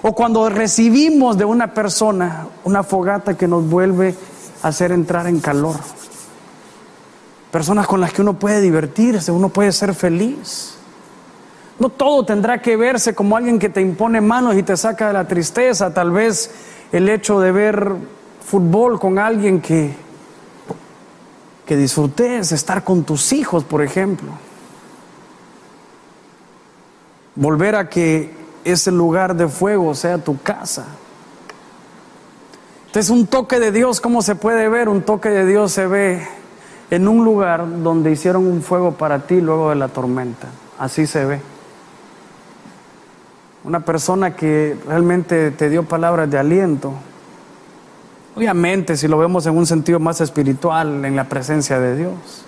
O 0.02 0.12
cuando 0.12 0.48
recibimos 0.48 1.36
de 1.36 1.44
una 1.44 1.74
persona 1.74 2.46
una 2.62 2.84
fogata 2.84 3.36
que 3.36 3.48
nos 3.48 3.68
vuelve 3.68 4.14
a 4.62 4.68
hacer 4.68 4.92
entrar 4.92 5.26
en 5.26 5.40
calor. 5.40 5.74
Personas 7.50 7.86
con 7.86 8.00
las 8.00 8.12
que 8.12 8.22
uno 8.22 8.34
puede 8.34 8.60
divertirse, 8.60 9.32
uno 9.32 9.48
puede 9.48 9.72
ser 9.72 9.94
feliz. 9.94 10.74
No 11.78 11.88
todo 11.88 12.24
tendrá 12.24 12.60
que 12.60 12.76
verse 12.76 13.14
como 13.14 13.36
alguien 13.36 13.58
que 13.58 13.68
te 13.68 13.80
impone 13.80 14.20
manos 14.20 14.56
y 14.56 14.62
te 14.62 14.76
saca 14.76 15.08
de 15.08 15.12
la 15.12 15.28
tristeza. 15.28 15.92
Tal 15.92 16.10
vez 16.10 16.50
el 16.92 17.08
hecho 17.08 17.40
de 17.40 17.52
ver 17.52 17.92
fútbol 18.44 18.98
con 18.98 19.18
alguien 19.18 19.60
que, 19.60 19.94
que 21.66 21.76
disfrutes, 21.76 22.52
estar 22.52 22.82
con 22.84 23.04
tus 23.04 23.32
hijos, 23.32 23.64
por 23.64 23.82
ejemplo. 23.82 24.30
volver 27.36 27.76
a 27.76 27.88
que 27.88 28.34
ese 28.64 28.90
lugar 28.90 29.36
de 29.36 29.46
fuego 29.46 29.94
sea 29.94 30.18
tu 30.18 30.40
casa. 30.42 30.86
Entonces 32.86 33.10
un 33.10 33.26
toque 33.26 33.60
de 33.60 33.70
Dios, 33.70 34.00
¿cómo 34.00 34.22
se 34.22 34.34
puede 34.34 34.68
ver? 34.68 34.88
Un 34.88 35.02
toque 35.02 35.28
de 35.28 35.46
Dios 35.46 35.70
se 35.72 35.86
ve 35.86 36.26
en 36.90 37.08
un 37.08 37.24
lugar 37.24 37.64
donde 37.82 38.12
hicieron 38.12 38.46
un 38.46 38.62
fuego 38.62 38.92
para 38.92 39.26
ti 39.26 39.40
luego 39.40 39.70
de 39.70 39.76
la 39.76 39.88
tormenta. 39.88 40.48
Así 40.78 41.06
se 41.06 41.24
ve. 41.24 41.40
Una 43.64 43.80
persona 43.80 44.36
que 44.36 44.76
realmente 44.86 45.50
te 45.50 45.68
dio 45.68 45.82
palabras 45.82 46.30
de 46.30 46.38
aliento. 46.38 46.92
Obviamente, 48.36 48.96
si 48.96 49.08
lo 49.08 49.18
vemos 49.18 49.46
en 49.46 49.56
un 49.56 49.66
sentido 49.66 49.98
más 49.98 50.20
espiritual, 50.20 51.04
en 51.04 51.16
la 51.16 51.24
presencia 51.24 51.80
de 51.80 51.96
Dios. 51.96 52.44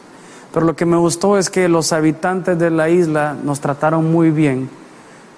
Pero 0.53 0.64
lo 0.66 0.76
que 0.76 0.86
me 0.86 0.97
gustó 0.97 1.36
es 1.36 1.51
que 1.51 1.68
los 1.68 1.93
habitantes 1.93 2.59
de 2.59 2.70
la 2.70 2.89
isla 2.89 3.36
nos 3.43 3.61
trataron 3.61 4.11
muy 4.12 4.30
bien 4.30 4.70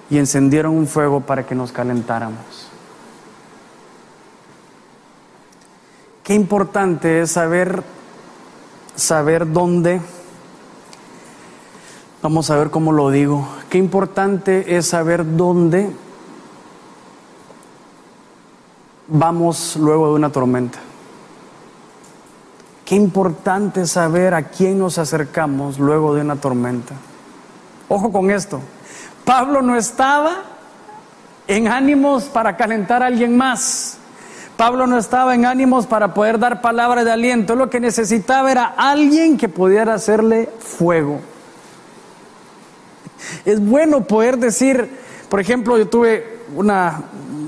y 0.09 0.17
encendieron 0.17 0.75
un 0.75 0.87
fuego 0.87 1.21
para 1.21 1.45
que 1.45 1.55
nos 1.55 1.71
calentáramos. 1.71 2.67
Qué 6.23 6.35
importante 6.35 7.21
es 7.21 7.31
saber 7.31 7.81
saber 8.95 9.51
dónde, 9.51 10.01
vamos 12.21 12.49
a 12.49 12.57
ver 12.57 12.69
cómo 12.69 12.91
lo 12.91 13.09
digo, 13.09 13.47
qué 13.69 13.77
importante 13.77 14.77
es 14.77 14.87
saber 14.87 15.35
dónde 15.35 15.91
vamos 19.07 19.75
luego 19.75 20.07
de 20.09 20.13
una 20.13 20.31
tormenta. 20.31 20.79
Qué 22.85 22.95
importante 22.95 23.85
saber 23.85 24.33
a 24.33 24.49
quién 24.49 24.79
nos 24.79 24.97
acercamos 24.97 25.79
luego 25.79 26.13
de 26.13 26.21
una 26.21 26.35
tormenta. 26.35 26.93
Ojo 27.87 28.11
con 28.11 28.31
esto. 28.31 28.59
Pablo 29.23 29.61
no 29.61 29.77
estaba 29.77 30.43
en 31.47 31.67
ánimos 31.67 32.25
para 32.25 32.57
calentar 32.57 33.03
a 33.03 33.07
alguien 33.07 33.37
más. 33.37 33.97
Pablo 34.61 34.85
no 34.85 34.99
estaba 34.99 35.33
en 35.33 35.47
ánimos 35.47 35.87
para 35.87 36.13
poder 36.13 36.37
dar 36.37 36.61
palabras 36.61 37.03
de 37.03 37.11
aliento. 37.11 37.55
Lo 37.55 37.71
que 37.71 37.79
necesitaba 37.79 38.51
era 38.51 38.65
alguien 38.77 39.35
que 39.35 39.49
pudiera 39.49 39.95
hacerle 39.95 40.49
fuego. 40.59 41.19
Es 43.43 43.59
bueno 43.59 44.03
poder 44.03 44.37
decir, 44.37 44.87
por 45.29 45.39
ejemplo, 45.39 45.79
yo 45.79 45.87
tuve 45.87 46.41
una, 46.55 47.01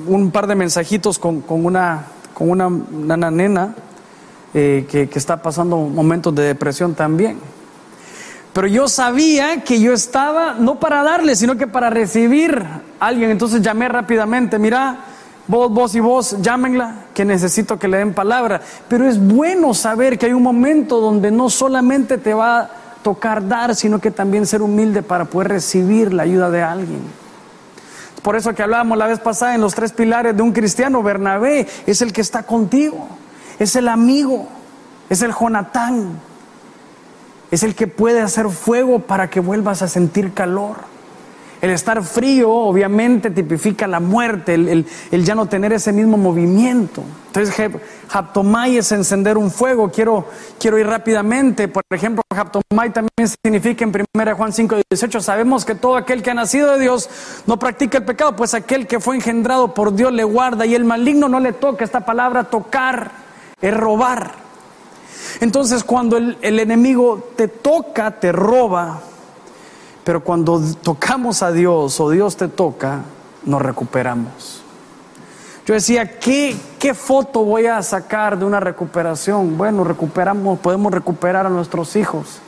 un 0.08 0.32
par 0.32 0.48
de 0.48 0.56
mensajitos 0.56 1.20
con, 1.20 1.44
una, 1.48 2.06
con 2.34 2.50
una, 2.50 3.30
nena 3.30 3.76
eh, 4.56 4.88
que, 4.90 5.08
que 5.08 5.20
está 5.20 5.40
pasando 5.40 5.78
momentos 5.78 6.34
de 6.34 6.42
depresión 6.42 6.96
también. 6.96 7.38
Pero 8.54 8.66
yo 8.66 8.88
sabía 8.88 9.64
que 9.64 9.80
yo 9.80 9.94
estaba 9.94 10.56
no 10.56 10.80
para 10.80 11.04
darle, 11.04 11.36
sino 11.36 11.58
que 11.58 11.68
para 11.68 11.92
recibir 11.92 12.58
a 13.00 13.06
alguien. 13.06 13.30
Entonces 13.30 13.62
llamé 13.62 13.88
rápidamente, 13.88 14.58
mira, 14.58 15.13
Vos, 15.48 15.72
vos 15.72 15.94
y 15.96 16.00
vos, 16.00 16.38
llámenla, 16.42 17.06
que 17.14 17.26
necesito 17.26 17.78
que 17.78 17.88
le 17.88 17.98
den 17.98 18.14
palabra. 18.14 18.62
Pero 18.88 19.08
es 19.08 19.20
bueno 19.20 19.74
saber 19.74 20.18
que 20.18 20.28
hay 20.28 20.34
un 20.34 20.44
momento 20.44 21.02
donde 21.02 21.32
no 21.32 21.50
solamente 21.50 22.18
te 22.18 22.34
va 22.34 22.60
a 22.60 22.70
tocar 23.04 23.48
dar, 23.48 23.76
sino 23.76 24.00
que 24.00 24.12
también 24.12 24.48
ser 24.48 24.62
humilde 24.62 25.04
para 25.04 25.26
poder 25.26 25.50
recibir 25.50 26.14
la 26.14 26.24
ayuda 26.24 26.50
de 26.50 26.64
alguien. 26.64 27.02
Por 28.22 28.38
eso 28.38 28.56
que 28.56 28.64
hablábamos 28.64 28.98
la 28.98 29.08
vez 29.08 29.20
pasada 29.20 29.54
en 29.54 29.60
los 29.60 29.76
tres 29.76 29.92
pilares 29.92 30.36
de 30.36 30.42
un 30.42 30.54
cristiano, 30.54 31.04
Bernabé 31.04 31.68
es 31.86 32.02
el 32.02 32.14
que 32.14 32.22
está 32.22 32.44
contigo, 32.44 33.06
es 33.60 33.76
el 33.76 33.90
amigo, 33.90 34.48
es 35.10 35.22
el 35.22 35.34
Jonatán, 35.34 36.22
es 37.52 37.64
el 37.64 37.76
que 37.76 37.88
puede 37.88 38.22
hacer 38.22 38.48
fuego 38.50 39.00
para 39.00 39.30
que 39.30 39.42
vuelvas 39.42 39.82
a 39.82 39.90
sentir 39.90 40.34
calor. 40.34 40.93
El 41.64 41.70
estar 41.70 42.04
frío 42.04 42.52
obviamente 42.52 43.30
tipifica 43.32 43.88
la 43.88 44.02
muerte, 44.02 44.54
el, 44.54 44.86
ya 45.24 45.34
no 45.34 45.46
tener 45.46 45.72
ese 45.72 45.94
mismo 45.94 46.18
movimiento. 46.18 47.02
Entonces, 47.28 47.56
haptomai 48.12 48.76
es 48.76 48.92
encender 48.92 49.38
un 49.38 49.50
fuego. 49.50 49.90
Quiero, 49.90 50.26
quiero 50.60 50.78
ir 50.78 50.88
rápidamente. 50.88 51.70
Por 51.70 51.86
ejemplo, 51.90 52.22
haptomai 52.30 52.92
también 52.92 53.30
significa 53.42 53.86
en 53.86 53.94
1 54.14 54.36
Juan 54.36 54.52
5, 54.52 54.76
18, 54.92 55.22
sabemos 55.22 55.64
que 55.64 55.74
todo 55.74 55.96
aquel 55.96 56.22
que 56.22 56.32
ha 56.32 56.34
nacido 56.34 56.74
de 56.74 56.80
Dios 56.80 57.10
no 57.48 57.58
practica 57.58 58.00
el 58.00 58.04
pecado, 58.04 58.36
pues 58.36 58.54
aquel 58.54 58.86
que 58.86 59.00
fue 59.00 59.16
engendrado 59.16 59.74
por 59.74 59.96
Dios 59.96 60.12
le 60.12 60.26
guarda 60.26 60.66
y 60.66 60.76
el 60.76 60.84
maligno 60.84 61.30
no 61.30 61.40
le 61.40 61.54
toca. 61.54 61.86
Esta 61.86 62.02
palabra 62.02 62.44
tocar 62.44 63.10
es 63.62 63.74
robar. 63.74 64.34
Entonces, 65.40 65.86
cuando 65.86 66.18
el, 66.18 66.38
el 66.42 66.60
enemigo 66.60 67.30
te 67.38 67.48
toca, 67.48 68.20
te 68.20 68.34
roba, 68.34 69.00
pero 70.04 70.24
cuando 70.24 70.62
tocamos 70.82 71.44
a 71.44 71.52
Dios 71.52 72.00
o 72.00 72.10
Dios 72.10 72.36
te 72.36 72.48
toca, 72.48 73.02
nos 73.46 73.62
recuperamos. 73.62 74.62
Yo 75.66 75.74
decía, 75.74 76.20
¿qué, 76.20 76.56
¿qué 76.78 76.94
foto 76.94 77.46
voy 77.46 77.68
a 77.68 77.82
sacar 77.82 78.38
de 78.38 78.44
una 78.44 78.60
recuperación? 78.60 79.58
Bueno, 79.58 79.86
recuperamos, 79.86 80.60
podemos 80.60 80.92
recuperar 80.92 81.46
a 81.46 81.50
nuestros 81.50 81.96
hijos, 81.96 82.40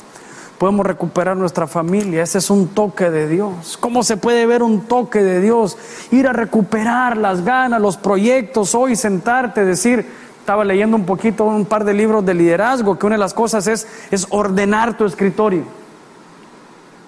podemos 0.57 0.85
recuperar 0.85 1.37
nuestra 1.37 1.65
familia. 1.65 2.23
Ese 2.23 2.39
es 2.39 2.49
un 2.49 2.67
toque 2.67 3.09
de 3.09 3.29
Dios. 3.29 3.77
¿Cómo 3.79 4.03
se 4.03 4.17
puede 4.17 4.45
ver 4.45 4.61
un 4.61 4.81
toque 4.81 5.23
de 5.23 5.39
Dios? 5.39 5.77
Ir 6.11 6.27
a 6.27 6.33
recuperar 6.33 7.15
las 7.15 7.45
ganas, 7.45 7.79
los 7.79 7.95
proyectos, 7.95 8.75
hoy 8.75 8.97
sentarte, 8.97 9.63
decir, 9.63 10.05
estaba 10.37 10.65
leyendo 10.65 10.97
un 10.97 11.05
poquito 11.05 11.45
un 11.45 11.65
par 11.65 11.85
de 11.85 11.93
libros 11.93 12.25
de 12.25 12.33
liderazgo, 12.33 12.99
que 12.99 13.05
una 13.05 13.15
de 13.15 13.19
las 13.19 13.33
cosas 13.33 13.65
es, 13.67 13.87
es 14.11 14.27
ordenar 14.29 14.97
tu 14.97 15.05
escritorio 15.05 15.84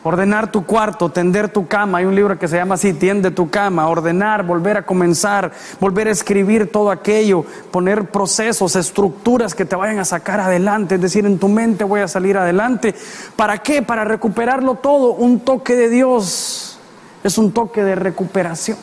ordenar 0.07 0.51
tu 0.51 0.65
cuarto, 0.65 1.09
tender 1.09 1.49
tu 1.49 1.67
cama. 1.67 1.99
Hay 1.99 2.05
un 2.05 2.15
libro 2.15 2.37
que 2.39 2.47
se 2.47 2.57
llama 2.57 2.75
así, 2.75 2.93
tiende 2.93 3.31
tu 3.31 3.49
cama, 3.49 3.87
ordenar, 3.87 4.43
volver 4.43 4.77
a 4.77 4.85
comenzar, 4.85 5.51
volver 5.79 6.07
a 6.07 6.11
escribir 6.11 6.71
todo 6.71 6.91
aquello, 6.91 7.45
poner 7.71 8.05
procesos, 8.05 8.75
estructuras 8.75 9.53
que 9.53 9.65
te 9.65 9.75
vayan 9.75 9.99
a 9.99 10.05
sacar 10.05 10.39
adelante, 10.39 10.95
es 10.95 11.01
decir, 11.01 11.25
en 11.25 11.37
tu 11.37 11.47
mente 11.47 11.83
voy 11.83 12.01
a 12.01 12.07
salir 12.07 12.37
adelante. 12.37 12.95
¿Para 13.35 13.57
qué? 13.59 13.81
Para 13.81 14.05
recuperarlo 14.05 14.75
todo. 14.75 15.13
Un 15.13 15.41
toque 15.41 15.75
de 15.75 15.89
Dios 15.89 16.79
es 17.23 17.37
un 17.37 17.51
toque 17.51 17.83
de 17.83 17.95
recuperación. 17.95 18.77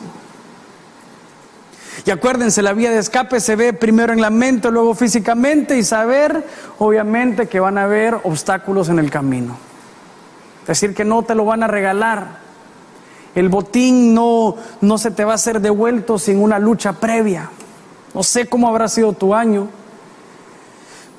Y 2.05 2.11
acuérdense, 2.11 2.61
la 2.61 2.73
vía 2.73 2.91
de 2.91 2.99
escape 2.99 3.39
se 3.39 3.55
ve 3.55 3.73
primero 3.73 4.13
en 4.13 4.21
la 4.21 4.29
mente, 4.29 4.69
luego 4.69 4.93
físicamente 4.93 5.75
y 5.75 5.83
saber, 5.83 6.45
obviamente, 6.77 7.47
que 7.47 7.59
van 7.59 7.79
a 7.79 7.83
haber 7.83 8.15
obstáculos 8.23 8.89
en 8.89 8.99
el 8.99 9.09
camino. 9.09 9.57
Es 10.65 10.79
decir, 10.79 10.95
que 10.95 11.05
no 11.05 11.21
te 11.21 11.35
lo 11.35 11.45
van 11.45 11.61
a 11.61 11.67
regalar. 11.67 12.39
El 13.35 13.49
botín 13.49 14.15
no, 14.15 14.55
no 14.81 14.97
se 14.97 15.11
te 15.11 15.23
va 15.23 15.35
a 15.35 15.37
ser 15.37 15.61
devuelto 15.61 16.17
sin 16.17 16.39
una 16.39 16.57
lucha 16.57 16.93
previa. 16.93 17.49
No 18.15 18.23
sé 18.23 18.47
cómo 18.47 18.67
habrá 18.67 18.87
sido 18.87 19.13
tu 19.13 19.35
año, 19.35 19.67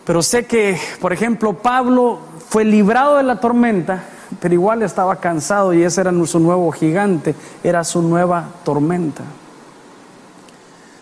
pero 0.05 0.23
sé 0.23 0.47
que, 0.47 0.79
por 1.01 1.13
ejemplo, 1.13 1.53
Pablo 1.53 2.19
fue 2.49 2.65
librado 2.65 3.17
de 3.17 3.23
la 3.23 3.39
tormenta, 3.39 4.05
pero 4.41 4.55
igual 4.55 4.83
estaba 4.83 5.17
cansado 5.17 5.75
y 5.75 5.83
ese 5.83 6.01
era 6.01 6.13
su 6.27 6.41
nuevo 6.41 6.73
gigante, 6.73 7.35
era 7.63 7.85
su 7.85 8.03
nueva 8.03 8.49
tormenta. 8.65 9.23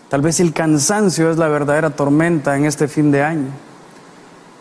Tal 0.09 0.21
vez 0.21 0.39
el 0.39 0.53
cansancio 0.53 1.31
es 1.31 1.37
la 1.37 1.47
verdadera 1.47 1.91
tormenta 1.91 2.57
en 2.57 2.65
este 2.65 2.87
fin 2.87 3.11
de 3.11 3.23
año, 3.23 3.49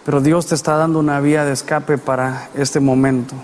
pero 0.05 0.20
Dios 0.20 0.47
te 0.47 0.55
está 0.55 0.76
dando 0.76 1.01
una 1.01 1.20
vía 1.20 1.45
de 1.45 1.53
escape 1.53 1.99
para 1.99 2.49
este 2.55 2.80
momento. 2.80 3.35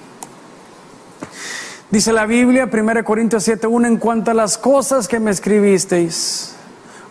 Dice 1.91 2.12
la 2.12 2.24
Biblia, 2.24 2.70
1 2.72 3.03
Corintios 3.03 3.43
7:1, 3.49 3.88
en 3.88 3.97
cuanto 3.97 4.30
a 4.30 4.34
las 4.34 4.57
cosas 4.57 5.09
que 5.09 5.18
me 5.18 5.32
escribisteis, 5.32 6.55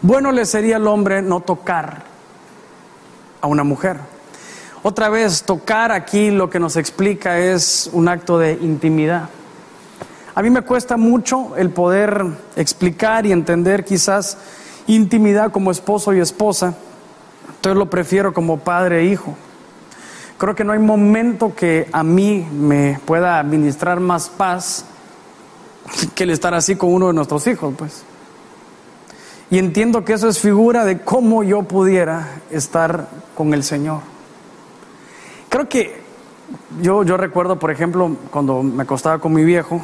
bueno 0.01 0.31
le 0.31 0.45
sería 0.45 0.77
al 0.77 0.87
hombre 0.87 1.21
no 1.21 1.41
tocar 1.41 2.03
a 3.41 3.47
una 3.47 3.65
mujer. 3.65 3.97
Otra 4.81 5.09
vez, 5.09 5.43
tocar 5.43 5.91
aquí 5.91 6.31
lo 6.31 6.49
que 6.49 6.61
nos 6.61 6.77
explica 6.77 7.39
es 7.39 7.89
un 7.91 8.07
acto 8.07 8.39
de 8.39 8.53
intimidad. 8.53 9.27
A 10.33 10.41
mí 10.41 10.49
me 10.49 10.61
cuesta 10.61 10.95
mucho 10.95 11.57
el 11.57 11.71
poder 11.71 12.23
explicar 12.55 13.25
y 13.25 13.33
entender 13.33 13.83
quizás 13.83 14.37
intimidad 14.87 15.51
como 15.51 15.71
esposo 15.71 16.13
y 16.13 16.21
esposa, 16.21 16.73
entonces 17.49 17.77
lo 17.77 17.89
prefiero 17.89 18.33
como 18.33 18.59
padre 18.59 19.01
e 19.01 19.05
hijo. 19.07 19.35
Creo 20.39 20.55
que 20.55 20.63
no 20.63 20.71
hay 20.71 20.79
momento 20.79 21.53
que 21.53 21.89
a 21.91 22.01
mí 22.01 22.47
me 22.49 22.97
pueda 23.03 23.39
administrar 23.39 23.99
más 23.99 24.29
paz 24.29 24.85
que 26.15 26.23
el 26.23 26.29
estar 26.29 26.53
así 26.53 26.77
con 26.77 26.93
uno 26.93 27.07
de 27.07 27.13
nuestros 27.13 27.45
hijos, 27.47 27.73
pues. 27.77 28.03
Y 29.49 29.57
entiendo 29.57 30.05
que 30.05 30.13
eso 30.13 30.29
es 30.29 30.39
figura 30.39 30.85
de 30.85 31.01
cómo 31.01 31.43
yo 31.43 31.63
pudiera 31.63 32.39
estar 32.51 33.09
con 33.35 33.53
el 33.53 33.65
Señor. 33.65 33.99
Creo 35.49 35.67
que 35.67 35.99
yo, 36.81 37.03
yo 37.03 37.17
recuerdo, 37.17 37.59
por 37.59 37.69
ejemplo, 37.69 38.15
cuando 38.31 38.63
me 38.63 38.83
acostaba 38.83 39.19
con 39.19 39.33
mi 39.33 39.43
viejo, 39.43 39.81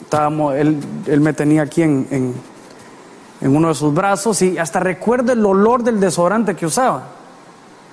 estábamos, 0.00 0.54
él, 0.54 0.80
él 1.06 1.20
me 1.20 1.34
tenía 1.34 1.60
aquí 1.60 1.82
en, 1.82 2.08
en, 2.10 2.34
en 3.42 3.54
uno 3.54 3.68
de 3.68 3.74
sus 3.74 3.92
brazos 3.92 4.40
y 4.40 4.56
hasta 4.56 4.80
recuerdo 4.80 5.32
el 5.32 5.44
olor 5.44 5.82
del 5.82 6.00
desodorante 6.00 6.56
que 6.56 6.64
usaba. 6.64 7.17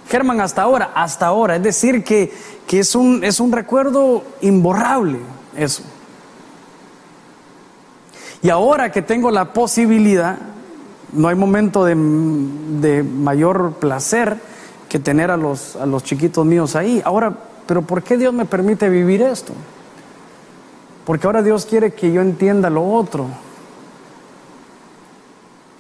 Germán, 0.08 0.40
hasta 0.42 0.62
ahora, 0.62 0.92
hasta 0.94 1.28
ahora. 1.28 1.56
Es 1.56 1.64
decir, 1.64 2.04
que, 2.04 2.32
es, 2.70 2.96
un, 2.96 3.24
es 3.24 3.40
un 3.40 3.52
recuerdo 3.52 4.24
imborrable 4.42 5.20
eso. 5.58 5.84
Y 8.42 8.50
ahora 8.50 8.92
que 8.92 9.02
tengo 9.02 9.32
la 9.32 9.54
posibilidad, 9.54 10.38
no 11.12 11.28
hay 11.28 11.36
momento 11.36 11.84
de, 11.86 11.96
de 11.96 13.02
mayor 13.04 13.74
placer 13.74 14.38
que 14.90 15.00
tener 15.00 15.32
a 15.32 15.38
los, 15.38 15.76
a 15.76 15.86
los 15.86 16.04
chiquitos 16.04 16.46
míos 16.46 16.76
ahí. 16.76 17.02
Ahora, 17.04 17.34
pero 17.66 17.82
¿por 17.82 18.04
qué 18.04 18.18
Dios 18.18 18.34
me 18.34 18.46
permite 18.46 18.90
vivir 18.90 19.22
esto? 19.24 19.54
Porque 21.06 21.26
ahora 21.26 21.42
Dios 21.42 21.66
quiere 21.66 21.94
que 21.94 22.12
yo 22.12 22.22
entienda 22.22 22.70
lo 22.70 22.88
otro. 22.88 23.28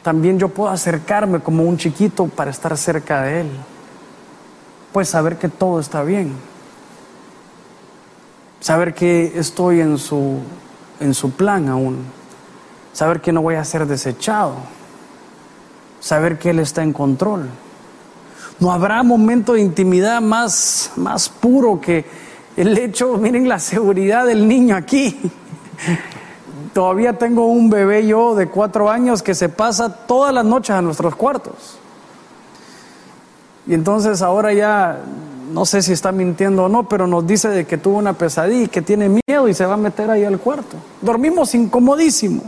También 0.01 0.39
yo 0.39 0.49
puedo 0.49 0.69
acercarme 0.69 1.39
como 1.39 1.63
un 1.63 1.77
chiquito 1.77 2.27
para 2.27 2.51
estar 2.51 2.75
cerca 2.77 3.21
de 3.23 3.41
Él. 3.41 3.49
Pues 4.95 5.09
saber 5.09 5.35
que 5.35 5.49
todo 5.49 5.81
está 5.81 6.03
bien. 6.03 6.31
Saber 8.61 8.93
que 8.93 9.33
estoy 9.37 9.81
en 9.81 9.97
su, 9.97 10.37
en 11.01 11.13
su 11.13 11.31
plan 11.31 11.67
aún. 11.67 11.97
Saber 12.93 13.19
que 13.19 13.33
no 13.33 13.41
voy 13.41 13.55
a 13.55 13.65
ser 13.65 13.87
desechado. 13.87 14.55
Saber 15.99 16.39
que 16.39 16.51
Él 16.51 16.59
está 16.59 16.81
en 16.81 16.93
control. 16.93 17.49
No 18.61 18.71
habrá 18.71 19.03
momento 19.03 19.51
de 19.51 19.63
intimidad 19.63 20.21
más, 20.21 20.93
más 20.95 21.27
puro 21.27 21.81
que 21.81 22.05
el 22.55 22.77
hecho, 22.77 23.17
miren 23.17 23.49
la 23.49 23.59
seguridad 23.59 24.25
del 24.25 24.47
niño 24.47 24.77
aquí. 24.77 25.19
Todavía 26.73 27.17
tengo 27.17 27.47
un 27.47 27.69
bebé 27.69 28.07
yo 28.07 28.33
de 28.33 28.47
cuatro 28.47 28.89
años 28.89 29.21
que 29.21 29.35
se 29.35 29.49
pasa 29.49 29.89
todas 30.07 30.33
las 30.33 30.45
noches 30.45 30.69
a 30.69 30.81
nuestros 30.81 31.17
cuartos. 31.17 31.79
Y 33.67 33.73
entonces 33.73 34.21
ahora 34.21 34.53
ya, 34.53 34.99
no 35.51 35.65
sé 35.65 35.81
si 35.81 35.91
está 35.91 36.11
mintiendo 36.11 36.65
o 36.65 36.69
no, 36.69 36.87
pero 36.87 37.07
nos 37.07 37.25
dice 37.25 37.49
de 37.49 37.65
que 37.65 37.77
tuvo 37.77 37.97
una 37.97 38.13
pesadilla 38.13 38.63
y 38.63 38.67
que 38.67 38.81
tiene 38.81 39.09
miedo 39.09 39.47
y 39.47 39.53
se 39.53 39.65
va 39.65 39.73
a 39.73 39.77
meter 39.77 40.09
ahí 40.09 40.23
al 40.23 40.39
cuarto. 40.39 40.77
Dormimos 41.01 41.55
incomodísimo, 41.55 42.43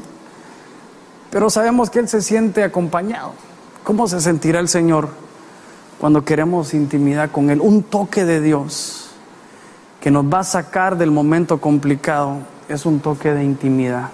pero 1.31 1.49
sabemos 1.49 1.89
que 1.89 1.99
Él 1.99 2.07
se 2.07 2.21
siente 2.21 2.63
acompañado. 2.63 3.31
¿Cómo 3.83 4.07
se 4.07 4.21
sentirá 4.21 4.59
el 4.59 4.67
Señor 4.67 5.09
cuando 5.99 6.23
queremos 6.23 6.73
intimidad 6.73 7.31
con 7.31 7.49
Él? 7.49 7.61
Un 7.61 7.83
toque 7.83 8.25
de 8.25 8.41
Dios 8.41 9.09
que 10.01 10.11
nos 10.11 10.25
va 10.25 10.39
a 10.39 10.43
sacar 10.43 10.97
del 10.97 11.09
momento 11.09 11.59
complicado 11.59 12.37
es 12.69 12.85
un 12.85 12.99
toque 12.99 13.33
de 13.33 13.43
intimidad. 13.43 14.09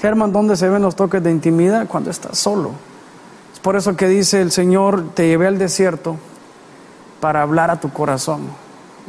Germán, 0.00 0.32
¿dónde 0.32 0.56
se 0.56 0.68
ven 0.68 0.82
los 0.82 0.96
toques 0.96 1.22
de 1.22 1.30
intimidad? 1.30 1.86
Cuando 1.86 2.10
estás 2.10 2.38
solo. 2.38 2.72
Por 3.62 3.76
eso 3.76 3.96
que 3.96 4.08
dice 4.08 4.40
el 4.40 4.50
Señor, 4.52 5.10
te 5.14 5.28
llevé 5.28 5.46
al 5.46 5.58
desierto 5.58 6.16
para 7.20 7.42
hablar 7.42 7.70
a 7.70 7.80
tu 7.80 7.92
corazón. 7.92 8.42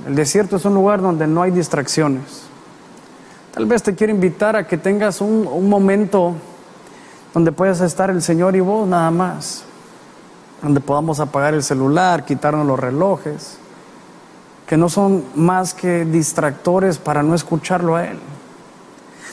El 0.05 0.15
desierto 0.15 0.57
es 0.57 0.65
un 0.65 0.73
lugar 0.73 1.01
donde 1.01 1.27
no 1.27 1.41
hay 1.41 1.51
distracciones. 1.51 2.43
Tal 3.53 3.65
vez 3.65 3.83
te 3.83 3.95
quiero 3.95 4.11
invitar 4.11 4.55
a 4.55 4.67
que 4.67 4.77
tengas 4.77 5.21
un, 5.21 5.47
un 5.47 5.69
momento 5.69 6.33
donde 7.33 7.51
puedas 7.51 7.81
estar 7.81 8.09
el 8.09 8.21
Señor 8.21 8.55
y 8.55 8.59
vos 8.59 8.87
nada 8.87 9.11
más. 9.11 9.63
Donde 10.61 10.81
podamos 10.81 11.19
apagar 11.19 11.53
el 11.53 11.63
celular, 11.63 12.25
quitarnos 12.25 12.67
los 12.67 12.79
relojes 12.79 13.57
que 14.71 14.77
no 14.77 14.87
son 14.87 15.25
más 15.35 15.73
que 15.73 16.05
distractores 16.05 16.97
para 16.97 17.21
no 17.23 17.35
escucharlo 17.35 17.97
a 17.97 18.05
Él. 18.05 18.17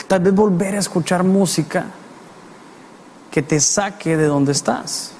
Tal 0.08 0.18
vez 0.18 0.34
volver 0.34 0.74
a 0.74 0.78
escuchar 0.80 1.22
música 1.22 1.86
que 3.38 3.42
te 3.42 3.60
saque 3.60 4.16
de 4.16 4.26
donde 4.26 4.50
estás. 4.50 5.12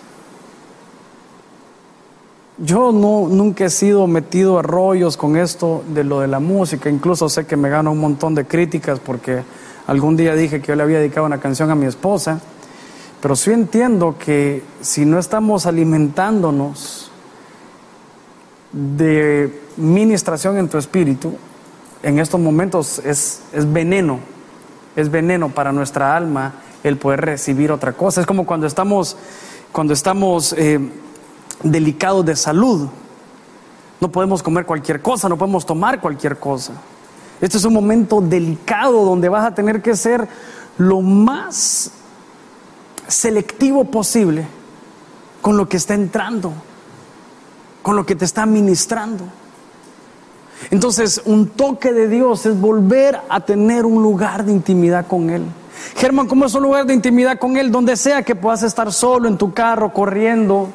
Yo 2.58 2.90
no, 2.90 3.28
nunca 3.28 3.66
he 3.66 3.70
sido 3.70 4.08
metido 4.08 4.58
a 4.58 4.62
rollos 4.62 5.16
con 5.16 5.36
esto 5.36 5.84
de 5.86 6.02
lo 6.02 6.18
de 6.18 6.26
la 6.26 6.40
música, 6.40 6.90
incluso 6.90 7.28
sé 7.28 7.46
que 7.46 7.56
me 7.56 7.68
gano 7.70 7.92
un 7.92 8.00
montón 8.00 8.34
de 8.34 8.44
críticas 8.44 8.98
porque 8.98 9.44
algún 9.86 10.16
día 10.16 10.34
dije 10.34 10.60
que 10.60 10.66
yo 10.66 10.74
le 10.74 10.82
había 10.82 10.98
dedicado 10.98 11.26
una 11.26 11.38
canción 11.38 11.70
a 11.70 11.76
mi 11.76 11.86
esposa, 11.86 12.40
pero 13.22 13.36
sí 13.36 13.52
entiendo 13.52 14.16
que 14.18 14.64
si 14.80 15.04
no 15.04 15.20
estamos 15.20 15.66
alimentándonos 15.66 17.12
de 18.72 19.62
ministración 19.76 20.58
en 20.58 20.68
tu 20.68 20.76
espíritu, 20.76 21.36
en 22.02 22.18
estos 22.18 22.40
momentos 22.40 22.98
es, 22.98 23.42
es 23.52 23.72
veneno, 23.72 24.18
es 24.96 25.08
veneno 25.08 25.50
para 25.50 25.70
nuestra 25.70 26.16
alma 26.16 26.54
el 26.84 26.96
poder 26.96 27.20
recibir 27.22 27.72
otra 27.72 27.92
cosa. 27.92 28.20
Es 28.20 28.26
como 28.26 28.46
cuando 28.46 28.66
estamos, 28.66 29.16
cuando 29.72 29.92
estamos 29.92 30.52
eh, 30.54 30.78
delicados 31.62 32.24
de 32.24 32.36
salud. 32.36 32.88
No 34.00 34.12
podemos 34.12 34.42
comer 34.42 34.64
cualquier 34.64 35.02
cosa, 35.02 35.28
no 35.28 35.36
podemos 35.36 35.66
tomar 35.66 36.00
cualquier 36.00 36.38
cosa. 36.38 36.74
Este 37.40 37.56
es 37.56 37.64
un 37.64 37.74
momento 37.74 38.20
delicado 38.20 39.04
donde 39.04 39.28
vas 39.28 39.44
a 39.44 39.54
tener 39.54 39.82
que 39.82 39.96
ser 39.96 40.28
lo 40.76 41.00
más 41.00 41.90
selectivo 43.08 43.84
posible 43.84 44.46
con 45.42 45.56
lo 45.56 45.68
que 45.68 45.76
está 45.76 45.94
entrando 45.94 46.52
con 47.88 47.96
lo 47.96 48.04
que 48.04 48.14
te 48.14 48.26
está 48.26 48.44
ministrando. 48.44 49.24
Entonces, 50.70 51.22
un 51.24 51.48
toque 51.48 51.92
de 51.94 52.06
Dios 52.06 52.44
es 52.44 52.60
volver 52.60 53.18
a 53.30 53.40
tener 53.40 53.86
un 53.86 54.02
lugar 54.02 54.44
de 54.44 54.52
intimidad 54.52 55.06
con 55.06 55.30
Él. 55.30 55.44
Germán, 55.96 56.26
¿cómo 56.26 56.44
es 56.44 56.54
un 56.54 56.62
lugar 56.62 56.86
de 56.86 56.94
intimidad 56.94 57.38
con 57.38 57.56
Él? 57.56 57.70
Donde 57.70 57.96
sea 57.96 58.22
que 58.22 58.34
puedas 58.34 58.62
estar 58.62 58.92
solo 58.92 59.28
en 59.28 59.38
tu 59.38 59.52
carro, 59.52 59.92
corriendo. 59.92 60.68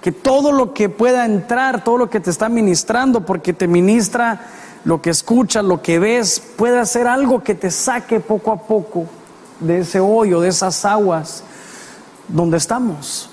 Que 0.00 0.12
todo 0.12 0.52
lo 0.52 0.74
que 0.74 0.88
pueda 0.88 1.24
entrar, 1.24 1.84
todo 1.84 1.98
lo 1.98 2.10
que 2.10 2.20
te 2.20 2.30
está 2.30 2.48
ministrando, 2.48 3.24
porque 3.24 3.52
te 3.52 3.68
ministra 3.68 4.40
lo 4.84 5.00
que 5.00 5.10
escuchas, 5.10 5.64
lo 5.64 5.80
que 5.80 5.98
ves, 5.98 6.42
puede 6.56 6.84
ser 6.86 7.06
algo 7.06 7.42
que 7.42 7.54
te 7.54 7.70
saque 7.70 8.20
poco 8.20 8.50
a 8.50 8.56
poco 8.56 9.06
de 9.60 9.80
ese 9.80 10.00
hoyo, 10.00 10.40
de 10.40 10.48
esas 10.48 10.84
aguas 10.84 11.44
donde 12.28 12.56
estamos. 12.56 13.30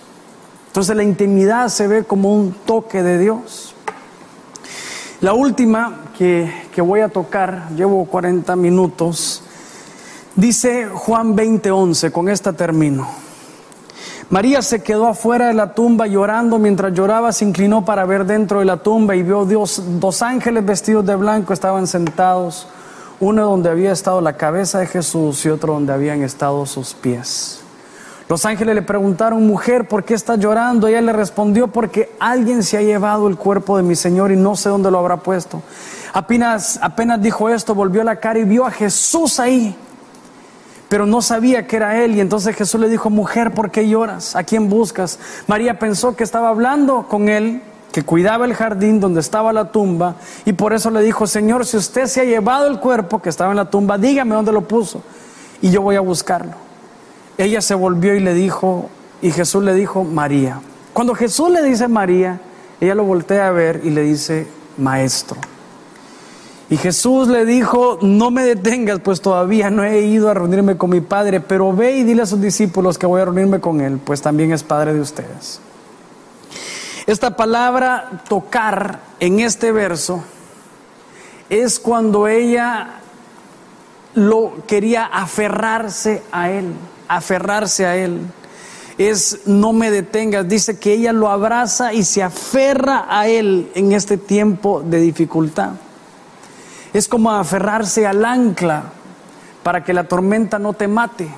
Entonces 0.68 0.96
la 0.96 1.04
intimidad 1.04 1.70
se 1.70 1.88
ve 1.88 2.04
como 2.04 2.34
un 2.34 2.54
toque 2.54 3.02
de 3.02 3.18
Dios. 3.18 3.74
La 5.22 5.34
última 5.34 6.06
que, 6.18 6.50
voy 6.78 7.02
a 7.02 7.10
tocar, 7.10 7.70
llevo 7.76 8.06
40 8.06 8.56
minutos, 8.56 9.44
dice 10.40 10.88
Juan 10.88 11.36
20:11, 11.36 12.12
con 12.12 12.30
esta 12.30 12.54
termino. 12.54 13.08
María 14.30 14.62
se 14.62 14.84
quedó 14.84 15.08
afuera 15.08 15.48
de 15.48 15.54
la 15.54 15.74
tumba 15.74 16.06
llorando, 16.06 16.60
mientras 16.60 16.94
lloraba 16.94 17.32
se 17.32 17.46
inclinó 17.46 17.84
para 17.84 18.06
ver 18.06 18.26
dentro 18.26 18.60
de 18.60 18.66
la 18.66 18.78
tumba 18.78 19.16
y 19.16 19.24
vio 19.24 19.46
Dios, 19.46 19.82
dos 20.00 20.22
ángeles 20.22 20.64
vestidos 20.66 21.06
de 21.06 21.16
blanco 21.16 21.52
estaban 21.52 21.88
sentados, 21.88 22.68
uno 23.20 23.44
donde 23.44 23.70
había 23.70 23.92
estado 23.92 24.22
la 24.22 24.34
cabeza 24.34 24.80
de 24.80 24.86
Jesús 24.86 25.44
y 25.46 25.50
otro 25.50 25.74
donde 25.74 25.94
habían 25.94 26.22
estado 26.22 26.66
sus 26.68 26.94
pies. 26.94 27.62
Los 28.30 28.46
ángeles 28.46 28.76
le 28.76 28.84
preguntaron, 28.84 29.48
mujer, 29.48 29.88
¿por 29.88 30.04
qué 30.04 30.14
estás 30.14 30.38
llorando? 30.38 30.86
Ella 30.86 31.02
le 31.02 31.14
respondió, 31.14 31.68
porque 31.68 32.12
alguien 32.20 32.62
se 32.62 32.78
ha 32.78 32.82
llevado 32.84 33.28
el 33.28 33.36
cuerpo 33.36 33.76
de 33.78 33.82
mi 33.82 33.96
Señor 33.96 34.32
y 34.32 34.36
no 34.36 34.56
sé 34.56 34.70
dónde 34.70 34.92
lo 34.92 35.00
habrá 35.00 35.18
puesto. 35.18 35.64
Apenas, 36.14 36.80
apenas 36.84 37.20
dijo 37.20 37.50
esto, 37.50 37.74
volvió 37.74 38.04
la 38.04 38.18
cara 38.18 38.38
y 38.38 38.44
vio 38.44 38.68
a 38.68 38.72
Jesús 38.72 39.40
ahí, 39.40 39.76
pero 40.90 41.06
no 41.06 41.22
sabía 41.22 41.68
que 41.68 41.78
era 41.78 42.04
él. 42.04 42.16
Y 42.16 42.20
entonces 42.20 42.56
Jesús 42.56 42.82
le 42.82 42.90
dijo, 42.90 43.10
mujer, 43.10 43.54
¿por 43.54 43.72
qué 43.72 43.88
lloras? 43.88 44.36
¿A 44.36 44.44
quién 44.44 44.70
buscas? 44.70 45.20
María 45.48 45.80
pensó 45.80 46.16
que 46.16 46.24
estaba 46.24 46.50
hablando 46.50 47.08
con 47.08 47.30
él, 47.30 47.62
que 47.94 48.04
cuidaba 48.04 48.46
el 48.46 48.56
jardín 48.56 49.00
donde 49.00 49.22
estaba 49.22 49.54
la 49.54 49.72
tumba, 49.72 50.16
y 50.46 50.54
por 50.54 50.74
eso 50.74 50.92
le 50.92 51.02
dijo, 51.02 51.26
Señor, 51.26 51.66
si 51.66 51.78
usted 51.78 52.08
se 52.08 52.22
ha 52.22 52.26
llevado 52.26 52.68
el 52.68 52.80
cuerpo 52.80 53.22
que 53.22 53.30
estaba 53.30 53.52
en 53.52 53.58
la 53.58 53.70
tumba, 53.70 53.98
dígame 53.98 54.36
dónde 54.36 54.52
lo 54.52 54.62
puso, 54.62 55.02
y 55.62 55.72
yo 55.72 55.82
voy 55.82 55.96
a 55.96 56.02
buscarlo. 56.02 56.54
Ella 57.38 57.62
se 57.62 57.74
volvió 57.74 58.16
y 58.16 58.20
le 58.20 58.34
dijo, 58.34 58.90
y 59.22 59.32
Jesús 59.32 59.64
le 59.64 59.74
dijo, 59.74 60.04
María. 60.04 60.60
Cuando 60.94 61.16
Jesús 61.16 61.50
le 61.50 61.64
dice 61.64 61.88
María, 61.88 62.42
ella 62.82 62.96
lo 62.96 63.04
voltea 63.04 63.48
a 63.48 63.52
ver 63.52 63.82
y 63.84 63.90
le 63.90 64.02
dice, 64.02 64.48
Maestro. 64.78 65.38
Y 66.70 66.78
Jesús 66.78 67.28
le 67.28 67.46
dijo, 67.46 67.98
no 68.02 68.30
me 68.30 68.44
detengas, 68.44 69.00
pues 69.00 69.22
todavía 69.22 69.70
no 69.72 69.84
he 69.84 70.02
ido 70.02 70.30
a 70.30 70.36
reunirme 70.36 70.78
con 70.78 70.92
mi 70.92 71.02
Padre, 71.02 71.40
pero 71.40 71.74
ve 71.76 71.98
y 71.98 72.04
dile 72.04 72.22
a 72.22 72.26
sus 72.28 72.40
discípulos 72.40 72.98
que 72.98 73.08
voy 73.08 73.22
a 73.22 73.26
reunirme 73.26 73.60
con 73.60 73.82
Él, 73.82 74.00
pues 74.04 74.22
también 74.22 74.54
es 74.54 74.62
Padre 74.64 74.94
de 74.94 75.02
ustedes. 75.02 75.60
Esta 77.08 77.36
palabra 77.36 78.24
tocar 78.30 79.00
en 79.20 79.40
este 79.40 79.72
verso 79.72 80.24
es 81.50 81.80
cuando 81.80 82.28
ella 82.28 83.00
lo 84.14 84.54
quería 84.68 85.06
aferrarse 85.06 86.22
a 86.32 86.52
Él 86.52 86.76
aferrarse 87.10 87.86
a 87.86 87.98
Él. 87.98 88.22
Es 88.98 89.42
no 89.46 89.74
me 89.74 89.92
detengas. 89.92 90.48
Dice 90.48 90.80
que 90.80 90.94
ella 90.94 91.12
lo 91.12 91.30
abraza 91.30 91.94
y 91.94 92.04
se 92.04 92.24
aferra 92.24 93.06
a 93.10 93.28
Él 93.28 93.70
en 93.76 93.92
este 93.92 94.18
tiempo 94.18 94.82
de 94.82 95.02
dificultad. 95.02 95.72
Es 96.94 97.08
como 97.08 97.32
aferrarse 97.32 98.08
al 98.08 98.26
ancla 98.26 98.84
para 99.64 99.84
que 99.84 99.94
la 99.94 100.06
tormenta 100.06 100.58
no 100.60 100.74
te 100.74 100.88
mate. 100.88 101.30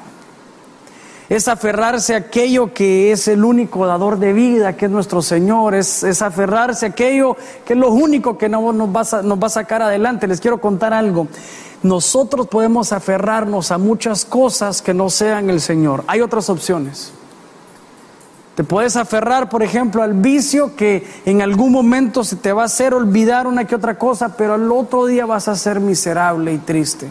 Es 1.27 1.47
aferrarse 1.47 2.13
a 2.13 2.17
aquello 2.17 2.73
que 2.73 3.11
es 3.11 3.27
el 3.29 3.45
único 3.45 3.85
dador 3.85 4.19
de 4.19 4.33
vida, 4.33 4.75
que 4.75 4.85
es 4.85 4.91
nuestro 4.91 5.21
Señor. 5.21 5.75
Es, 5.75 6.03
es 6.03 6.21
aferrarse 6.21 6.85
a 6.85 6.89
aquello 6.89 7.37
que 7.65 7.73
es 7.73 7.79
lo 7.79 7.89
único 7.89 8.37
que 8.37 8.49
nos 8.49 8.61
va, 8.63 9.21
nos 9.21 9.39
va 9.39 9.47
a 9.47 9.49
sacar 9.49 9.81
adelante. 9.81 10.27
Les 10.27 10.41
quiero 10.41 10.59
contar 10.59 10.93
algo. 10.93 11.27
nosotros 11.83 12.47
podemos 12.47 12.91
aferrarnos 12.91 13.71
a 13.71 13.77
muchas 13.77 14.25
cosas 14.25 14.81
que 14.81 14.93
no 14.93 15.09
sean 15.09 15.49
el 15.49 15.61
Señor. 15.61 16.03
Hay 16.07 16.21
otras 16.21 16.49
opciones. 16.49 17.13
Te 18.61 18.67
puedes 18.67 18.95
aferrar, 18.95 19.49
por 19.49 19.63
ejemplo, 19.63 20.03
al 20.03 20.13
vicio 20.13 20.75
que 20.75 21.03
en 21.25 21.41
algún 21.41 21.71
momento 21.71 22.23
se 22.23 22.35
te 22.35 22.53
va 22.53 22.61
a 22.61 22.65
hacer 22.65 22.93
olvidar 22.93 23.47
una 23.47 23.65
que 23.65 23.73
otra 23.73 23.97
cosa, 23.97 24.37
pero 24.37 24.53
al 24.53 24.71
otro 24.71 25.07
día 25.07 25.25
vas 25.25 25.47
a 25.47 25.55
ser 25.55 25.79
miserable 25.79 26.53
y 26.53 26.59
triste. 26.59 27.07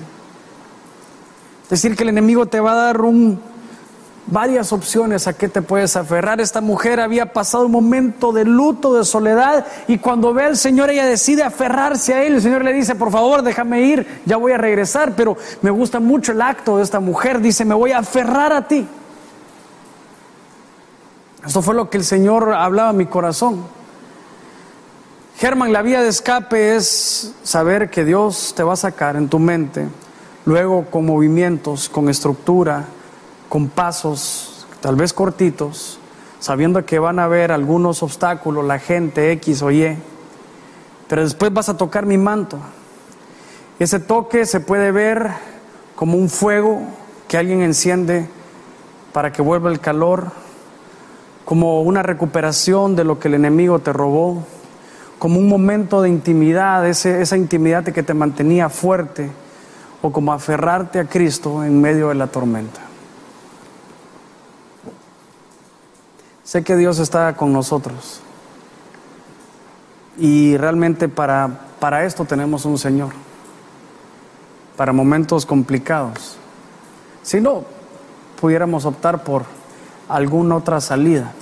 Es 1.65 1.71
decir, 1.71 1.97
que 1.97 2.05
el 2.05 2.11
enemigo 2.11 2.47
te 2.47 2.61
va 2.61 2.71
a 2.71 2.75
dar 2.77 3.01
un, 3.01 3.41
varias 4.29 4.73
opciones 4.73 5.27
a 5.27 5.33
qué 5.33 5.49
te 5.49 5.61
puedes 5.61 5.97
aferrar. 5.97 6.41
Esta 6.41 6.61
mujer 6.61 7.01
había 7.01 7.33
pasado 7.33 7.67
un 7.67 7.73
momento 7.73 8.31
de 8.31 8.45
luto, 8.45 8.95
de 8.95 9.05
soledad, 9.05 9.67
y 9.89 9.99
cuando 9.99 10.33
ve 10.33 10.45
al 10.45 10.57
Señor 10.57 10.91
ella 10.91 11.05
decide 11.05 11.43
aferrarse 11.43 12.15
a 12.15 12.23
Él. 12.23 12.35
El 12.35 12.43
Señor 12.43 12.63
le 12.63 12.73
dice, 12.73 12.95
por 12.95 13.11
favor, 13.11 13.43
déjame 13.43 13.83
ir, 13.83 14.21
ya 14.25 14.37
voy 14.37 14.53
a 14.53 14.57
regresar, 14.57 15.17
pero 15.17 15.37
me 15.63 15.71
gusta 15.71 15.99
mucho 15.99 16.31
el 16.31 16.43
acto 16.43 16.77
de 16.77 16.85
esta 16.85 17.01
mujer. 17.01 17.41
Dice, 17.41 17.65
me 17.65 17.75
voy 17.75 17.91
a 17.91 17.99
aferrar 17.99 18.53
a 18.53 18.69
ti. 18.69 18.87
Esto 21.47 21.63
fue 21.63 21.75
lo 21.75 21.89
que 21.89 21.97
el 21.97 22.05
Señor 22.05 22.53
hablaba 22.53 22.91
a 22.91 22.93
mi 22.93 23.07
corazón. 23.07 23.65
Germán, 25.39 25.73
la 25.73 25.81
vía 25.81 26.03
de 26.03 26.09
escape 26.09 26.77
es 26.77 27.35
saber 27.43 27.89
que 27.89 28.05
Dios 28.05 28.53
te 28.55 28.63
va 28.63 28.75
a 28.75 28.77
sacar 28.77 29.17
en 29.17 29.29
tu 29.29 29.39
mente, 29.39 29.89
luego 30.45 30.85
con 30.91 31.07
movimientos, 31.07 31.89
con 31.89 32.11
estructura, 32.11 32.85
con 33.49 33.71
pasos, 33.71 34.67
tal 34.83 34.97
vez 34.97 35.15
cortitos, 35.15 35.99
sabiendo 36.41 36.85
que 36.85 36.99
van 36.99 37.19
a 37.19 37.25
haber 37.25 37.53
algunos 37.53 38.03
obstáculos, 38.03 38.67
la 38.67 38.79
gente 38.79 39.33
X 39.33 39.63
o 39.63 39.71
Y, 39.71 39.97
pero 41.09 41.23
después 41.23 41.51
vas 41.55 41.71
a 41.71 41.77
tocar 41.79 42.05
mi 42.05 42.19
manto. 42.19 42.59
Ese 43.79 43.99
toque 43.99 44.45
se 44.45 44.61
puede 44.61 44.93
ver 44.93 45.31
como 45.97 46.19
un 46.19 46.29
fuego 46.29 46.83
que 47.29 47.39
alguien 47.39 47.63
enciende 47.63 48.29
para 49.15 49.33
que 49.33 49.41
vuelva 49.41 49.71
el 49.71 49.81
calor, 49.81 50.33
como 51.51 51.83
una 51.83 52.05
recuperación 52.05 52.95
de 52.95 53.03
lo 53.03 53.19
que 53.19 53.27
el 53.27 53.35
enemigo 53.35 53.81
te 53.81 53.93
robó, 53.93 54.45
como 55.19 55.41
un 55.41 55.49
momento 55.49 56.01
de 56.01 56.09
intimidad, 56.09 56.87
esa 56.87 57.37
intimidad 57.37 57.83
que 57.83 58.05
te 58.05 58.15
mantenía 58.15 58.69
fuerte, 58.69 59.29
o 60.01 60.13
como 60.13 60.33
aferrarte 60.33 61.01
a 61.01 61.07
Cristo 61.07 61.65
en 61.65 61.81
medio 61.81 62.11
de 62.11 62.15
la 62.15 62.29
tormenta. 62.29 62.81
Sé 66.45 66.63
que 66.63 66.77
Dios 66.77 67.01
está 67.01 67.35
con 67.35 67.53
nosotros. 67.53 68.21
Y 70.19 70.57
realmente 70.57 71.09
para, 71.09 71.51
para 71.81 72.05
esto 72.05 72.25
tenemos 72.27 72.65
un 72.65 72.79
Señor. 72.79 73.11
Para 74.77 74.93
momentos 74.93 75.45
complicados. 75.45 76.37
Si 77.25 77.41
no, 77.41 77.65
pudiéramos 78.41 78.85
optar 78.85 79.25
por 79.25 79.43
alguna 80.09 80.55
otra 80.55 80.81
salida. 80.81 81.35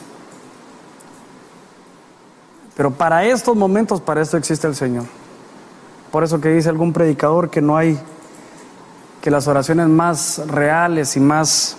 Pero 2.78 2.92
para 2.92 3.24
estos 3.24 3.56
momentos, 3.56 4.00
para 4.00 4.22
esto 4.22 4.36
existe 4.36 4.68
el 4.68 4.76
Señor. 4.76 5.04
Por 6.12 6.22
eso 6.22 6.40
que 6.40 6.48
dice 6.48 6.68
algún 6.68 6.92
predicador 6.92 7.50
que 7.50 7.60
no 7.60 7.76
hay, 7.76 7.98
que 9.20 9.32
las 9.32 9.48
oraciones 9.48 9.88
más 9.88 10.40
reales 10.46 11.16
y 11.16 11.20
más 11.20 11.76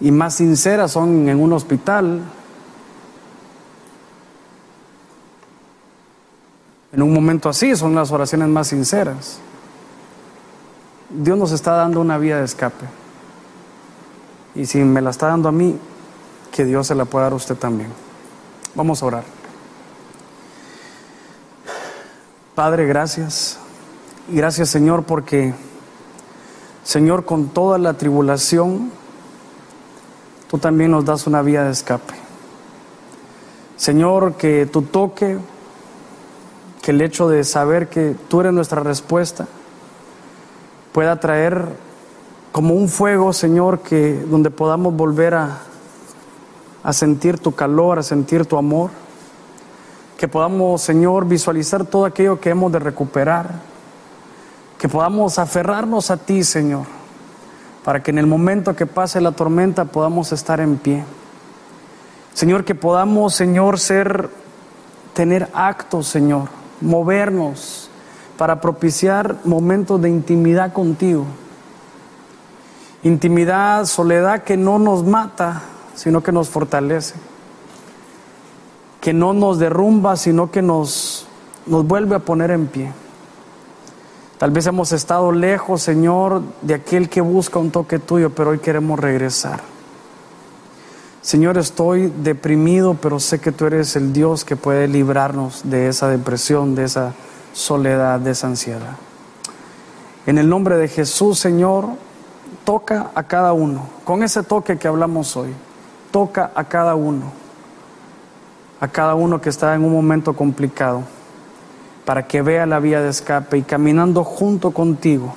y 0.00 0.10
más 0.10 0.34
sinceras 0.34 0.90
son 0.90 1.28
en 1.28 1.40
un 1.40 1.52
hospital, 1.52 2.22
en 6.92 7.00
un 7.00 7.14
momento 7.14 7.48
así 7.48 7.76
son 7.76 7.94
las 7.94 8.10
oraciones 8.10 8.48
más 8.48 8.66
sinceras. 8.66 9.38
Dios 11.08 11.38
nos 11.38 11.52
está 11.52 11.74
dando 11.74 12.00
una 12.00 12.18
vía 12.18 12.38
de 12.38 12.46
escape. 12.46 12.86
Y 14.56 14.66
si 14.66 14.78
me 14.78 15.00
la 15.00 15.10
está 15.10 15.28
dando 15.28 15.48
a 15.48 15.52
mí, 15.52 15.78
que 16.50 16.64
Dios 16.64 16.88
se 16.88 16.96
la 16.96 17.04
pueda 17.04 17.26
dar 17.26 17.32
a 17.34 17.36
usted 17.36 17.54
también. 17.54 18.09
Vamos 18.74 19.02
a 19.02 19.06
orar. 19.06 19.24
Padre, 22.54 22.86
gracias. 22.86 23.58
Y 24.30 24.36
gracias 24.36 24.68
Señor 24.68 25.04
porque, 25.04 25.54
Señor, 26.84 27.24
con 27.24 27.48
toda 27.48 27.78
la 27.78 27.94
tribulación, 27.94 28.90
tú 30.48 30.58
también 30.58 30.92
nos 30.92 31.04
das 31.04 31.26
una 31.26 31.42
vía 31.42 31.64
de 31.64 31.72
escape. 31.72 32.14
Señor, 33.76 34.34
que 34.34 34.66
tu 34.66 34.82
toque, 34.82 35.38
que 36.82 36.90
el 36.92 37.00
hecho 37.00 37.28
de 37.28 37.44
saber 37.44 37.88
que 37.88 38.14
tú 38.28 38.40
eres 38.40 38.52
nuestra 38.52 38.82
respuesta, 38.82 39.48
pueda 40.92 41.18
traer 41.18 41.64
como 42.52 42.74
un 42.74 42.88
fuego, 42.88 43.32
Señor, 43.32 43.80
que 43.80 44.20
donde 44.28 44.50
podamos 44.50 44.94
volver 44.94 45.34
a, 45.34 45.58
a 46.82 46.92
sentir 46.92 47.38
tu 47.38 47.54
calor, 47.54 47.98
a 47.98 48.02
sentir 48.02 48.46
tu 48.46 48.56
amor, 48.56 48.90
que 50.16 50.28
podamos, 50.28 50.82
Señor, 50.82 51.26
visualizar 51.26 51.84
todo 51.84 52.04
aquello 52.04 52.40
que 52.40 52.50
hemos 52.50 52.72
de 52.72 52.78
recuperar, 52.78 53.50
que 54.78 54.88
podamos 54.88 55.38
aferrarnos 55.38 56.10
a 56.10 56.16
ti, 56.16 56.44
Señor 56.44 57.00
para 57.84 58.02
que 58.02 58.10
en 58.10 58.18
el 58.18 58.26
momento 58.26 58.76
que 58.76 58.86
pase 58.86 59.20
la 59.20 59.32
tormenta 59.32 59.86
podamos 59.86 60.32
estar 60.32 60.60
en 60.60 60.76
pie. 60.76 61.04
Señor, 62.34 62.64
que 62.64 62.74
podamos, 62.74 63.34
Señor, 63.34 63.78
ser, 63.78 64.30
tener 65.14 65.48
actos, 65.54 66.06
Señor, 66.06 66.48
movernos 66.80 67.90
para 68.36 68.60
propiciar 68.60 69.36
momentos 69.44 70.00
de 70.00 70.08
intimidad 70.08 70.72
contigo. 70.72 71.24
Intimidad, 73.02 73.86
soledad 73.86 74.44
que 74.44 74.56
no 74.56 74.78
nos 74.78 75.04
mata, 75.04 75.62
sino 76.00 76.22
que 76.22 76.32
nos 76.32 76.48
fortalece. 76.48 77.14
Que 79.02 79.12
no 79.12 79.34
nos 79.34 79.58
derrumba, 79.58 80.16
sino 80.16 80.50
que 80.50 80.62
nos, 80.62 81.26
nos 81.66 81.86
vuelve 81.86 82.16
a 82.16 82.20
poner 82.20 82.52
en 82.52 82.68
pie. 82.68 82.90
Tal 84.38 84.50
vez 84.50 84.66
hemos 84.66 84.92
estado 84.92 85.30
lejos, 85.30 85.82
Señor, 85.82 86.40
de 86.62 86.72
aquel 86.72 87.10
que 87.10 87.20
busca 87.20 87.58
un 87.58 87.70
toque 87.70 87.98
tuyo, 87.98 88.30
pero 88.30 88.48
hoy 88.48 88.60
queremos 88.60 88.98
regresar. 88.98 89.60
Señor, 91.20 91.58
estoy 91.58 92.10
deprimido, 92.22 92.94
pero 92.94 93.20
sé 93.20 93.38
que 93.38 93.52
tú 93.52 93.66
eres 93.66 93.94
el 93.94 94.14
Dios 94.14 94.46
que 94.46 94.56
puede 94.56 94.88
librarnos 94.88 95.60
de 95.64 95.88
esa 95.88 96.08
depresión, 96.08 96.74
de 96.74 96.84
esa 96.84 97.12
soledad, 97.52 98.20
de 98.20 98.30
esa 98.30 98.46
ansiedad. 98.46 98.96
En 100.24 100.38
el 100.38 100.48
nombre 100.48 100.78
de 100.78 100.88
Jesús, 100.88 101.38
Señor, 101.38 101.88
toca 102.64 103.10
a 103.14 103.24
cada 103.24 103.52
uno. 103.52 103.86
Con 104.04 104.22
ese 104.22 104.42
toque 104.42 104.78
que 104.78 104.88
hablamos 104.88 105.36
hoy, 105.36 105.54
toca 106.10 106.50
a 106.54 106.64
cada 106.64 106.94
uno. 106.94 107.32
A 108.80 108.88
cada 108.88 109.14
uno 109.14 109.40
que 109.40 109.50
está 109.50 109.74
en 109.74 109.84
un 109.84 109.92
momento 109.92 110.34
complicado 110.34 111.02
para 112.04 112.26
que 112.26 112.42
vea 112.42 112.66
la 112.66 112.80
vía 112.80 113.00
de 113.00 113.10
escape 113.10 113.58
y 113.58 113.62
caminando 113.62 114.24
junto 114.24 114.72
contigo, 114.72 115.34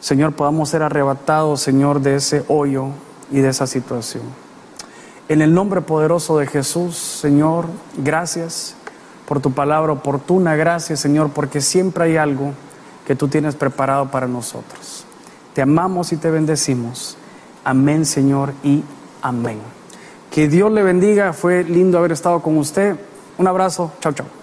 Señor, 0.00 0.32
podamos 0.32 0.70
ser 0.70 0.82
arrebatados, 0.82 1.60
Señor, 1.60 2.00
de 2.00 2.16
ese 2.16 2.44
hoyo 2.48 2.88
y 3.30 3.38
de 3.38 3.50
esa 3.50 3.68
situación. 3.68 4.24
En 5.28 5.42
el 5.42 5.54
nombre 5.54 5.80
poderoso 5.80 6.38
de 6.38 6.46
Jesús, 6.48 6.96
Señor, 6.96 7.66
gracias 7.96 8.74
por 9.28 9.40
tu 9.40 9.52
palabra 9.52 9.92
oportuna, 9.92 10.56
gracias, 10.56 10.98
Señor, 10.98 11.30
porque 11.30 11.60
siempre 11.60 12.04
hay 12.04 12.16
algo 12.16 12.52
que 13.06 13.14
tú 13.14 13.28
tienes 13.28 13.54
preparado 13.54 14.10
para 14.10 14.26
nosotros. 14.26 15.04
Te 15.54 15.62
amamos 15.62 16.12
y 16.12 16.16
te 16.16 16.30
bendecimos. 16.30 17.16
Amén, 17.64 18.04
Señor, 18.04 18.54
y 18.64 18.82
amén. 19.22 19.58
Que 20.30 20.48
Dios 20.48 20.70
le 20.72 20.82
bendiga. 20.82 21.32
Fue 21.32 21.64
lindo 21.64 21.98
haber 21.98 22.12
estado 22.12 22.40
con 22.40 22.56
usted. 22.58 22.96
Un 23.38 23.46
abrazo. 23.48 23.92
Chao, 24.00 24.12
chao. 24.12 24.41